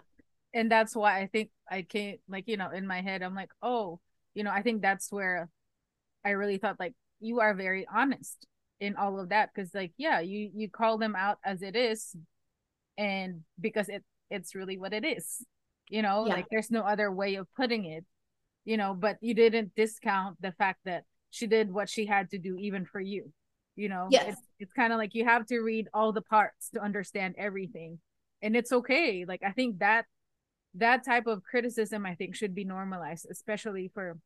and 0.54 0.72
that's 0.72 0.96
why 0.96 1.20
I 1.20 1.28
think 1.28 1.50
I 1.70 1.82
can't 1.82 2.20
like, 2.28 2.48
you 2.48 2.58
know, 2.58 2.70
in 2.72 2.88
my 2.88 3.02
head, 3.02 3.22
I'm 3.22 3.36
like, 3.36 3.52
oh, 3.62 4.00
you 4.34 4.44
know, 4.44 4.52
I 4.52 4.62
think 4.62 4.82
that's 4.82 5.12
where 5.12 5.50
I 6.26 6.32
really 6.32 6.58
thought 6.58 6.80
like 6.80 6.94
you 7.20 7.40
are 7.40 7.54
very 7.54 7.88
honest 7.94 8.46
in 8.80 8.96
all 8.96 9.20
of 9.20 9.30
that 9.30 9.50
because 9.54 9.74
like 9.74 9.92
yeah 9.98 10.20
you 10.20 10.52
you 10.54 10.70
call 10.70 10.98
them 10.98 11.16
out 11.16 11.38
as 11.44 11.62
it 11.62 11.76
is 11.76 12.16
and 12.98 13.42
because 13.60 13.90
it 13.90 14.04
it's 14.30 14.54
really 14.54 14.78
what 14.78 14.94
it 14.94 15.06
is 15.06 15.44
you 15.90 16.02
know 16.02 16.28
yeah. 16.28 16.34
like 16.34 16.46
there's 16.52 16.70
no 16.70 16.82
other 16.82 17.12
way 17.12 17.36
of 17.36 17.48
putting 17.56 17.86
it 17.86 18.06
you 18.66 18.78
know 18.78 18.94
but 18.94 19.18
you 19.22 19.34
didn't 19.34 19.74
discount 19.76 20.40
the 20.42 20.52
fact 20.52 20.80
that 20.86 21.04
she 21.32 21.48
did 21.48 21.72
what 21.72 21.90
she 21.90 22.06
had 22.06 22.30
to 22.30 22.38
do 22.38 22.56
even 22.60 22.86
for 22.86 23.00
you 23.02 23.32
you 23.76 23.90
know 23.90 24.08
yes. 24.12 24.36
It's, 24.60 24.74
kind 24.74 24.94
of 24.94 24.98
like 24.98 25.14
you 25.14 25.26
have 25.26 25.46
to 25.48 25.60
read 25.60 25.88
all 25.94 26.12
the 26.12 26.22
parts 26.22 26.70
to 26.70 26.82
understand 26.82 27.36
everything. 27.38 28.00
And 28.42 28.56
it's 28.56 28.72
okay. 28.72 29.26
Like 29.28 29.42
i 29.46 29.52
think 29.52 29.80
that 29.80 30.06
that 30.76 31.04
type 31.04 31.26
of 31.26 31.42
criticism 31.44 32.06
i 32.06 32.14
think 32.14 32.36
should 32.36 32.54
be 32.54 32.64
normalized 32.64 33.26
especially 33.32 33.90
for 33.94 34.18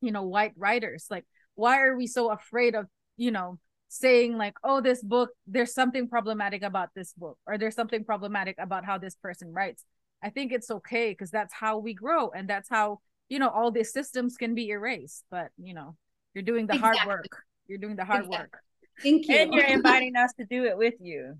you 0.00 0.12
know 0.12 0.22
white 0.22 0.52
writers. 0.56 1.06
Like 1.10 1.24
why 1.54 1.80
are 1.80 1.96
we 1.96 2.06
so 2.06 2.30
afraid 2.30 2.74
of 2.74 2.86
you 3.16 3.30
know 3.30 3.58
saying 3.88 4.36
like 4.36 4.54
oh 4.64 4.80
this 4.80 5.02
book 5.02 5.30
there's 5.46 5.72
something 5.72 6.08
problematic 6.08 6.62
about 6.62 6.88
this 6.96 7.12
book 7.12 7.38
or 7.46 7.58
there's 7.58 7.76
something 7.76 8.04
problematic 8.04 8.56
about 8.58 8.84
how 8.84 8.98
this 8.98 9.16
person 9.16 9.52
writes. 9.52 9.84
I 10.22 10.30
think 10.30 10.52
it's 10.52 10.70
okay 10.70 11.10
because 11.10 11.30
that's 11.30 11.54
how 11.54 11.78
we 11.78 11.94
grow 11.94 12.30
and 12.30 12.48
that's 12.48 12.68
how 12.68 13.00
you 13.28 13.38
know 13.38 13.48
all 13.48 13.70
these 13.70 13.92
systems 13.92 14.36
can 14.36 14.54
be 14.54 14.68
erased. 14.70 15.24
But 15.30 15.50
you 15.56 15.74
know 15.74 15.96
you're 16.34 16.42
doing 16.42 16.66
the 16.66 16.74
exactly. 16.74 16.98
hard 16.98 17.18
work. 17.18 17.42
You're 17.66 17.78
doing 17.78 17.96
the 17.96 18.04
hard 18.04 18.24
exactly. 18.24 18.38
work 18.38 18.60
thank 19.02 19.28
you 19.28 19.36
and 19.36 19.52
you're 19.52 19.64
inviting 19.64 20.16
us 20.16 20.32
to 20.38 20.44
do 20.46 20.64
it 20.64 20.76
with 20.76 20.94
you 21.00 21.34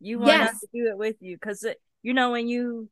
you 0.00 0.18
want 0.18 0.32
yes. 0.32 0.54
us 0.54 0.60
to 0.60 0.66
do 0.72 0.88
it 0.88 0.96
with 0.96 1.16
you 1.20 1.36
because 1.36 1.66
you 2.02 2.14
know 2.14 2.30
when 2.30 2.48
you 2.48 2.88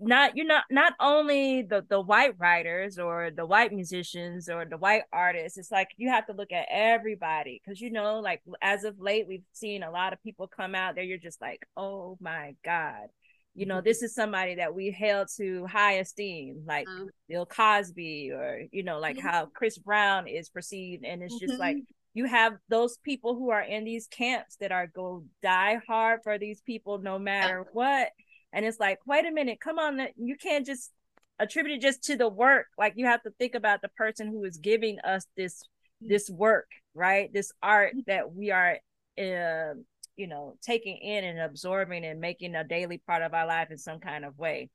not 0.00 0.36
you're 0.36 0.46
not 0.46 0.64
not 0.70 0.92
only 1.00 1.62
the 1.62 1.84
the 1.88 2.00
white 2.00 2.34
writers 2.38 2.98
or 2.98 3.30
the 3.34 3.46
white 3.46 3.72
musicians 3.72 4.48
or 4.48 4.64
the 4.64 4.76
white 4.76 5.02
artists 5.12 5.58
it's 5.58 5.70
like 5.70 5.88
you 5.96 6.08
have 6.08 6.26
to 6.26 6.32
look 6.32 6.52
at 6.52 6.66
everybody 6.70 7.60
because 7.64 7.80
you 7.80 7.90
know 7.90 8.20
like 8.20 8.42
as 8.60 8.84
of 8.84 8.98
late 9.00 9.26
we've 9.26 9.44
seen 9.52 9.82
a 9.82 9.90
lot 9.90 10.12
of 10.12 10.22
people 10.22 10.46
come 10.46 10.74
out 10.74 10.94
there 10.94 11.04
you're 11.04 11.18
just 11.18 11.40
like 11.40 11.66
oh 11.76 12.16
my 12.20 12.54
god 12.64 13.08
you 13.54 13.64
know 13.64 13.80
this 13.80 14.02
is 14.02 14.14
somebody 14.14 14.56
that 14.56 14.74
we 14.74 14.90
held 14.90 15.28
to 15.34 15.66
high 15.66 15.94
esteem 15.94 16.62
like 16.66 16.86
um, 16.88 17.08
bill 17.28 17.46
cosby 17.46 18.30
or 18.30 18.62
you 18.70 18.82
know 18.82 18.98
like 18.98 19.16
mm-hmm. 19.16 19.28
how 19.28 19.46
chris 19.46 19.78
brown 19.78 20.28
is 20.28 20.50
perceived 20.50 21.04
and 21.04 21.22
it's 21.22 21.38
just 21.38 21.54
mm-hmm. 21.54 21.60
like 21.60 21.76
you 22.16 22.24
have 22.24 22.54
those 22.68 22.96
people 22.98 23.34
who 23.34 23.50
are 23.50 23.62
in 23.62 23.84
these 23.84 24.06
camps 24.06 24.56
that 24.60 24.72
are 24.72 24.86
go 24.86 25.22
die 25.42 25.78
hard 25.86 26.20
for 26.22 26.38
these 26.38 26.62
people 26.62 26.98
no 26.98 27.18
matter 27.18 27.66
what. 27.72 28.08
And 28.52 28.64
it's 28.64 28.80
like 28.80 28.98
wait 29.06 29.26
a 29.26 29.30
minute 29.30 29.60
come 29.60 29.78
on 29.78 30.00
you 30.16 30.36
can't 30.36 30.64
just 30.64 30.92
attribute 31.38 31.76
it 31.76 31.82
just 31.82 32.04
to 32.04 32.16
the 32.16 32.28
work. 32.28 32.66
Like 32.78 32.94
you 32.96 33.06
have 33.06 33.22
to 33.24 33.30
think 33.38 33.54
about 33.54 33.82
the 33.82 33.90
person 33.90 34.28
who 34.28 34.44
is 34.44 34.56
giving 34.56 34.98
us 35.00 35.26
this 35.36 35.62
this 36.00 36.30
work 36.30 36.68
right? 36.94 37.30
This 37.32 37.52
art 37.62 37.94
that 38.06 38.32
we 38.32 38.50
are 38.50 38.78
uh, 39.18 39.74
you 40.16 40.26
know 40.26 40.56
taking 40.62 40.96
in 40.96 41.24
and 41.24 41.38
absorbing 41.38 42.04
and 42.04 42.20
making 42.20 42.54
a 42.54 42.64
daily 42.64 42.98
part 43.06 43.22
of 43.22 43.34
our 43.34 43.46
life 43.46 43.70
in 43.70 43.78
some 43.78 44.00
kind 44.00 44.24
of 44.24 44.38
way 44.38 44.70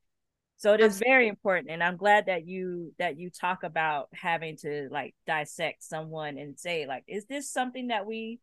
so 0.62 0.74
it 0.74 0.80
is 0.80 0.99
very 0.99 1.28
important 1.28 1.70
and 1.72 1.84
i'm 1.84 1.97
glad 1.97 2.28
that 2.28 2.47
you 2.47 2.93
that 2.99 3.18
you 3.18 3.30
talk 3.30 3.64
about 3.64 4.07
having 4.14 4.55
to 4.55 4.88
like 4.91 5.16
dissect 5.26 5.84
someone 5.84 6.38
and 6.38 6.59
say 6.59 6.86
like 6.86 7.03
is 7.07 7.26
this 7.26 7.49
something 7.49 7.88
that 7.88 8.05
we 8.05 8.39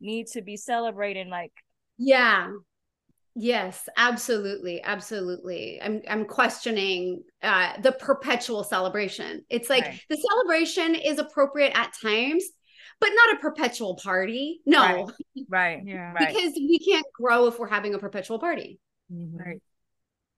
need 0.00 0.28
to 0.28 0.42
be 0.42 0.56
celebrating 0.56 1.28
like 1.28 1.52
yeah 1.98 2.48
Yes, 3.36 3.88
absolutely, 3.96 4.80
absolutely. 4.80 5.80
I'm 5.82 6.02
I'm 6.08 6.24
questioning 6.24 7.24
uh, 7.42 7.80
the 7.80 7.90
perpetual 7.90 8.62
celebration. 8.62 9.44
It's 9.50 9.68
like 9.68 9.84
right. 9.84 10.00
the 10.08 10.16
celebration 10.16 10.94
is 10.94 11.18
appropriate 11.18 11.72
at 11.74 11.92
times, 12.00 12.44
but 13.00 13.10
not 13.12 13.34
a 13.34 13.40
perpetual 13.40 13.96
party. 13.96 14.60
No, 14.66 15.10
right, 15.50 15.78
right. 15.78 15.82
yeah, 15.84 16.14
because 16.18 16.52
we 16.54 16.78
can't 16.78 17.06
grow 17.12 17.48
if 17.48 17.58
we're 17.58 17.66
having 17.66 17.94
a 17.94 17.98
perpetual 17.98 18.38
party. 18.38 18.78
Mm-hmm. 19.12 19.36
Right. 19.36 19.62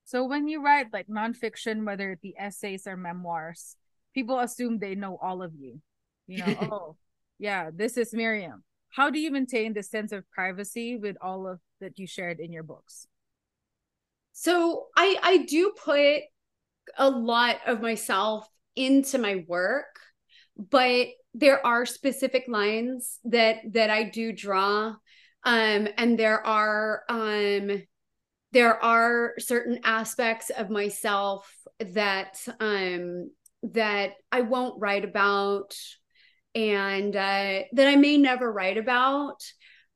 So 0.06 0.24
when 0.24 0.48
you 0.48 0.64
write 0.64 0.92
like 0.92 1.08
nonfiction, 1.08 1.84
whether 1.84 2.12
it 2.12 2.22
be 2.22 2.34
essays 2.38 2.86
or 2.86 2.96
memoirs, 2.96 3.76
people 4.14 4.40
assume 4.40 4.78
they 4.78 4.94
know 4.94 5.18
all 5.20 5.42
of 5.42 5.52
you. 5.54 5.82
You 6.26 6.38
know, 6.38 6.56
oh, 6.72 6.96
yeah, 7.38 7.70
this 7.74 7.98
is 7.98 8.14
Myriam 8.14 8.62
how 8.96 9.10
do 9.10 9.18
you 9.18 9.30
maintain 9.30 9.74
the 9.74 9.82
sense 9.82 10.10
of 10.10 10.28
privacy 10.30 10.96
with 10.96 11.16
all 11.20 11.46
of 11.46 11.60
that 11.80 11.98
you 11.98 12.06
shared 12.06 12.40
in 12.40 12.52
your 12.52 12.62
books 12.62 13.06
so 14.32 14.86
i 14.96 15.18
i 15.22 15.36
do 15.38 15.72
put 15.84 16.22
a 16.98 17.08
lot 17.08 17.56
of 17.66 17.80
myself 17.80 18.48
into 18.74 19.18
my 19.18 19.44
work 19.46 20.00
but 20.56 21.08
there 21.34 21.64
are 21.66 21.84
specific 21.84 22.44
lines 22.48 23.18
that 23.24 23.56
that 23.70 23.90
i 23.90 24.02
do 24.02 24.32
draw 24.32 24.94
um 25.44 25.88
and 25.98 26.18
there 26.18 26.44
are 26.46 27.02
um 27.08 27.82
there 28.52 28.82
are 28.82 29.34
certain 29.38 29.80
aspects 29.84 30.50
of 30.50 30.70
myself 30.70 31.50
that 31.80 32.38
um 32.60 33.30
that 33.62 34.12
i 34.32 34.40
won't 34.40 34.80
write 34.80 35.04
about 35.04 35.74
and 36.56 37.14
uh, 37.14 37.60
that 37.72 37.86
I 37.86 37.96
may 37.96 38.16
never 38.16 38.50
write 38.50 38.78
about. 38.78 39.42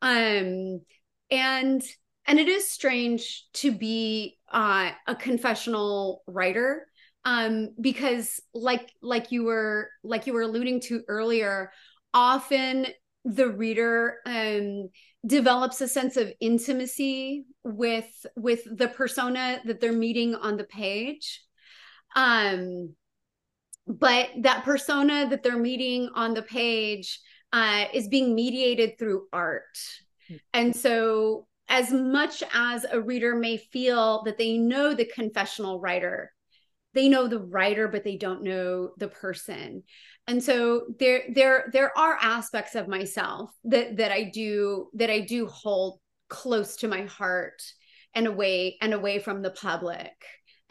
Um, 0.03 0.83
and 1.31 1.83
and 2.27 2.39
it 2.39 2.49
is 2.49 2.71
strange 2.71 3.47
to 3.55 3.73
be 3.73 4.39
uh, 4.53 4.91
a 5.07 5.17
confessional 5.17 6.23
writer 6.27 6.87
um, 7.25 7.71
because 7.81 8.41
like 8.53 8.93
like 9.03 9.33
you 9.33 9.45
were 9.45 9.89
like 10.05 10.27
you 10.27 10.35
were 10.35 10.43
alluding 10.43 10.83
to 10.83 11.03
earlier, 11.09 11.73
often 12.13 12.87
the 13.25 13.49
reader 13.49 14.17
um, 14.27 14.91
develops 15.27 15.81
a 15.81 15.89
sense 15.89 16.19
of 16.19 16.31
intimacy 16.41 17.47
with 17.65 18.27
with 18.37 18.65
the 18.77 18.89
persona 18.89 19.61
that 19.65 19.81
they're 19.81 19.93
meeting 19.93 20.35
on 20.35 20.57
the 20.57 20.65
page 20.65 21.43
Um, 22.17 22.95
but 23.87 24.29
that 24.43 24.65
persona 24.65 25.29
that 25.31 25.43
they're 25.43 25.59
meeting 25.59 26.11
on 26.15 26.35
the 26.35 26.43
page 26.43 27.21
uh, 27.53 27.87
is 27.93 28.09
being 28.09 28.35
mediated 28.35 28.99
through 28.99 29.27
art. 29.33 29.79
And 30.53 30.75
so, 30.75 31.47
as 31.69 31.93
much 31.93 32.43
as 32.53 32.85
a 32.91 33.01
reader 33.01 33.37
may 33.37 33.57
feel 33.57 34.23
that 34.25 34.39
they 34.39 34.59
know 34.59 34.95
the 34.95 35.05
confessional 35.05 35.81
writer, 35.81 36.33
they 36.95 37.09
know 37.09 37.29
the 37.29 37.39
writer, 37.41 37.89
but 37.89 38.05
they 38.05 38.17
don't 38.17 38.43
know 38.43 38.91
the 38.99 39.09
person. 39.09 39.85
And 40.27 40.43
so 40.43 40.87
there, 40.99 41.23
there, 41.35 41.71
there 41.73 41.97
are 41.97 42.19
aspects 42.21 42.75
of 42.75 42.89
myself 42.89 43.51
that 43.65 43.97
that 43.97 44.13
I 44.13 44.25
do 44.25 44.89
that 44.95 45.11
I 45.11 45.21
do 45.21 45.47
hold 45.47 46.00
close 46.31 46.77
to 46.77 46.89
my 46.89 47.03
heart 47.03 47.63
and 48.15 48.27
away 48.27 48.79
and 48.81 48.95
away 48.95 49.19
from 49.19 49.43
the 49.43 49.51
public 49.51 50.13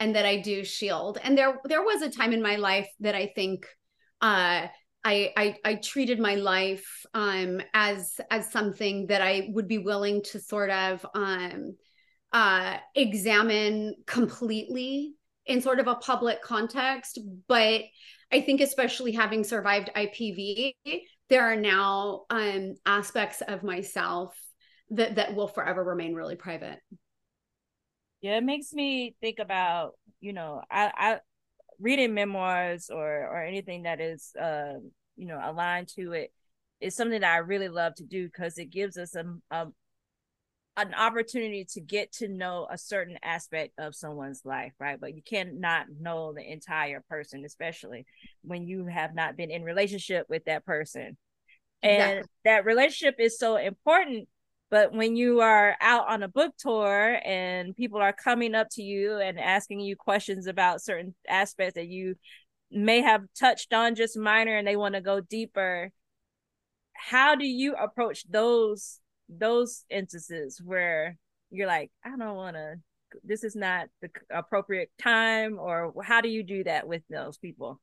and 0.00 0.16
that 0.16 0.26
I 0.26 0.38
do 0.38 0.64
shield. 0.64 1.18
And 1.22 1.36
there 1.36 1.60
there 1.64 1.82
was 1.82 2.02
a 2.02 2.10
time 2.10 2.32
in 2.32 2.42
my 2.42 2.56
life 2.56 2.88
that 3.00 3.14
I 3.14 3.26
think 3.34 3.66
uh 4.20 4.66
I, 5.02 5.32
I 5.36 5.56
I 5.64 5.74
treated 5.76 6.18
my 6.18 6.34
life 6.34 7.06
um 7.14 7.60
as 7.72 8.20
as 8.30 8.50
something 8.50 9.06
that 9.06 9.22
I 9.22 9.48
would 9.52 9.68
be 9.68 9.78
willing 9.78 10.22
to 10.24 10.40
sort 10.40 10.70
of 10.70 11.06
um 11.14 11.76
uh 12.32 12.76
examine 12.94 13.94
completely 14.06 15.14
in 15.46 15.62
sort 15.62 15.80
of 15.80 15.88
a 15.88 15.94
public 15.96 16.42
context 16.42 17.18
but 17.48 17.82
I 18.32 18.40
think 18.42 18.60
especially 18.60 19.12
having 19.12 19.42
survived 19.42 19.90
IPV 19.96 20.74
there 21.28 21.50
are 21.50 21.56
now 21.56 22.24
um 22.30 22.74
aspects 22.84 23.40
of 23.40 23.62
myself 23.62 24.34
that 24.90 25.14
that 25.16 25.34
will 25.34 25.48
forever 25.48 25.82
remain 25.82 26.14
really 26.14 26.36
private 26.36 26.80
yeah 28.20 28.36
it 28.36 28.44
makes 28.44 28.72
me 28.72 29.14
think 29.20 29.38
about 29.38 29.92
you 30.20 30.32
know 30.32 30.62
i 30.70 30.92
i 30.96 31.18
reading 31.78 32.14
memoirs 32.14 32.90
or 32.90 33.26
or 33.26 33.42
anything 33.42 33.84
that 33.84 34.00
is 34.00 34.32
uh 34.40 34.74
you 35.16 35.26
know 35.26 35.40
aligned 35.42 35.88
to 35.88 36.12
it 36.12 36.32
is 36.80 36.94
something 36.94 37.20
that 37.20 37.34
i 37.34 37.38
really 37.38 37.68
love 37.68 37.94
to 37.94 38.04
do 38.04 38.26
because 38.26 38.58
it 38.58 38.70
gives 38.70 38.96
us 38.96 39.14
a, 39.14 39.24
a 39.50 39.66
an 40.76 40.94
opportunity 40.94 41.64
to 41.64 41.80
get 41.80 42.12
to 42.12 42.28
know 42.28 42.66
a 42.70 42.78
certain 42.78 43.18
aspect 43.22 43.74
of 43.78 43.94
someone's 43.94 44.42
life, 44.44 44.72
right? 44.78 44.98
But 45.00 45.14
you 45.14 45.22
cannot 45.22 45.86
know 46.00 46.32
the 46.32 46.48
entire 46.48 47.04
person, 47.08 47.44
especially 47.44 48.06
when 48.42 48.66
you 48.66 48.86
have 48.86 49.14
not 49.14 49.36
been 49.36 49.50
in 49.50 49.62
relationship 49.62 50.26
with 50.30 50.44
that 50.46 50.64
person. 50.64 51.18
Exactly. 51.82 52.18
And 52.18 52.28
that 52.44 52.64
relationship 52.64 53.16
is 53.18 53.38
so 53.38 53.56
important 53.56 54.28
but 54.70 54.92
when 54.92 55.16
you 55.16 55.40
are 55.40 55.76
out 55.80 56.08
on 56.08 56.22
a 56.22 56.28
book 56.28 56.54
tour 56.56 57.18
and 57.24 57.76
people 57.76 58.00
are 58.00 58.12
coming 58.12 58.54
up 58.54 58.68
to 58.72 58.82
you 58.82 59.18
and 59.18 59.38
asking 59.38 59.80
you 59.80 59.96
questions 59.96 60.46
about 60.46 60.82
certain 60.82 61.14
aspects 61.28 61.74
that 61.74 61.88
you 61.88 62.14
may 62.70 63.00
have 63.00 63.22
touched 63.38 63.72
on 63.72 63.96
just 63.96 64.16
minor 64.16 64.56
and 64.56 64.66
they 64.66 64.76
want 64.76 64.94
to 64.94 65.00
go 65.00 65.20
deeper, 65.20 65.90
how 66.92 67.34
do 67.34 67.44
you 67.44 67.74
approach 67.74 68.24
those 68.30 69.00
those 69.28 69.84
instances 69.90 70.60
where 70.64 71.16
you're 71.50 71.66
like, 71.66 71.90
I 72.04 72.10
don't 72.10 72.36
want 72.36 72.56
to 72.56 72.76
this 73.24 73.42
is 73.42 73.56
not 73.56 73.88
the 74.02 74.10
appropriate 74.30 74.90
time 75.02 75.58
or 75.58 75.92
how 76.04 76.20
do 76.20 76.28
you 76.28 76.44
do 76.44 76.62
that 76.62 76.86
with 76.86 77.02
those 77.10 77.38
people? 77.38 77.80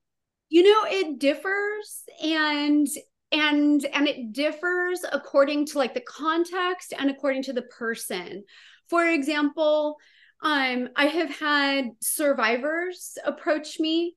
You 0.49 0.63
know, 0.63 0.89
it 0.89 1.19
differs 1.19 2.03
and 2.23 2.87
and 3.31 3.85
and 3.93 4.07
it 4.07 4.31
differs 4.31 5.01
according 5.11 5.65
to 5.67 5.77
like 5.77 5.93
the 5.93 6.01
context 6.01 6.93
and 6.97 7.09
according 7.09 7.43
to 7.43 7.53
the 7.53 7.63
person. 7.63 8.43
For 8.89 9.05
example 9.05 9.97
um 10.43 10.87
i 10.95 11.07
have 11.07 11.31
had 11.31 11.85
survivors 11.99 13.17
approach 13.25 13.79
me 13.79 14.15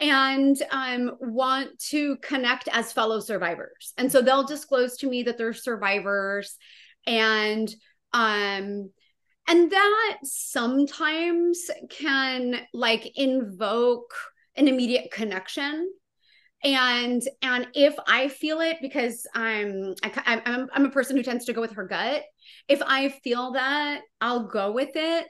and 0.00 0.60
um, 0.70 1.16
want 1.20 1.78
to 1.78 2.16
connect 2.18 2.68
as 2.68 2.92
fellow 2.92 3.20
survivors. 3.20 3.92
And 3.98 4.10
so 4.10 4.22
they'll 4.22 4.44
disclose 4.44 4.96
to 4.98 5.08
me 5.08 5.24
that 5.24 5.38
they're 5.38 5.52
survivors 5.52 6.56
and 7.06 7.68
um 8.12 8.90
and 9.50 9.70
that 9.70 10.18
sometimes 10.24 11.70
can 11.90 12.60
like 12.72 13.12
invoke 13.16 14.14
an 14.56 14.68
immediate 14.68 15.10
connection 15.10 15.90
and 16.64 17.22
and 17.42 17.68
if 17.74 17.94
i 18.06 18.28
feel 18.28 18.60
it 18.60 18.78
because 18.82 19.26
i'm 19.34 19.94
I, 20.02 20.42
I'm, 20.44 20.68
I'm 20.72 20.86
a 20.86 20.90
person 20.90 21.16
who 21.16 21.22
tends 21.22 21.44
to 21.44 21.52
go 21.52 21.60
with 21.60 21.72
her 21.72 21.86
gut 21.86 22.24
if 22.66 22.82
i 22.84 23.10
feel 23.22 23.52
that 23.52 24.00
i'll 24.20 24.48
go 24.48 24.72
with 24.72 24.90
it 24.94 25.26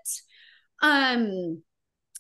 um 0.83 1.63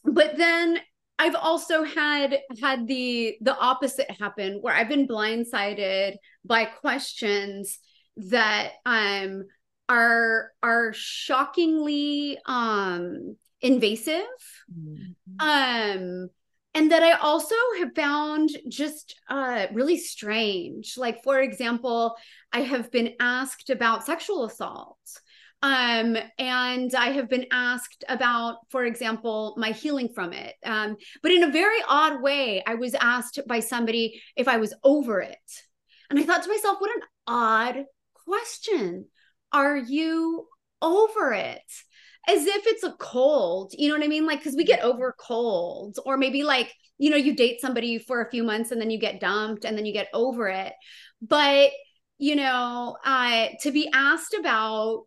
but 0.04 0.36
then 0.36 0.78
i've 1.18 1.36
also 1.36 1.84
had 1.84 2.38
had 2.60 2.86
the 2.86 3.36
the 3.40 3.56
opposite 3.56 4.10
happen 4.10 4.58
where 4.60 4.74
i've 4.74 4.88
been 4.88 5.08
blindsided 5.08 6.16
by 6.44 6.66
questions 6.66 7.78
that 8.16 8.72
um 8.84 9.44
are 9.88 10.50
are 10.62 10.92
shockingly 10.92 12.38
um 12.44 13.36
invasive 13.62 14.24
mm-hmm. 14.70 15.40
um 15.40 16.28
and 16.78 16.92
that 16.92 17.02
I 17.02 17.12
also 17.14 17.56
have 17.80 17.92
found 17.96 18.50
just 18.68 19.16
uh, 19.28 19.66
really 19.72 19.98
strange. 19.98 20.96
Like, 20.96 21.24
for 21.24 21.40
example, 21.40 22.14
I 22.52 22.60
have 22.60 22.92
been 22.92 23.14
asked 23.18 23.68
about 23.68 24.06
sexual 24.06 24.44
assault. 24.44 24.96
Um, 25.60 26.16
and 26.38 26.94
I 26.94 27.08
have 27.10 27.28
been 27.28 27.46
asked 27.50 28.04
about, 28.08 28.58
for 28.70 28.84
example, 28.84 29.56
my 29.56 29.72
healing 29.72 30.10
from 30.14 30.32
it. 30.32 30.54
Um, 30.64 30.96
but 31.20 31.32
in 31.32 31.42
a 31.42 31.50
very 31.50 31.80
odd 31.88 32.22
way, 32.22 32.62
I 32.64 32.76
was 32.76 32.94
asked 32.94 33.40
by 33.48 33.58
somebody 33.58 34.22
if 34.36 34.46
I 34.46 34.58
was 34.58 34.72
over 34.84 35.20
it. 35.20 35.50
And 36.10 36.20
I 36.20 36.22
thought 36.22 36.44
to 36.44 36.48
myself, 36.48 36.80
what 36.80 36.94
an 36.94 37.02
odd 37.26 37.84
question. 38.24 39.06
Are 39.52 39.76
you 39.76 40.46
over 40.80 41.32
it? 41.32 41.60
As 42.28 42.46
if 42.46 42.66
it's 42.66 42.84
a 42.84 42.92
cold, 42.98 43.72
you 43.76 43.88
know 43.88 43.94
what 43.96 44.04
I 44.04 44.08
mean? 44.08 44.26
Like, 44.26 44.40
because 44.40 44.54
we 44.54 44.64
get 44.64 44.82
over 44.82 45.14
colds, 45.18 45.98
or 46.04 46.16
maybe 46.16 46.42
like, 46.42 46.72
you 46.98 47.10
know, 47.10 47.16
you 47.16 47.34
date 47.34 47.60
somebody 47.60 47.98
for 47.98 48.20
a 48.20 48.30
few 48.30 48.44
months 48.44 48.70
and 48.70 48.80
then 48.80 48.90
you 48.90 48.98
get 48.98 49.20
dumped 49.20 49.64
and 49.64 49.76
then 49.76 49.86
you 49.86 49.92
get 49.92 50.08
over 50.12 50.48
it. 50.48 50.72
But, 51.22 51.70
you 52.18 52.36
know, 52.36 52.96
uh, 53.04 53.48
to 53.62 53.70
be 53.72 53.88
asked 53.92 54.34
about, 54.34 55.04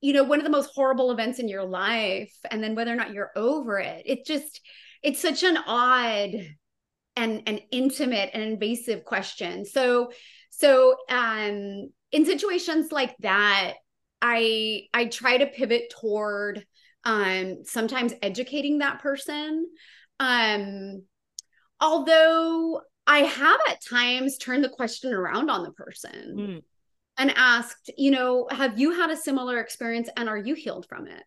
you 0.00 0.12
know, 0.12 0.24
one 0.24 0.38
of 0.38 0.44
the 0.44 0.50
most 0.50 0.70
horrible 0.74 1.10
events 1.10 1.38
in 1.38 1.48
your 1.48 1.64
life 1.64 2.32
and 2.50 2.62
then 2.62 2.74
whether 2.74 2.92
or 2.92 2.96
not 2.96 3.12
you're 3.12 3.32
over 3.34 3.78
it, 3.78 4.02
it 4.06 4.24
just, 4.24 4.60
it's 5.02 5.20
such 5.20 5.42
an 5.42 5.58
odd 5.66 6.30
and 7.16 7.42
an 7.46 7.60
intimate 7.72 8.30
and 8.32 8.42
invasive 8.42 9.04
question. 9.04 9.64
So, 9.64 10.12
so 10.50 10.94
um 11.08 11.90
in 12.12 12.24
situations 12.24 12.92
like 12.92 13.16
that 13.18 13.74
I 14.26 14.84
I 14.94 15.04
try 15.04 15.36
to 15.36 15.46
pivot 15.46 15.92
toward 16.00 16.64
um 17.04 17.58
sometimes 17.64 18.14
educating 18.22 18.78
that 18.78 19.00
person. 19.00 19.66
Um 20.18 21.02
although 21.78 22.80
I 23.06 23.18
have 23.18 23.60
at 23.68 23.84
times 23.84 24.38
turned 24.38 24.64
the 24.64 24.70
question 24.70 25.12
around 25.12 25.50
on 25.50 25.62
the 25.62 25.72
person 25.72 26.36
mm. 26.36 26.62
and 27.18 27.34
asked, 27.36 27.90
you 27.98 28.10
know, 28.10 28.48
have 28.50 28.78
you 28.78 28.92
had 28.92 29.10
a 29.10 29.16
similar 29.16 29.58
experience 29.58 30.08
and 30.16 30.26
are 30.26 30.38
you 30.38 30.54
healed 30.54 30.86
from 30.88 31.06
it? 31.06 31.22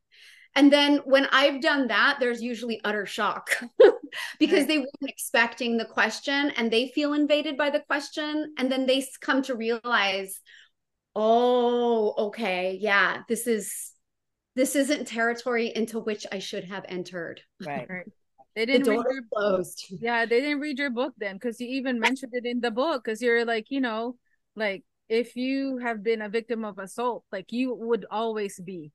And 0.56 0.74
then 0.74 1.02
when 1.06 1.28
I've 1.32 1.62
done 1.62 1.90
that, 1.90 2.18
there's 2.20 2.42
usually 2.42 2.82
utter 2.84 3.06
shock 3.06 3.52
because 4.40 4.62
right. 4.62 4.68
they 4.68 4.78
weren't 4.80 4.90
expecting 5.04 5.78
the 5.78 5.86
question 5.86 6.52
and 6.58 6.72
they 6.72 6.88
feel 6.88 7.14
invaded 7.14 7.58
by 7.58 7.70
the 7.70 7.82
question. 7.82 8.56
And 8.58 8.72
then 8.72 8.88
they 8.88 9.06
come 9.22 9.44
to 9.44 9.54
realize, 9.54 10.42
oh 11.18 12.14
okay. 12.28 12.78
Yeah 12.80 13.24
this 13.28 13.48
is 13.48 13.92
this 14.56 14.76
isn't 14.76 15.08
territory 15.08 15.72
into 15.76 16.00
which 16.00 16.26
i 16.32 16.40
should 16.40 16.64
have 16.64 16.86
entered. 16.88 17.42
Right. 17.66 17.88
They 18.56 18.66
didn't 18.66 18.84
the 18.84 18.92
read 18.92 19.06
your 19.10 19.22
closed. 19.34 19.86
Yeah 19.90 20.26
they 20.26 20.40
didn't 20.42 20.60
read 20.60 20.80
your 20.80 20.92
book 20.92 21.14
then 21.18 21.36
because 21.36 21.60
you 21.60 21.68
even 21.68 22.00
mentioned 22.00 22.34
it 22.34 22.46
in 22.46 22.62
the 22.62 22.72
book 22.72 23.04
because 23.04 23.22
you're 23.22 23.46
like 23.46 23.68
you 23.70 23.82
know 23.82 24.16
like 24.56 24.84
if 25.10 25.36
you 25.36 25.78
have 25.78 26.04
been 26.04 26.22
a 26.22 26.30
victim 26.30 26.64
of 26.66 26.78
assault 26.78 27.24
like 27.32 27.52
you 27.52 27.74
would 27.74 28.06
always 28.12 28.60
be. 28.60 28.92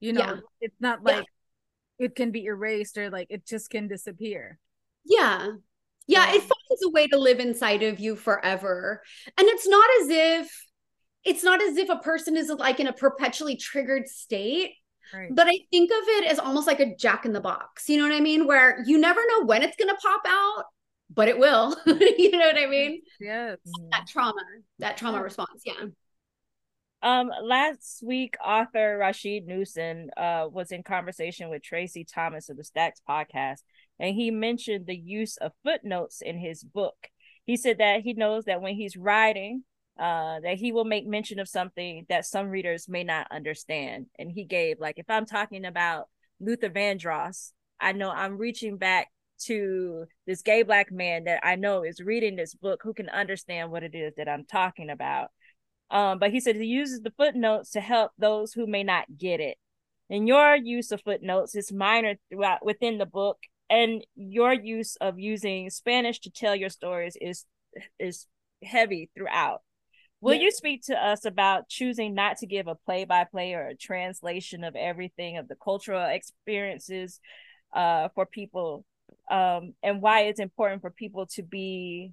You 0.00 0.12
know 0.14 0.20
yeah. 0.20 0.36
it's 0.60 0.80
not 0.80 1.04
like 1.04 1.26
yeah. 1.98 2.06
it 2.06 2.16
can 2.16 2.32
be 2.32 2.46
erased 2.46 2.98
or 2.98 3.10
like 3.10 3.28
it 3.30 3.46
just 3.46 3.70
can 3.70 3.86
disappear. 3.86 4.58
Yeah. 5.04 5.52
Yeah 6.06 6.32
it 6.32 6.40
finds 6.40 6.82
a 6.84 6.90
way 6.90 7.06
to 7.08 7.18
live 7.18 7.38
inside 7.38 7.84
of 7.84 8.00
you 8.00 8.16
forever. 8.16 9.02
And 9.38 9.46
it's 9.46 9.68
not 9.68 9.88
as 10.02 10.08
if 10.08 10.69
it's 11.24 11.44
not 11.44 11.62
as 11.62 11.76
if 11.76 11.88
a 11.88 11.98
person 11.98 12.36
is 12.36 12.48
like 12.48 12.80
in 12.80 12.86
a 12.86 12.92
perpetually 12.92 13.56
triggered 13.56 14.08
state. 14.08 14.72
Right. 15.12 15.34
But 15.34 15.48
I 15.48 15.58
think 15.70 15.90
of 15.90 16.08
it 16.08 16.30
as 16.30 16.38
almost 16.38 16.66
like 16.66 16.80
a 16.80 16.94
jack 16.94 17.24
in 17.24 17.32
the 17.32 17.40
box. 17.40 17.88
You 17.88 17.98
know 17.98 18.04
what 18.04 18.14
I 18.14 18.20
mean? 18.20 18.46
Where 18.46 18.82
you 18.86 18.98
never 18.98 19.20
know 19.28 19.44
when 19.44 19.62
it's 19.62 19.76
going 19.76 19.88
to 19.88 20.00
pop 20.00 20.22
out, 20.26 20.64
but 21.12 21.28
it 21.28 21.38
will. 21.38 21.76
you 21.86 22.30
know 22.30 22.46
what 22.46 22.56
I 22.56 22.66
mean? 22.66 23.02
Yes. 23.18 23.58
That 23.90 24.06
trauma, 24.06 24.40
that 24.78 24.96
trauma 24.96 25.18
yeah. 25.18 25.24
response. 25.24 25.62
Yeah. 25.64 25.74
Um, 27.02 27.30
last 27.42 28.02
week, 28.04 28.36
author 28.44 28.98
Rasheed 29.00 29.46
Newson 29.46 30.10
uh, 30.16 30.48
was 30.50 30.70
in 30.70 30.82
conversation 30.82 31.48
with 31.48 31.62
Traci 31.62 32.06
Thomas 32.06 32.50
of 32.50 32.58
the 32.58 32.64
Stacks 32.64 33.00
podcast, 33.08 33.60
and 33.98 34.14
he 34.14 34.30
mentioned 34.30 34.86
the 34.86 34.96
use 34.96 35.38
of 35.38 35.52
footnotes 35.64 36.20
in 36.20 36.38
his 36.38 36.62
book. 36.62 37.08
He 37.46 37.56
said 37.56 37.78
that 37.78 38.02
he 38.02 38.12
knows 38.12 38.44
that 38.44 38.60
when 38.60 38.74
he's 38.74 38.98
writing, 38.98 39.64
uh, 40.00 40.40
that 40.40 40.56
he 40.56 40.72
will 40.72 40.86
make 40.86 41.06
mention 41.06 41.38
of 41.38 41.48
something 41.48 42.06
that 42.08 42.24
some 42.24 42.48
readers 42.48 42.88
may 42.88 43.04
not 43.04 43.26
understand. 43.30 44.06
And 44.18 44.32
he 44.32 44.44
gave, 44.44 44.80
like, 44.80 44.98
if 44.98 45.06
I'm 45.10 45.26
talking 45.26 45.66
about 45.66 46.08
Luther 46.40 46.70
Vandross, 46.70 47.52
I 47.78 47.92
know 47.92 48.10
I'm 48.10 48.38
reaching 48.38 48.78
back 48.78 49.08
to 49.42 50.06
this 50.26 50.40
gay 50.42 50.62
black 50.62 50.90
man 50.90 51.24
that 51.24 51.40
I 51.44 51.56
know 51.56 51.84
is 51.84 52.00
reading 52.00 52.36
this 52.36 52.54
book 52.54 52.80
who 52.82 52.94
can 52.94 53.10
understand 53.10 53.70
what 53.70 53.82
it 53.82 53.94
is 53.94 54.14
that 54.16 54.28
I'm 54.28 54.46
talking 54.46 54.88
about. 54.88 55.28
Um, 55.90 56.18
but 56.18 56.30
he 56.30 56.40
said 56.40 56.56
he 56.56 56.64
uses 56.64 57.00
the 57.00 57.12
footnotes 57.16 57.70
to 57.72 57.80
help 57.80 58.12
those 58.16 58.52
who 58.52 58.66
may 58.66 58.82
not 58.82 59.04
get 59.18 59.40
it. 59.40 59.58
And 60.08 60.26
your 60.26 60.56
use 60.56 60.92
of 60.92 61.02
footnotes 61.02 61.54
is 61.54 61.72
minor 61.72 62.14
throughout 62.30 62.64
within 62.64 62.98
the 62.98 63.06
book, 63.06 63.38
and 63.68 64.04
your 64.16 64.52
use 64.52 64.96
of 64.96 65.18
using 65.18 65.68
Spanish 65.70 66.20
to 66.20 66.30
tell 66.30 66.56
your 66.56 66.70
stories 66.70 67.16
is 67.20 67.44
is 67.98 68.26
heavy 68.62 69.10
throughout. 69.14 69.60
Will 70.20 70.34
yeah. 70.34 70.42
you 70.42 70.50
speak 70.50 70.82
to 70.86 70.94
us 70.94 71.24
about 71.24 71.68
choosing 71.68 72.14
not 72.14 72.38
to 72.38 72.46
give 72.46 72.66
a 72.66 72.74
play 72.74 73.04
by 73.04 73.24
play 73.24 73.54
or 73.54 73.68
a 73.68 73.76
translation 73.76 74.64
of 74.64 74.76
everything 74.76 75.38
of 75.38 75.48
the 75.48 75.56
cultural 75.56 76.06
experiences 76.06 77.20
uh, 77.72 78.08
for 78.14 78.26
people 78.26 78.84
um, 79.30 79.74
and 79.82 80.02
why 80.02 80.22
it's 80.22 80.40
important 80.40 80.82
for 80.82 80.90
people 80.90 81.26
to 81.26 81.42
be 81.42 82.12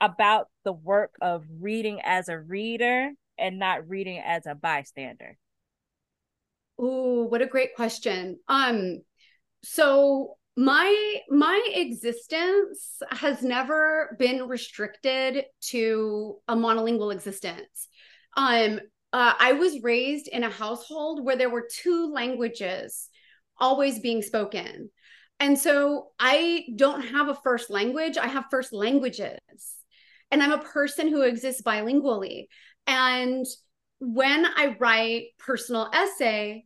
about 0.00 0.48
the 0.64 0.72
work 0.72 1.14
of 1.20 1.44
reading 1.60 2.00
as 2.04 2.28
a 2.28 2.38
reader 2.38 3.10
and 3.38 3.58
not 3.58 3.88
reading 3.88 4.22
as 4.24 4.46
a 4.46 4.54
bystander? 4.54 5.36
Oh, 6.78 7.24
what 7.24 7.42
a 7.42 7.46
great 7.46 7.74
question. 7.74 8.38
Um, 8.48 9.02
so 9.62 10.37
my 10.58 11.14
my 11.28 11.70
existence 11.72 13.00
has 13.12 13.42
never 13.44 14.16
been 14.18 14.48
restricted 14.48 15.44
to 15.60 16.38
a 16.48 16.56
monolingual 16.56 17.14
existence. 17.14 17.86
Um, 18.36 18.80
uh, 19.12 19.34
I 19.38 19.52
was 19.52 19.84
raised 19.84 20.26
in 20.26 20.42
a 20.42 20.50
household 20.50 21.24
where 21.24 21.36
there 21.36 21.48
were 21.48 21.68
two 21.72 22.12
languages 22.12 23.08
always 23.60 24.00
being 24.00 24.20
spoken. 24.20 24.90
And 25.38 25.56
so 25.56 26.08
I 26.18 26.64
don't 26.74 27.02
have 27.02 27.28
a 27.28 27.36
first 27.36 27.70
language, 27.70 28.18
I 28.18 28.26
have 28.26 28.46
first 28.50 28.72
languages. 28.72 29.38
And 30.32 30.42
I'm 30.42 30.52
a 30.52 30.58
person 30.58 31.06
who 31.06 31.22
exists 31.22 31.62
bilingually. 31.62 32.48
And 32.88 33.46
when 34.00 34.44
I 34.44 34.76
write 34.80 35.26
personal 35.38 35.88
essay, 35.94 36.64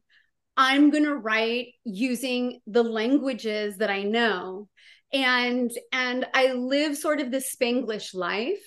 I'm 0.56 0.90
going 0.90 1.04
to 1.04 1.16
write 1.16 1.68
using 1.84 2.60
the 2.66 2.82
languages 2.82 3.78
that 3.78 3.90
I 3.90 4.02
know. 4.02 4.68
And 5.12 5.70
and 5.92 6.26
I 6.32 6.52
live 6.52 6.96
sort 6.96 7.20
of 7.20 7.30
the 7.30 7.38
Spanglish 7.42 8.14
life. 8.14 8.62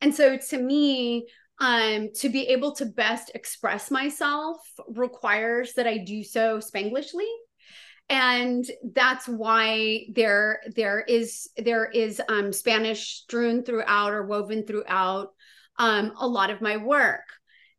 And 0.00 0.14
so 0.14 0.36
to 0.36 0.58
me, 0.58 1.26
um, 1.60 2.10
to 2.16 2.28
be 2.28 2.48
able 2.48 2.74
to 2.76 2.86
best 2.86 3.32
express 3.34 3.90
myself 3.90 4.58
requires 4.88 5.74
that 5.74 5.86
I 5.86 5.98
do 5.98 6.22
so 6.22 6.60
Spanglishly 6.60 7.28
and 8.08 8.64
that's 8.94 9.28
why 9.28 10.06
there 10.14 10.60
there 10.74 11.00
is 11.00 11.50
there 11.56 11.86
is 11.86 12.22
um, 12.28 12.52
Spanish 12.52 13.20
strewn 13.22 13.62
throughout 13.64 14.12
or 14.12 14.24
woven 14.24 14.66
throughout 14.66 15.34
um, 15.78 16.12
a 16.18 16.26
lot 16.26 16.50
of 16.50 16.60
my 16.60 16.76
work. 16.78 17.24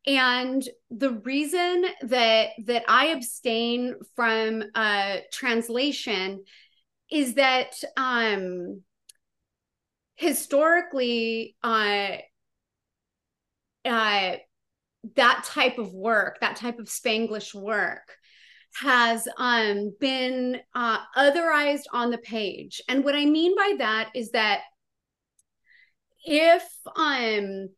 And 0.10 0.68
the 0.90 1.12
reason 1.12 1.86
that 2.02 2.50
that 2.66 2.84
I 2.88 3.08
abstain 3.08 3.94
from 4.16 4.64
uh, 4.74 5.18
translation 5.32 6.44
is 7.12 7.36
that 7.36 7.76
um, 7.96 8.82
historically, 10.16 11.56
uh, 11.62 12.18
uh, 13.86 14.36
that 15.16 15.44
type 15.46 15.78
of 15.78 15.94
work, 15.94 16.40
that 16.42 16.56
type 16.56 16.80
of 16.80 16.88
Spanglish 16.88 17.54
work, 17.54 18.12
has 18.82 19.28
um, 19.38 19.94
been 20.00 20.60
uh, 20.74 20.98
otherized 21.16 21.86
on 21.94 22.10
the 22.10 22.18
page. 22.18 22.82
And 22.90 23.04
what 23.04 23.14
I 23.14 23.26
mean 23.26 23.56
by 23.56 23.76
that 23.78 24.10
is 24.16 24.32
that 24.32 24.62
if 26.26 26.68
um 26.96 27.70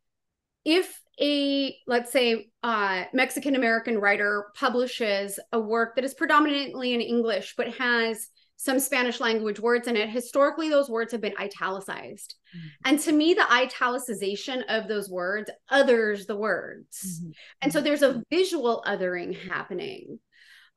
if 0.63 1.01
a 1.21 1.75
let's 1.87 2.11
say 2.11 2.49
uh 2.63 3.03
Mexican 3.13 3.55
American 3.55 3.97
writer 3.99 4.47
publishes 4.55 5.39
a 5.51 5.59
work 5.59 5.95
that 5.95 6.05
is 6.05 6.13
predominantly 6.13 6.93
in 6.93 7.01
English 7.01 7.53
but 7.55 7.73
has 7.75 8.27
some 8.61 8.79
Spanish 8.79 9.19
language 9.19 9.59
words 9.59 9.87
in 9.87 9.95
it, 9.95 10.07
historically 10.07 10.69
those 10.69 10.87
words 10.87 11.11
have 11.11 11.19
been 11.19 11.33
italicized. 11.39 12.35
Mm-hmm. 12.55 12.67
And 12.85 12.99
to 12.99 13.11
me, 13.11 13.33
the 13.33 13.41
italicization 13.41 14.61
of 14.69 14.87
those 14.87 15.09
words 15.09 15.49
others 15.67 16.27
the 16.27 16.35
words. 16.35 17.03
Mm-hmm. 17.03 17.31
And 17.63 17.73
so 17.73 17.81
there's 17.81 18.03
a 18.03 18.21
visual 18.29 18.83
othering 18.85 19.35
happening. 19.49 20.19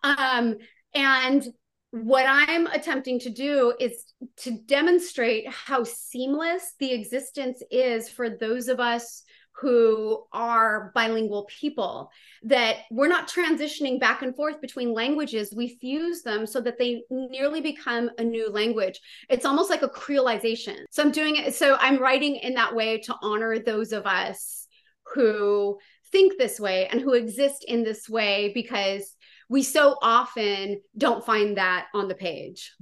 Um, 0.03 0.57
and 0.95 1.47
what 1.91 2.25
I'm 2.27 2.69
attempting 2.69 3.21
to 3.21 3.31
do 3.31 3.75
is 3.79 4.03
to 4.39 4.53
demonstrate 4.65 5.47
how 5.47 5.85
seamless 5.85 6.73
the 6.81 6.91
existence 6.91 7.63
is 7.71 8.09
for 8.09 8.31
those 8.31 8.69
of 8.69 8.81
us 8.81 9.24
who 9.57 10.25
are 10.33 10.91
bilingual 10.95 11.45
people 11.45 12.11
that 12.43 12.79
we're 12.91 13.09
not 13.09 13.29
transitioning 13.29 14.01
back 14.01 14.23
and 14.23 14.35
forth 14.35 14.61
between 14.61 14.93
languages. 14.93 15.55
We 15.55 15.79
fuse 15.81 16.23
them 16.23 16.45
so 16.47 16.61
that 16.61 16.79
they 16.79 17.03
nearly 17.11 17.61
become 17.61 18.11
a 18.19 18.25
new 18.25 18.51
language. 18.51 19.01
It's 19.29 19.45
almost 19.45 19.71
like 19.71 19.83
a 19.83 19.89
creolization. 19.89 20.79
So 20.91 21.03
i'm 21.03 21.13
doing 21.13 21.37
it 21.37 21.55
so 21.55 21.77
i'm 21.81 21.99
writing 21.99 22.37
in 22.37 22.55
that 22.55 22.75
way 22.75 22.99
to 22.99 23.15
honor 23.23 23.59
those 23.59 23.93
of 23.93 24.07
us 24.07 24.67
who 25.15 25.79
think 26.11 26.39
this 26.39 26.61
way 26.61 26.87
and 26.89 27.01
who 27.01 27.15
exist 27.15 27.65
in 27.67 27.83
this 27.83 28.09
way 28.09 28.53
because 28.55 29.17
we 29.49 29.63
so 29.63 29.97
often 30.01 30.81
don't 30.97 31.25
find 31.25 31.57
that 31.57 31.87
on 31.95 32.09
the 32.09 32.15
page. 32.15 32.73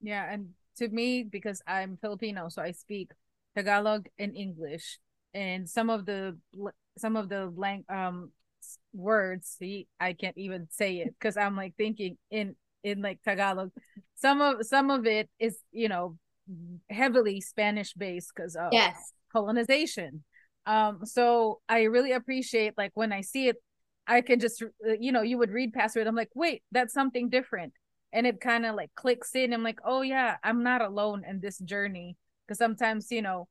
Yeah, 0.00 0.30
and 0.30 0.50
to 0.76 0.88
me, 0.88 1.22
because 1.22 1.62
I'm 1.66 1.98
Filipino, 2.00 2.48
so 2.48 2.62
I 2.62 2.72
speak 2.72 3.12
Tagalog 3.54 4.08
and 4.18 4.36
English, 4.36 4.98
and 5.34 5.68
some 5.68 5.90
of 5.90 6.06
the 6.06 6.36
some 6.98 7.16
of 7.16 7.28
the 7.28 7.52
lang 7.54 7.84
um 7.88 8.32
words, 8.92 9.56
see, 9.58 9.86
I 9.98 10.12
can't 10.12 10.36
even 10.36 10.68
say 10.70 10.98
it 10.98 11.14
because 11.18 11.36
I'm 11.36 11.56
like 11.56 11.74
thinking 11.76 12.18
in 12.30 12.56
in 12.82 13.02
like 13.02 13.22
Tagalog. 13.22 13.70
Some 14.16 14.40
of 14.40 14.66
some 14.66 14.90
of 14.90 15.06
it 15.06 15.28
is 15.38 15.58
you 15.72 15.88
know 15.88 16.18
heavily 16.88 17.40
Spanish 17.40 17.92
based 17.94 18.32
because 18.34 18.56
of 18.56 18.72
yes 18.72 19.12
colonization. 19.32 20.24
Um, 20.66 21.00
so 21.04 21.60
I 21.68 21.84
really 21.84 22.12
appreciate 22.12 22.74
like 22.76 22.92
when 22.94 23.12
I 23.12 23.22
see 23.22 23.48
it 23.48 23.56
I 24.10 24.22
can 24.22 24.40
just, 24.40 24.60
uh, 24.62 24.92
you 24.98 25.12
know, 25.12 25.22
you 25.22 25.38
would 25.38 25.50
read 25.52 25.72
past 25.72 25.96
it. 25.96 26.06
I'm 26.08 26.16
like, 26.16 26.30
wait, 26.34 26.64
that's 26.72 26.92
something 26.92 27.28
different. 27.28 27.72
And 28.12 28.26
it 28.26 28.40
kind 28.40 28.66
of 28.66 28.74
like 28.74 28.90
clicks 28.96 29.36
in. 29.36 29.52
I'm 29.52 29.62
like, 29.62 29.78
oh 29.84 30.02
yeah, 30.02 30.36
I'm 30.42 30.64
not 30.64 30.82
alone 30.82 31.22
in 31.28 31.38
this 31.38 31.58
journey. 31.58 32.16
Because 32.44 32.58
sometimes, 32.58 33.12
you 33.12 33.22
know, 33.22 33.46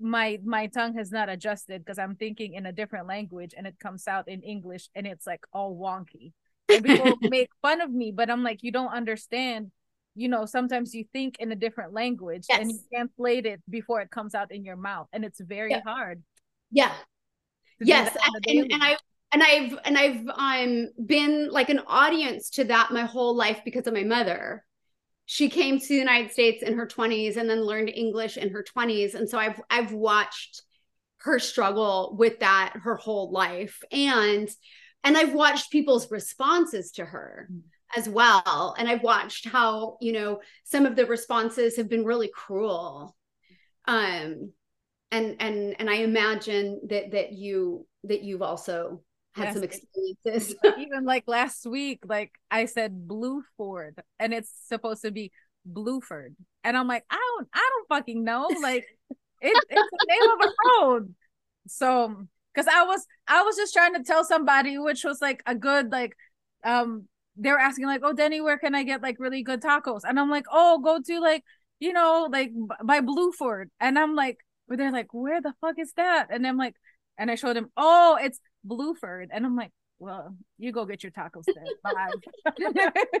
my 0.00 0.38
my 0.44 0.66
tongue 0.66 0.94
has 0.94 1.10
not 1.10 1.28
adjusted 1.28 1.84
because 1.84 1.98
I'm 1.98 2.16
thinking 2.16 2.54
in 2.54 2.66
a 2.66 2.72
different 2.72 3.06
language 3.06 3.54
and 3.56 3.66
it 3.66 3.78
comes 3.78 4.06
out 4.06 4.28
in 4.28 4.42
English 4.42 4.88
and 4.94 5.06
it's 5.06 5.26
like 5.26 5.44
all 5.52 5.76
wonky. 5.76 6.32
And 6.68 6.84
people 6.84 7.16
make 7.22 7.50
fun 7.62 7.80
of 7.80 7.90
me, 7.90 8.12
but 8.12 8.30
I'm 8.30 8.42
like, 8.42 8.62
you 8.62 8.72
don't 8.72 8.92
understand. 8.92 9.70
You 10.14 10.28
know, 10.28 10.46
sometimes 10.46 10.94
you 10.94 11.04
think 11.12 11.36
in 11.38 11.52
a 11.52 11.56
different 11.56 11.92
language 11.92 12.46
yes. 12.48 12.60
and 12.60 12.70
you 12.70 12.78
translate 12.92 13.46
it 13.46 13.60
before 13.68 14.00
it 14.00 14.10
comes 14.10 14.34
out 14.34 14.50
in 14.50 14.64
your 14.64 14.76
mouth, 14.76 15.08
and 15.12 15.24
it's 15.24 15.40
very 15.40 15.70
yeah. 15.70 15.82
hard. 15.84 16.22
Yeah. 16.70 16.92
Yes, 17.78 18.16
and, 18.46 18.72
and, 18.72 18.82
I 18.82 18.96
and 19.32 19.42
I've 19.42 19.78
and 19.84 19.98
I've 19.98 20.26
um 20.34 20.88
been 21.04 21.50
like 21.50 21.68
an 21.68 21.80
audience 21.86 22.50
to 22.50 22.64
that 22.64 22.90
my 22.90 23.02
whole 23.02 23.36
life 23.36 23.60
because 23.64 23.86
of 23.86 23.94
my 23.94 24.04
mother. 24.04 24.64
She 25.26 25.50
came 25.50 25.78
to 25.78 25.88
the 25.88 25.96
United 25.96 26.32
States 26.32 26.62
in 26.62 26.74
her 26.74 26.86
20s 26.86 27.36
and 27.36 27.50
then 27.50 27.62
learned 27.62 27.90
English 27.90 28.36
in 28.36 28.50
her 28.50 28.64
20s 28.64 29.14
and 29.14 29.28
so 29.28 29.38
I've 29.38 29.60
I've 29.68 29.92
watched 29.92 30.62
her 31.18 31.38
struggle 31.38 32.14
with 32.18 32.38
that 32.40 32.74
her 32.82 32.94
whole 32.94 33.30
life 33.32 33.82
and 33.90 34.48
and 35.02 35.16
I've 35.16 35.34
watched 35.34 35.70
people's 35.70 36.10
responses 36.10 36.92
to 36.92 37.04
her 37.04 37.48
mm. 37.52 37.60
as 37.96 38.08
well 38.08 38.74
and 38.78 38.88
I've 38.88 39.02
watched 39.02 39.48
how, 39.48 39.98
you 40.00 40.12
know, 40.12 40.40
some 40.64 40.86
of 40.86 40.96
the 40.96 41.06
responses 41.06 41.76
have 41.76 41.88
been 41.88 42.04
really 42.04 42.30
cruel. 42.32 43.16
Um 43.86 44.52
and 45.10 45.36
and 45.40 45.76
and 45.78 45.90
I 45.90 45.96
imagine 45.96 46.80
that 46.88 47.12
that 47.12 47.32
you 47.32 47.86
that 48.04 48.22
you've 48.22 48.42
also 48.42 49.02
had 49.36 49.44
yes. 49.44 49.54
some 49.54 49.64
experiences. 49.64 50.54
Even 50.78 51.04
like 51.04 51.24
last 51.26 51.66
week, 51.66 52.00
like 52.06 52.32
I 52.50 52.64
said 52.64 53.06
Blueford 53.06 53.98
and 54.18 54.32
it's 54.32 54.50
supposed 54.66 55.02
to 55.02 55.10
be 55.10 55.30
Blueford. 55.70 56.34
And 56.64 56.76
I'm 56.76 56.88
like, 56.88 57.04
I 57.10 57.16
don't 57.16 57.48
I 57.52 57.70
don't 57.70 57.88
fucking 57.88 58.24
know. 58.24 58.48
Like 58.62 58.86
it, 59.10 59.64
it's 59.68 59.90
the 59.92 60.06
name 60.08 60.30
of 60.30 60.48
a 60.48 60.52
road. 60.68 61.14
So 61.68 62.26
because 62.54 62.66
I 62.72 62.84
was 62.84 63.04
I 63.28 63.42
was 63.42 63.56
just 63.56 63.74
trying 63.74 63.94
to 63.94 64.02
tell 64.02 64.24
somebody 64.24 64.78
which 64.78 65.04
was 65.04 65.20
like 65.20 65.42
a 65.46 65.54
good 65.54 65.92
like 65.92 66.16
um 66.64 67.06
they 67.38 67.50
were 67.50 67.58
asking 67.58 67.84
like, 67.84 68.00
"Oh, 68.02 68.14
Denny, 68.14 68.40
where 68.40 68.56
can 68.56 68.74
I 68.74 68.82
get 68.82 69.02
like 69.02 69.16
really 69.18 69.42
good 69.42 69.60
tacos?" 69.60 70.00
And 70.04 70.18
I'm 70.18 70.30
like, 70.30 70.46
"Oh, 70.50 70.78
go 70.78 71.00
to 71.04 71.20
like 71.20 71.44
you 71.80 71.92
know 71.92 72.28
like 72.32 72.50
by 72.82 73.00
Blueford." 73.02 73.66
And 73.78 73.98
I'm 73.98 74.14
like, 74.14 74.38
"Where 74.66 74.78
they're 74.78 74.90
like, 74.90 75.12
where 75.12 75.42
the 75.42 75.52
fuck 75.60 75.78
is 75.78 75.92
that?" 75.98 76.28
And 76.30 76.46
I'm 76.46 76.56
like, 76.56 76.76
and 77.18 77.30
I 77.30 77.34
showed 77.34 77.56
him, 77.56 77.70
"Oh, 77.76 78.18
it's 78.20 78.40
Blueford." 78.66 79.28
And 79.30 79.46
I'm 79.46 79.56
like, 79.56 79.72
"Well, 79.98 80.36
you 80.58 80.72
go 80.72 80.84
get 80.84 81.02
your 81.02 81.12
tacos 81.12 81.44
then." 81.46 81.66
Bye. 81.82 83.02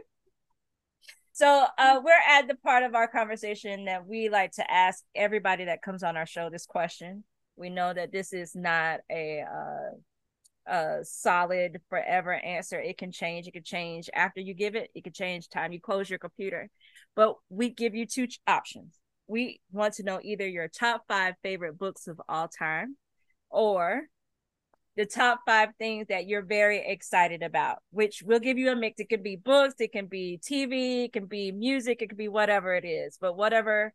So 1.36 1.66
uh, 1.76 2.00
we're 2.02 2.12
at 2.30 2.48
the 2.48 2.54
part 2.54 2.82
of 2.82 2.94
our 2.94 3.06
conversation 3.06 3.84
that 3.84 4.06
we 4.06 4.30
like 4.30 4.52
to 4.52 4.70
ask 4.72 5.04
everybody 5.14 5.66
that 5.66 5.82
comes 5.82 6.02
on 6.02 6.16
our 6.16 6.24
show 6.24 6.48
this 6.48 6.64
question. 6.64 7.24
We 7.56 7.68
know 7.68 7.92
that 7.92 8.10
this 8.10 8.32
is 8.32 8.54
not 8.54 9.00
a 9.12 9.42
uh, 9.42 9.96
a 10.66 11.04
solid 11.04 11.82
forever 11.90 12.32
answer. 12.32 12.80
It 12.80 12.96
can 12.96 13.12
change. 13.12 13.46
It 13.46 13.52
can 13.52 13.64
change 13.64 14.08
after 14.14 14.40
you 14.40 14.54
give 14.54 14.76
it. 14.76 14.88
It 14.94 15.04
can 15.04 15.12
change 15.12 15.50
time 15.50 15.72
you 15.72 15.80
close 15.80 16.08
your 16.08 16.18
computer. 16.18 16.70
But 17.14 17.34
we 17.50 17.68
give 17.68 17.94
you 17.94 18.06
two 18.06 18.28
ch- 18.28 18.40
options. 18.46 18.98
We 19.26 19.60
want 19.70 19.92
to 19.96 20.04
know 20.04 20.20
either 20.22 20.48
your 20.48 20.68
top 20.68 21.02
five 21.06 21.34
favorite 21.42 21.78
books 21.78 22.06
of 22.06 22.18
all 22.30 22.48
time, 22.48 22.96
or 23.50 24.04
the 24.96 25.06
top 25.06 25.40
five 25.46 25.70
things 25.78 26.06
that 26.08 26.26
you're 26.26 26.42
very 26.42 26.82
excited 26.86 27.42
about, 27.42 27.78
which 27.90 28.22
will 28.24 28.40
give 28.40 28.56
you 28.58 28.70
a 28.70 28.76
mix. 28.76 28.98
It 28.98 29.08
can 29.08 29.22
be 29.22 29.36
books, 29.36 29.74
it 29.78 29.92
can 29.92 30.06
be 30.06 30.40
TV, 30.42 31.04
it 31.04 31.12
can 31.12 31.26
be 31.26 31.52
music, 31.52 32.00
it 32.00 32.08
can 32.08 32.16
be 32.16 32.28
whatever 32.28 32.74
it 32.74 32.84
is. 32.84 33.18
But 33.20 33.36
whatever, 33.36 33.92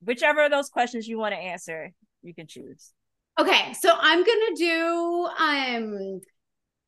whichever 0.00 0.44
of 0.44 0.50
those 0.50 0.68
questions 0.68 1.06
you 1.06 1.18
want 1.18 1.34
to 1.34 1.38
answer, 1.38 1.92
you 2.22 2.34
can 2.34 2.46
choose. 2.46 2.92
Okay, 3.38 3.74
so 3.80 3.92
I'm 3.96 4.24
gonna 4.24 4.56
do 4.56 5.28
um 5.38 6.20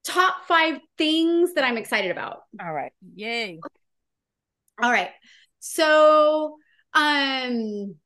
top 0.04 0.46
five 0.46 0.78
things 0.98 1.54
that 1.54 1.64
I'm 1.64 1.76
excited 1.76 2.10
about. 2.10 2.42
All 2.60 2.72
right. 2.72 2.92
Yay. 3.14 3.58
All 4.80 4.90
right. 4.90 5.10
So 5.60 6.56
um 6.94 7.96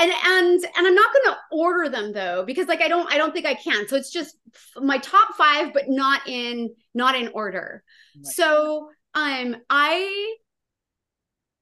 and 0.00 0.12
and 0.24 0.64
and 0.76 0.86
i'm 0.86 0.94
not 0.94 1.12
going 1.12 1.34
to 1.34 1.36
order 1.52 1.88
them 1.88 2.12
though 2.12 2.44
because 2.46 2.68
like 2.68 2.80
i 2.80 2.88
don't 2.88 3.12
i 3.12 3.18
don't 3.18 3.32
think 3.32 3.46
i 3.46 3.54
can. 3.54 3.86
So 3.88 3.96
it's 3.96 4.10
just 4.10 4.36
my 4.76 4.98
top 4.98 5.36
five 5.36 5.72
but 5.72 5.88
not 5.88 6.26
in 6.26 6.70
not 6.94 7.14
in 7.14 7.28
order. 7.28 7.82
Right. 8.16 8.26
so 8.26 8.88
um 9.14 9.56
i 9.68 10.36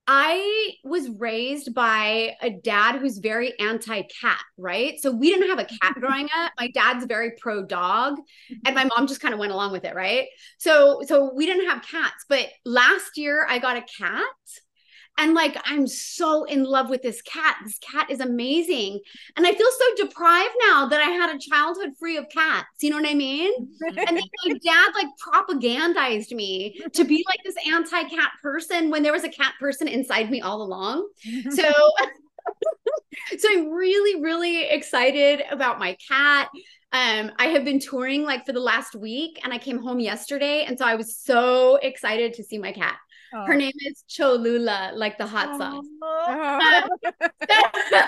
i 0.06 0.74
was 0.84 1.08
raised 1.18 1.74
by 1.74 2.34
a 2.40 2.50
dad 2.50 2.96
who's 2.96 3.18
very 3.18 3.58
anti-cat 3.58 4.40
right? 4.56 4.94
So 5.00 5.10
we 5.10 5.30
didn't 5.30 5.48
have 5.48 5.58
a 5.58 5.64
cat 5.64 5.94
growing 6.00 6.28
up. 6.36 6.52
My 6.58 6.70
dad's 6.70 7.04
very 7.06 7.32
pro 7.40 7.64
dog 7.64 8.18
and 8.64 8.74
my 8.74 8.84
mom 8.84 9.06
just 9.06 9.20
kind 9.20 9.34
of 9.34 9.40
went 9.40 9.52
along 9.52 9.72
with 9.72 9.84
it 9.84 9.94
right? 9.94 10.26
So 10.58 11.02
so 11.06 11.32
we 11.34 11.46
didn't 11.46 11.68
have 11.68 11.82
cats 11.82 12.24
but 12.28 12.46
last 12.64 13.16
year 13.16 13.46
i 13.48 13.58
got 13.58 13.76
a 13.76 13.82
cat 13.82 14.24
and 15.18 15.34
like 15.34 15.56
i'm 15.64 15.86
so 15.86 16.44
in 16.44 16.64
love 16.64 16.88
with 16.88 17.02
this 17.02 17.20
cat. 17.22 17.56
This 17.64 17.78
cat 17.78 18.10
is 18.10 18.20
amazing. 18.20 19.00
And 19.36 19.46
i 19.46 19.52
feel 19.52 19.66
so 19.70 20.04
deprived 20.06 20.54
now 20.68 20.86
that 20.86 21.00
i 21.00 21.10
had 21.10 21.34
a 21.34 21.38
childhood 21.38 21.90
free 21.98 22.16
of 22.16 22.28
cats. 22.30 22.68
You 22.80 22.90
know 22.90 22.96
what 22.96 23.10
i 23.10 23.14
mean? 23.14 23.52
And 23.80 23.96
then 23.96 24.14
my 24.46 24.54
dad 24.64 24.92
like 24.94 25.08
propagandized 25.22 26.32
me 26.32 26.80
to 26.92 27.04
be 27.04 27.24
like 27.28 27.40
this 27.44 27.56
anti-cat 27.70 28.30
person 28.42 28.90
when 28.90 29.02
there 29.02 29.12
was 29.12 29.24
a 29.24 29.28
cat 29.28 29.54
person 29.60 29.88
inside 29.88 30.30
me 30.30 30.40
all 30.40 30.62
along. 30.62 31.06
So 31.50 31.64
so 33.38 33.48
i'm 33.50 33.70
really 33.70 34.22
really 34.22 34.64
excited 34.68 35.42
about 35.50 35.78
my 35.78 35.96
cat. 36.08 36.48
Um 36.92 37.32
i 37.38 37.46
have 37.46 37.64
been 37.64 37.80
touring 37.80 38.22
like 38.22 38.46
for 38.46 38.52
the 38.52 38.60
last 38.60 38.94
week 38.94 39.40
and 39.42 39.52
i 39.52 39.58
came 39.58 39.78
home 39.82 40.00
yesterday 40.00 40.64
and 40.64 40.78
so 40.78 40.86
i 40.86 40.94
was 40.94 41.16
so 41.16 41.76
excited 41.76 42.34
to 42.34 42.44
see 42.44 42.58
my 42.58 42.72
cat 42.72 42.96
Oh. 43.34 43.44
Her 43.44 43.54
name 43.54 43.72
is 43.80 44.04
Cholula, 44.08 44.92
like 44.94 45.18
the 45.18 45.26
hot 45.26 45.58
sauce. 45.58 45.84
Oh. 46.02 46.88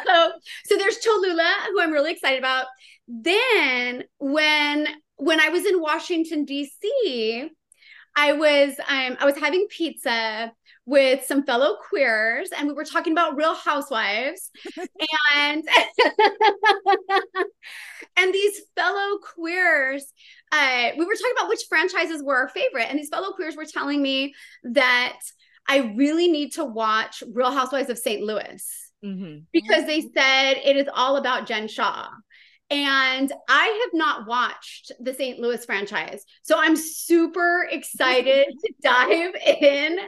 so, 0.07 0.33
so 0.65 0.77
there's 0.77 0.99
Cholula, 0.99 1.53
who 1.69 1.81
I'm 1.81 1.93
really 1.93 2.13
excited 2.13 2.39
about. 2.39 2.67
Then 3.07 4.05
when 4.19 4.89
when 5.17 5.41
I 5.41 5.51
was 5.51 5.67
in 5.67 5.81
Washington 5.81 6.45
D.C., 6.45 7.51
I 8.17 8.33
was 8.33 8.75
um, 8.89 9.17
I 9.21 9.25
was 9.25 9.37
having 9.37 9.67
pizza 9.69 10.53
with 10.87 11.25
some 11.25 11.45
fellow 11.45 11.77
queers 11.89 12.51
and 12.57 12.67
we 12.67 12.75
were 12.75 12.85
talking 12.85 13.13
about 13.13 13.37
real 13.37 13.55
housewives 13.55 14.51
and 15.35 15.63
and 18.17 18.35
these 18.35 18.61
fellow 18.75 19.19
queers 19.19 20.13
uh, 20.53 20.91
we 20.99 21.05
were 21.05 21.15
talking 21.15 21.35
about 21.39 21.49
which 21.49 21.65
franchises 21.69 22.23
were 22.23 22.37
our 22.37 22.49
favorite 22.49 22.87
and 22.89 22.99
these 22.99 23.09
fellow 23.09 23.33
queers 23.33 23.57
were 23.57 23.67
telling 23.67 24.03
me 24.03 24.35
that 24.65 25.19
i 25.69 25.93
really 25.97 26.29
need 26.29 26.53
to 26.53 26.65
watch 26.65 27.23
real 27.33 27.53
housewives 27.53 27.91
of 27.91 27.99
st 27.99 28.23
louis 28.23 28.91
mm-hmm. 29.05 29.39
because 29.53 29.85
they 29.87 30.01
said 30.01 30.55
it 30.65 30.77
is 30.77 30.89
all 30.95 31.17
about 31.17 31.47
Jen 31.47 31.69
Shah 31.69 32.09
and 32.71 33.33
I 33.49 33.67
have 33.67 33.99
not 33.99 34.29
watched 34.29 34.93
the 35.01 35.13
St. 35.13 35.41
Louis 35.41 35.65
franchise. 35.65 36.25
So 36.43 36.55
I'm 36.57 36.77
super 36.77 37.67
excited 37.69 38.47
to 38.65 38.73
dive 38.81 39.35
in 39.45 39.99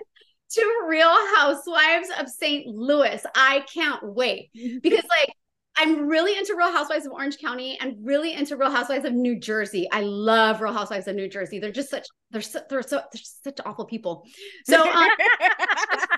to 0.53 0.85
Real 0.87 1.15
Housewives 1.37 2.09
of 2.19 2.29
St. 2.29 2.67
Louis. 2.67 3.25
I 3.35 3.65
can't 3.73 4.03
wait 4.03 4.51
because, 4.83 5.05
like, 5.05 5.35
I'm 5.77 6.07
really 6.07 6.37
into 6.37 6.55
Real 6.55 6.71
Housewives 6.71 7.07
of 7.07 7.13
Orange 7.13 7.39
County 7.39 7.79
and 7.81 7.97
really 8.03 8.35
into 8.35 8.57
Real 8.57 8.71
Housewives 8.71 9.07
of 9.07 9.15
New 9.15 9.39
Jersey. 9.41 9.89
I 9.91 10.03
love 10.03 10.61
Real 10.61 10.73
Housewives 10.73 11.09
of 11.09 11.17
New 11.17 11.29
Jersey. 11.29 11.59
They're 11.59 11.73
just 11.73 11.91
such 11.91 12.07
they're 12.31 12.43
so 12.43 12.61
they're 12.69 12.83
so 12.83 12.97
they're 13.13 13.23
such 13.23 13.59
awful 13.65 13.87
people. 13.87 14.25
So 14.67 14.87
um, 14.91 15.09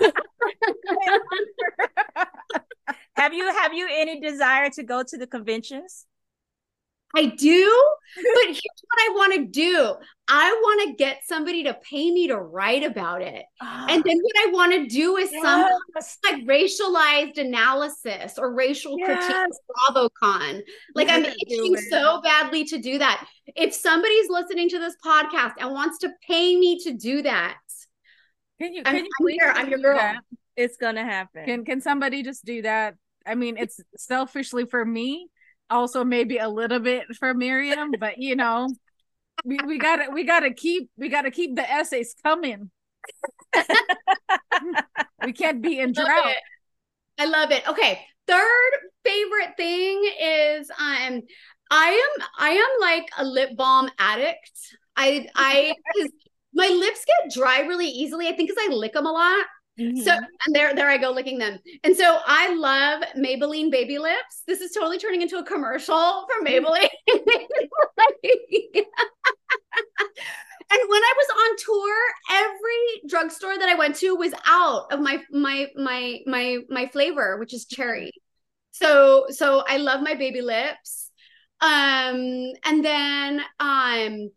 have 3.16 3.32
you 3.32 3.48
have 3.52 3.72
you 3.72 3.88
any 3.90 4.20
desire 4.20 4.70
to 4.70 4.82
go 4.82 5.04
to 5.04 5.16
the 5.16 5.26
conventions? 5.26 6.06
I 7.16 7.26
do, 7.26 7.94
but 8.16 8.46
here's 8.46 8.58
what 8.58 8.98
I 8.98 9.12
want 9.14 9.34
to 9.34 9.46
do. 9.46 9.94
I 10.26 10.50
want 10.50 10.88
to 10.88 10.96
get 10.96 11.20
somebody 11.26 11.64
to 11.64 11.74
pay 11.74 12.10
me 12.10 12.28
to 12.28 12.36
write 12.36 12.82
about 12.82 13.22
it. 13.22 13.44
Ah. 13.60 13.86
and 13.88 14.02
then 14.02 14.18
what 14.20 14.36
I 14.36 14.50
want 14.52 14.72
to 14.72 14.86
do 14.86 15.16
is 15.16 15.30
yes. 15.30 15.42
some 15.42 15.68
like 16.24 16.44
racialized 16.46 17.38
analysis 17.38 18.38
or 18.38 18.54
racial 18.54 18.96
yes. 18.98 19.26
critique 19.26 19.36
of 19.94 20.10
BravoCon. 20.22 20.62
Like 20.94 21.08
I'm 21.08 21.24
itching 21.24 21.76
so 21.90 22.20
badly 22.22 22.64
to 22.64 22.78
do 22.78 22.98
that. 22.98 23.26
If 23.54 23.74
somebody's 23.74 24.28
listening 24.28 24.68
to 24.70 24.78
this 24.78 24.94
podcast 25.04 25.54
and 25.58 25.72
wants 25.72 25.98
to 25.98 26.10
pay 26.26 26.56
me 26.56 26.80
to 26.80 26.92
do 26.92 27.22
that, 27.22 27.58
can 28.60 28.72
you 28.72 28.82
can 28.82 28.96
I'm, 28.96 29.04
you 29.04 29.10
I'm, 29.20 29.28
your, 29.28 29.52
I'm 29.52 29.68
your 29.68 29.78
girl. 29.78 29.98
That? 29.98 30.20
It's 30.56 30.76
gonna 30.76 31.04
happen. 31.04 31.44
Can 31.44 31.64
can 31.64 31.80
somebody 31.80 32.22
just 32.22 32.44
do 32.44 32.62
that? 32.62 32.94
I 33.26 33.34
mean, 33.34 33.56
it's 33.56 33.80
selfishly 33.96 34.66
for 34.66 34.84
me 34.84 35.28
also 35.70 36.04
maybe 36.04 36.38
a 36.38 36.48
little 36.48 36.80
bit 36.80 37.04
for 37.18 37.34
Myriam, 37.34 37.98
but 37.98 38.18
you 38.18 38.36
know, 38.36 38.68
we, 39.44 39.58
we 39.66 39.78
gotta 39.78 40.10
we 40.12 40.24
gotta 40.24 40.52
keep 40.52 40.90
we 40.96 41.08
gotta 41.08 41.30
keep 41.30 41.56
the 41.56 41.70
essays 41.70 42.14
coming. 42.22 42.70
we 45.24 45.32
can't 45.32 45.62
be 45.62 45.78
in 45.78 45.92
drought. 45.92 46.34
I 47.18 47.26
love 47.26 47.50
it. 47.50 47.66
Okay. 47.68 48.00
Third 48.26 48.70
favorite 49.04 49.56
thing 49.56 50.02
is 50.20 50.70
um 50.70 51.20
I 51.70 51.88
am 51.90 52.26
I 52.38 52.50
am 52.50 52.80
like 52.80 53.08
a 53.18 53.24
lip 53.24 53.50
balm 53.56 53.90
addict. 53.98 54.50
I 54.96 55.28
I 55.34 55.74
my 56.54 56.68
lips 56.68 57.04
get 57.04 57.34
dry 57.34 57.60
really 57.60 57.88
easily. 57.88 58.28
I 58.28 58.32
think 58.32 58.48
because 58.48 58.64
I 58.68 58.72
lick 58.72 58.92
them 58.92 59.06
a 59.06 59.12
lot. 59.12 59.44
Mm-hmm. 59.78 60.02
So 60.02 60.12
and 60.12 60.54
there, 60.54 60.74
there 60.74 60.88
I 60.88 60.96
go 60.98 61.10
licking 61.10 61.38
them. 61.38 61.58
And 61.82 61.96
so 61.96 62.20
I 62.26 62.54
love 62.54 63.02
Maybelline 63.16 63.70
baby 63.70 63.98
lips. 63.98 64.42
This 64.46 64.60
is 64.60 64.72
totally 64.72 64.98
turning 64.98 65.22
into 65.22 65.38
a 65.38 65.44
commercial 65.44 66.26
for 66.26 66.44
Maybelline. 66.46 66.90
and 67.08 67.20
when 70.88 71.02
I 71.02 71.14
was 71.16 71.28
on 71.40 71.56
tour, 71.64 71.96
every 72.30 73.02
drugstore 73.08 73.58
that 73.58 73.68
I 73.68 73.74
went 73.74 73.96
to 73.96 74.14
was 74.14 74.32
out 74.46 74.92
of 74.92 75.00
my 75.00 75.20
my 75.30 75.68
my 75.74 76.20
my 76.26 76.58
my 76.68 76.86
flavor, 76.86 77.36
which 77.38 77.52
is 77.52 77.64
cherry. 77.64 78.12
So 78.70 79.26
so 79.30 79.64
I 79.66 79.78
love 79.78 80.02
my 80.02 80.14
baby 80.14 80.40
lips. 80.40 81.10
Um 81.60 82.52
and 82.64 82.84
then 82.84 83.42
um 83.58 84.30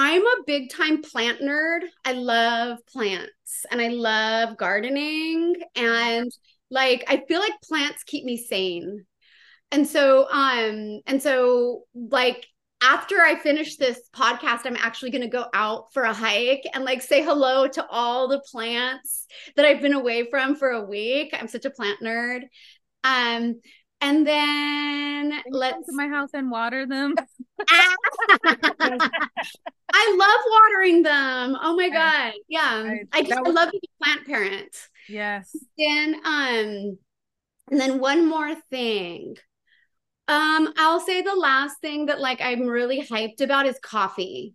I'm 0.00 0.24
a 0.24 0.42
big 0.46 0.70
time 0.70 1.02
plant 1.02 1.40
nerd. 1.40 1.80
I 2.04 2.12
love 2.12 2.78
plants 2.86 3.66
and 3.68 3.80
I 3.80 3.88
love 3.88 4.56
gardening 4.56 5.56
and 5.74 6.30
like 6.70 7.02
I 7.08 7.24
feel 7.26 7.40
like 7.40 7.60
plants 7.64 8.04
keep 8.04 8.24
me 8.24 8.36
sane. 8.36 9.06
And 9.72 9.88
so 9.88 10.28
um 10.30 11.00
and 11.04 11.20
so 11.20 11.82
like 11.96 12.46
after 12.80 13.16
I 13.16 13.34
finish 13.34 13.74
this 13.74 14.00
podcast, 14.14 14.66
I'm 14.66 14.76
actually 14.76 15.10
going 15.10 15.22
to 15.22 15.28
go 15.28 15.46
out 15.52 15.92
for 15.92 16.04
a 16.04 16.14
hike 16.14 16.62
and 16.74 16.84
like 16.84 17.02
say 17.02 17.24
hello 17.24 17.66
to 17.66 17.84
all 17.90 18.28
the 18.28 18.40
plants 18.52 19.26
that 19.56 19.64
I've 19.64 19.82
been 19.82 19.94
away 19.94 20.30
from 20.30 20.54
for 20.54 20.70
a 20.70 20.84
week. 20.84 21.34
I'm 21.36 21.48
such 21.48 21.64
a 21.64 21.70
plant 21.70 21.98
nerd. 22.00 22.42
Um, 23.02 23.60
and 24.00 24.24
then 24.24 25.40
let's 25.50 25.86
to 25.86 25.92
my 25.92 26.06
house 26.06 26.30
and 26.34 26.52
water 26.52 26.86
them. 26.86 27.16
I 29.92 30.16
love 30.18 30.40
watering 30.50 31.02
them. 31.02 31.56
Oh 31.60 31.76
my 31.76 31.88
god. 31.92 32.32
Yeah. 32.48 32.60
I- 32.86 33.00
I, 33.12 33.22
just 33.22 33.30
that 33.30 33.46
I 33.46 33.50
love 33.50 33.70
being 33.70 33.80
a 33.84 34.04
plant 34.04 34.26
parent. 34.26 34.76
Yes. 35.08 35.56
Then 35.76 36.14
um 36.24 36.98
and 37.70 37.80
then 37.80 37.98
one 38.00 38.26
more 38.28 38.54
thing. 38.70 39.36
Um 40.26 40.72
I'll 40.76 41.00
say 41.00 41.22
the 41.22 41.34
last 41.34 41.80
thing 41.80 42.06
that 42.06 42.20
like 42.20 42.40
I'm 42.40 42.62
really 42.62 43.00
hyped 43.02 43.40
about 43.40 43.66
is 43.66 43.78
coffee. 43.82 44.54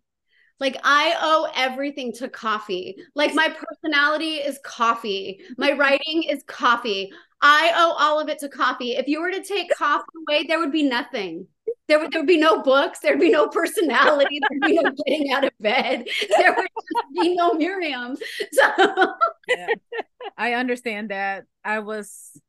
Like 0.59 0.77
I 0.83 1.15
owe 1.19 1.51
everything 1.55 2.13
to 2.13 2.29
coffee. 2.29 2.95
Like 3.15 3.33
my 3.33 3.49
personality 3.49 4.35
is 4.35 4.59
coffee. 4.63 5.41
My 5.57 5.71
writing 5.77 6.23
is 6.23 6.43
coffee. 6.47 7.11
I 7.41 7.71
owe 7.75 7.95
all 7.99 8.19
of 8.19 8.29
it 8.29 8.39
to 8.39 8.49
coffee. 8.49 8.91
If 8.93 9.07
you 9.07 9.19
were 9.19 9.31
to 9.31 9.43
take 9.43 9.75
coffee 9.75 10.05
away, 10.29 10.45
there 10.47 10.59
would 10.59 10.71
be 10.71 10.83
nothing. 10.83 11.47
There 11.87 11.99
would, 11.99 12.11
there 12.11 12.21
would 12.21 12.27
be 12.27 12.37
no 12.37 12.61
books. 12.61 12.99
There'd 12.99 13.19
be 13.19 13.29
no 13.29 13.47
personality. 13.49 14.39
There'd 14.49 14.61
be 14.63 14.79
no 14.81 14.91
getting 15.05 15.31
out 15.31 15.43
of 15.43 15.51
bed. 15.59 16.07
There 16.37 16.53
would 16.55 16.67
just 16.67 17.21
be 17.21 17.35
no 17.35 17.53
Myriam. 17.53 18.17
So 18.51 19.13
Yeah. 19.47 19.73
I 20.37 20.53
understand 20.53 21.11
that. 21.11 21.45
I 21.63 21.79
was, 21.79 22.39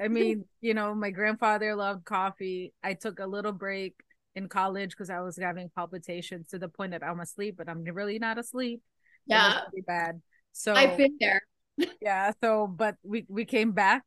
I 0.00 0.08
mean, 0.08 0.44
you 0.60 0.74
know, 0.74 0.94
my 0.94 1.10
grandfather 1.10 1.74
loved 1.76 2.04
coffee. 2.04 2.72
I 2.82 2.94
took 2.94 3.18
a 3.20 3.26
little 3.26 3.52
break 3.52 3.94
in 4.34 4.48
college 4.48 4.90
because 4.90 5.10
I 5.10 5.20
was 5.20 5.36
having 5.36 5.70
palpitations 5.74 6.48
to 6.48 6.58
the 6.58 6.68
point 6.68 6.92
that 6.92 7.04
I'm 7.04 7.20
asleep, 7.20 7.56
but 7.58 7.68
I'm 7.68 7.84
really 7.84 8.18
not 8.18 8.38
asleep. 8.38 8.80
It 9.28 9.34
was 9.34 9.54
yeah, 9.54 9.60
really 9.72 9.82
bad. 9.86 10.20
So 10.52 10.74
I've 10.74 10.96
been 10.96 11.16
there. 11.20 11.42
yeah. 12.00 12.32
So, 12.42 12.66
but 12.66 12.96
we 13.02 13.26
we 13.28 13.44
came 13.44 13.72
back, 13.72 14.02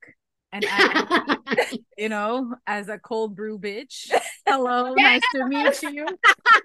and 0.56 0.66
I, 0.70 1.38
you 1.98 2.10
know, 2.10 2.56
as 2.68 2.88
a 2.90 2.98
cold 2.98 3.36
brew 3.36 3.60
bitch. 3.60 4.10
Hello, 4.48 4.94
nice 4.98 5.22
to 5.34 5.46
meet 5.46 5.82
you. 5.84 6.08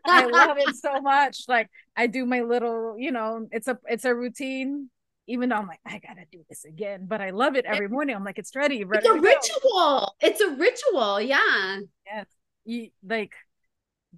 I 0.06 0.26
love 0.26 0.58
it 0.58 0.74
so 0.76 1.00
much. 1.00 1.44
Like 1.48 1.68
I 1.96 2.06
do 2.06 2.24
my 2.26 2.42
little, 2.42 2.96
you 2.98 3.10
know, 3.12 3.46
it's 3.50 3.68
a 3.68 3.78
it's 3.88 4.04
a 4.04 4.14
routine. 4.14 4.90
Even 5.26 5.50
though 5.50 5.56
I'm 5.56 5.68
like, 5.68 5.80
I 5.86 5.98
gotta 5.98 6.24
do 6.32 6.40
this 6.48 6.64
again, 6.64 7.06
but 7.06 7.20
I 7.20 7.30
love 7.30 7.54
it 7.54 7.64
every 7.64 7.88
morning. 7.88 8.16
I'm 8.16 8.24
like, 8.24 8.38
it's 8.38 8.54
ready, 8.56 8.84
ready. 8.84 9.06
It's 9.06 9.08
a 9.08 9.14
to 9.14 9.20
go. 9.20 9.28
ritual. 9.28 10.14
It's 10.20 10.40
a 10.40 10.50
ritual. 10.50 11.20
Yeah. 11.20 11.78
Yes, 12.06 12.26
you, 12.64 12.90
like 13.06 13.34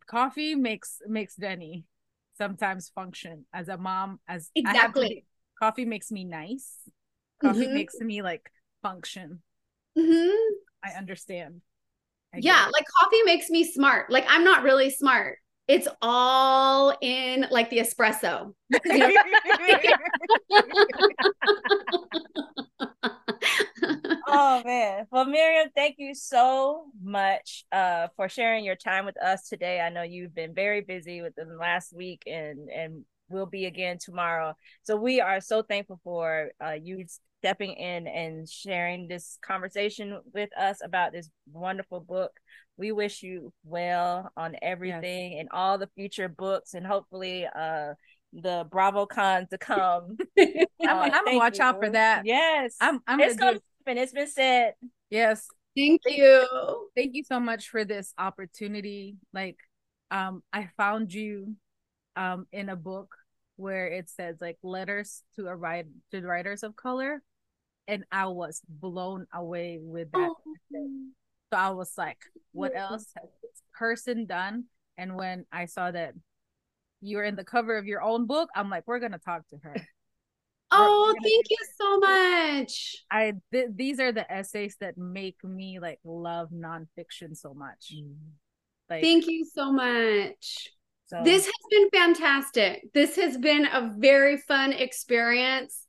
coffee 0.06 0.54
makes 0.54 0.98
makes 1.06 1.34
Denny 1.34 1.84
sometimes 2.38 2.90
function 2.94 3.44
as 3.52 3.68
a 3.68 3.76
mom. 3.76 4.20
As 4.26 4.50
I 4.64 4.70
have 4.74 4.74
to 4.94 5.00
Exactly. 5.00 5.08
be- 5.08 5.24
coffee 5.60 5.84
makes 5.84 6.10
me 6.10 6.24
nice. 6.24 6.78
Coffee 7.42 7.66
Mhm. 7.66 7.74
makes 7.74 8.00
me 8.00 8.22
like 8.22 8.50
function. 8.82 9.42
Hmm 9.98 10.30
I 10.84 10.90
understand. 10.98 11.60
I 12.34 12.38
Yeah. 12.38 12.68
Like 12.72 12.84
coffee 13.00 13.22
makes 13.24 13.50
me 13.50 13.64
smart. 13.64 14.10
Like 14.10 14.24
I'm 14.28 14.44
not 14.44 14.62
really 14.62 14.90
smart. 14.90 15.38
It's 15.68 15.86
all 16.02 16.96
in 17.00 17.46
like 17.50 17.70
the 17.70 17.78
espresso. 17.78 18.52
You 18.70 18.98
know? 18.98 19.12
oh 24.26 24.62
man 24.64 25.06
well 25.10 25.26
Myriam 25.26 25.66
thank 25.74 25.96
you 25.98 26.14
so 26.14 26.86
much 27.02 27.64
uh 27.72 28.08
for 28.16 28.28
sharing 28.28 28.64
your 28.64 28.76
time 28.76 29.04
with 29.04 29.20
us 29.22 29.48
today 29.48 29.80
i 29.80 29.88
know 29.88 30.02
you've 30.02 30.34
been 30.34 30.54
very 30.54 30.80
busy 30.80 31.22
within 31.22 31.48
the 31.48 31.56
last 31.56 31.94
week 31.94 32.22
and 32.26 32.68
and 32.70 33.04
will 33.28 33.46
be 33.46 33.66
again 33.66 33.98
tomorrow 33.98 34.54
so 34.82 34.96
we 34.96 35.20
are 35.20 35.40
so 35.40 35.62
thankful 35.62 36.00
for 36.04 36.50
uh 36.64 36.72
you 36.72 37.04
stepping 37.40 37.72
in 37.72 38.06
and 38.06 38.48
sharing 38.48 39.08
this 39.08 39.38
conversation 39.44 40.20
with 40.32 40.50
us 40.56 40.78
about 40.84 41.12
this 41.12 41.28
wonderful 41.52 42.00
book 42.00 42.30
we 42.76 42.92
wish 42.92 43.22
you 43.22 43.52
well 43.64 44.30
on 44.36 44.54
everything 44.62 45.38
and 45.38 45.48
all 45.52 45.76
the 45.78 45.88
future 45.96 46.28
books 46.28 46.74
and 46.74 46.86
hopefully 46.86 47.46
uh 47.56 47.94
the 48.32 48.64
BravoCon 48.70 49.48
to 49.50 49.58
come 49.58 50.16
I'm, 50.38 50.46
Uh, 50.80 50.88
I'm 50.88 51.10
gonna 51.10 51.22
thank 51.24 51.40
watch 51.42 51.60
out 51.60 51.78
for 51.80 51.90
that. 51.90 52.24
yes 52.26 52.76
I'm 52.80 53.00
I'm 53.06 53.20
it's 53.20 53.36
gonna 53.36 53.52
gonna 53.52 53.60
happen. 53.86 54.02
It's 54.02 54.12
been 54.12 54.28
said. 54.28 54.74
yes. 55.10 55.46
Thank 55.76 56.02
you. 56.06 56.46
Thank 56.94 57.14
you 57.14 57.24
so 57.24 57.40
much 57.40 57.68
for 57.70 57.84
this 57.84 58.12
opportunity. 58.18 59.16
Like, 59.32 59.56
um, 60.10 60.42
I 60.52 60.68
found 60.76 61.12
you, 61.14 61.56
um, 62.16 62.46
in 62.52 62.68
a 62.68 62.76
book 62.76 63.14
where 63.56 63.86
it 63.86 64.08
says 64.10 64.36
like 64.40 64.58
letters 64.62 65.22
to 65.36 65.46
a 65.46 65.54
write 65.54 65.86
to 66.10 66.22
writers 66.22 66.62
of 66.62 66.76
color, 66.76 67.22
and 67.88 68.04
I 68.10 68.26
was 68.26 68.60
blown 68.68 69.26
away 69.32 69.78
with 69.80 70.10
that. 70.12 70.30
Oh. 70.30 70.36
So 71.52 71.58
I 71.58 71.70
was 71.70 71.92
like, 71.98 72.18
what 72.52 72.74
else 72.74 73.06
has 73.16 73.28
this 73.42 73.62
person 73.74 74.26
done? 74.26 74.64
And 74.96 75.16
when 75.16 75.44
I 75.52 75.66
saw 75.66 75.90
that 75.90 76.14
you 77.02 77.18
were 77.18 77.24
in 77.24 77.36
the 77.36 77.44
cover 77.44 77.76
of 77.76 77.86
your 77.86 78.02
own 78.02 78.26
book, 78.26 78.48
I'm 78.54 78.70
like, 78.70 78.84
we're 78.86 79.00
gonna 79.00 79.18
talk 79.18 79.46
to 79.48 79.56
her. 79.62 79.76
Oh, 80.74 81.14
thank 81.22 81.50
you 81.50 81.56
so 81.78 81.98
much. 81.98 83.04
I 83.10 83.34
th- 83.52 83.68
these 83.74 84.00
are 84.00 84.12
the 84.12 84.30
essays 84.32 84.76
that 84.80 84.96
make 84.96 85.42
me 85.44 85.78
like 85.78 86.00
love 86.02 86.48
nonfiction 86.50 87.36
so 87.36 87.52
much. 87.52 87.92
Like, 88.88 89.02
Thank 89.02 89.26
you 89.26 89.44
so 89.44 89.70
much. 89.70 90.70
So 91.12 91.22
This 91.24 91.44
has 91.44 91.54
been 91.70 91.90
fantastic. 91.90 92.88
This 92.94 93.16
has 93.16 93.36
been 93.36 93.66
a 93.66 93.92
very 93.98 94.38
fun 94.38 94.72
experience. 94.72 95.86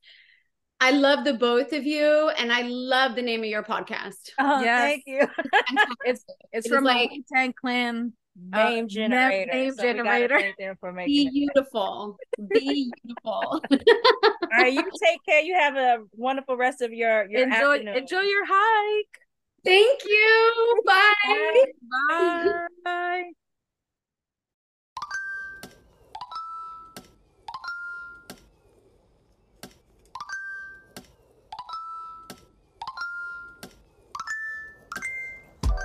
I 0.82 0.92
love 0.92 1.24
the 1.24 1.34
both 1.34 1.72
of 1.72 1.86
you, 1.86 2.30
and 2.38 2.52
I 2.52 2.64
love 2.64 3.16
the 3.16 3.22
name 3.22 3.40
of 3.40 3.46
your 3.46 3.64
podcast. 3.64 4.32
oh, 4.40 4.62
Yes. 4.62 4.82
thank 4.82 5.04
you. 5.08 5.22
it's 6.06 6.26
it's 6.52 6.66
It 6.66 6.66
is 6.66 6.68
from 6.68 6.84
like- 6.84 7.10
Tank 7.10 7.26
Tang 7.34 7.54
Clan 7.54 8.14
uh, 8.52 8.70
Name 8.70 8.88
generator. 8.90 9.54
name 9.54 9.74
So 9.76 9.84
generator. 9.84 10.40
thank 10.40 10.58
them 10.58 10.76
for 10.82 10.92
making 10.92 11.14
Be 11.14 11.30
beautiful. 11.30 12.18
Be 12.50 12.92
beautiful. 13.04 13.62
All 13.62 14.50
right, 14.52 14.74
you 14.74 14.84
take 15.02 15.20
care. 15.26 15.42
You 15.42 15.54
have 15.56 15.76
a 15.78 16.00
wonderful 16.18 16.58
rest 16.58 16.82
of 16.82 16.92
your 16.92 17.30
your 17.30 17.44
enjoy 17.44 17.76
afternoon. 17.78 17.96
enjoy 17.96 18.22
your 18.22 18.46
hike. 18.46 19.20
Thank 19.64 20.04
you. 20.04 20.82
Bye. 20.86 21.64
Bye. 22.10 22.52
Bye. 22.84 23.43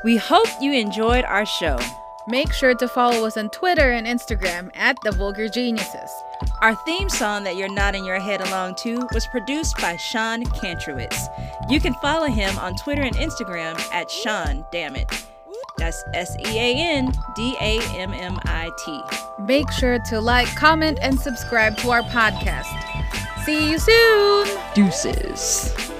We 0.05 0.17
hope 0.17 0.47
you 0.61 0.73
enjoyed 0.73 1.25
our 1.25 1.45
show. 1.45 1.79
Make 2.29 2.53
sure 2.53 2.75
to 2.75 2.87
follow 2.87 3.27
us 3.27 3.37
on 3.37 3.49
Twitter 3.51 3.91
and 3.91 4.07
Instagram 4.07 4.71
at 4.77 4.97
the 5.03 5.11
Vulgar 5.11 5.49
Geniuses. 5.49 6.11
Our 6.63 6.75
theme 6.85 7.09
song 7.09 7.43
that 7.45 7.57
you're 7.57 7.73
nodding 7.73 8.05
your 8.05 8.21
head 8.21 8.41
along 8.41 8.77
to 8.77 9.09
was 9.13 9.27
produced 9.27 9.77
by 9.79 9.97
Sean 9.97 10.45
Kantrowitz. 10.45 11.17
You 11.69 11.81
can 11.81 11.95
follow 11.95 12.27
him 12.27 12.57
on 12.59 12.77
Twitter 12.77 13.03
and 13.03 13.17
Instagram 13.17 13.81
at 13.93 14.11
Sean 14.11 14.65
Dammit. 14.71 15.11
That's 15.79 16.05
S 16.15 16.37
E 16.39 16.59
A 16.59 16.75
N 16.77 17.13
D 17.35 17.57
A 17.61 17.81
M 17.97 18.13
M 18.13 18.39
I 18.45 18.71
T. 18.85 19.01
Make 19.43 19.71
sure 19.73 19.99
to 20.11 20.21
like, 20.21 20.49
comment, 20.55 20.99
and 21.03 21.19
subscribe 21.19 21.77
to 21.79 21.91
our 21.91 22.03
podcast. 22.03 22.67
See 23.45 23.71
you 23.71 23.79
soon. 23.79 24.47
Deuces. 24.75 25.98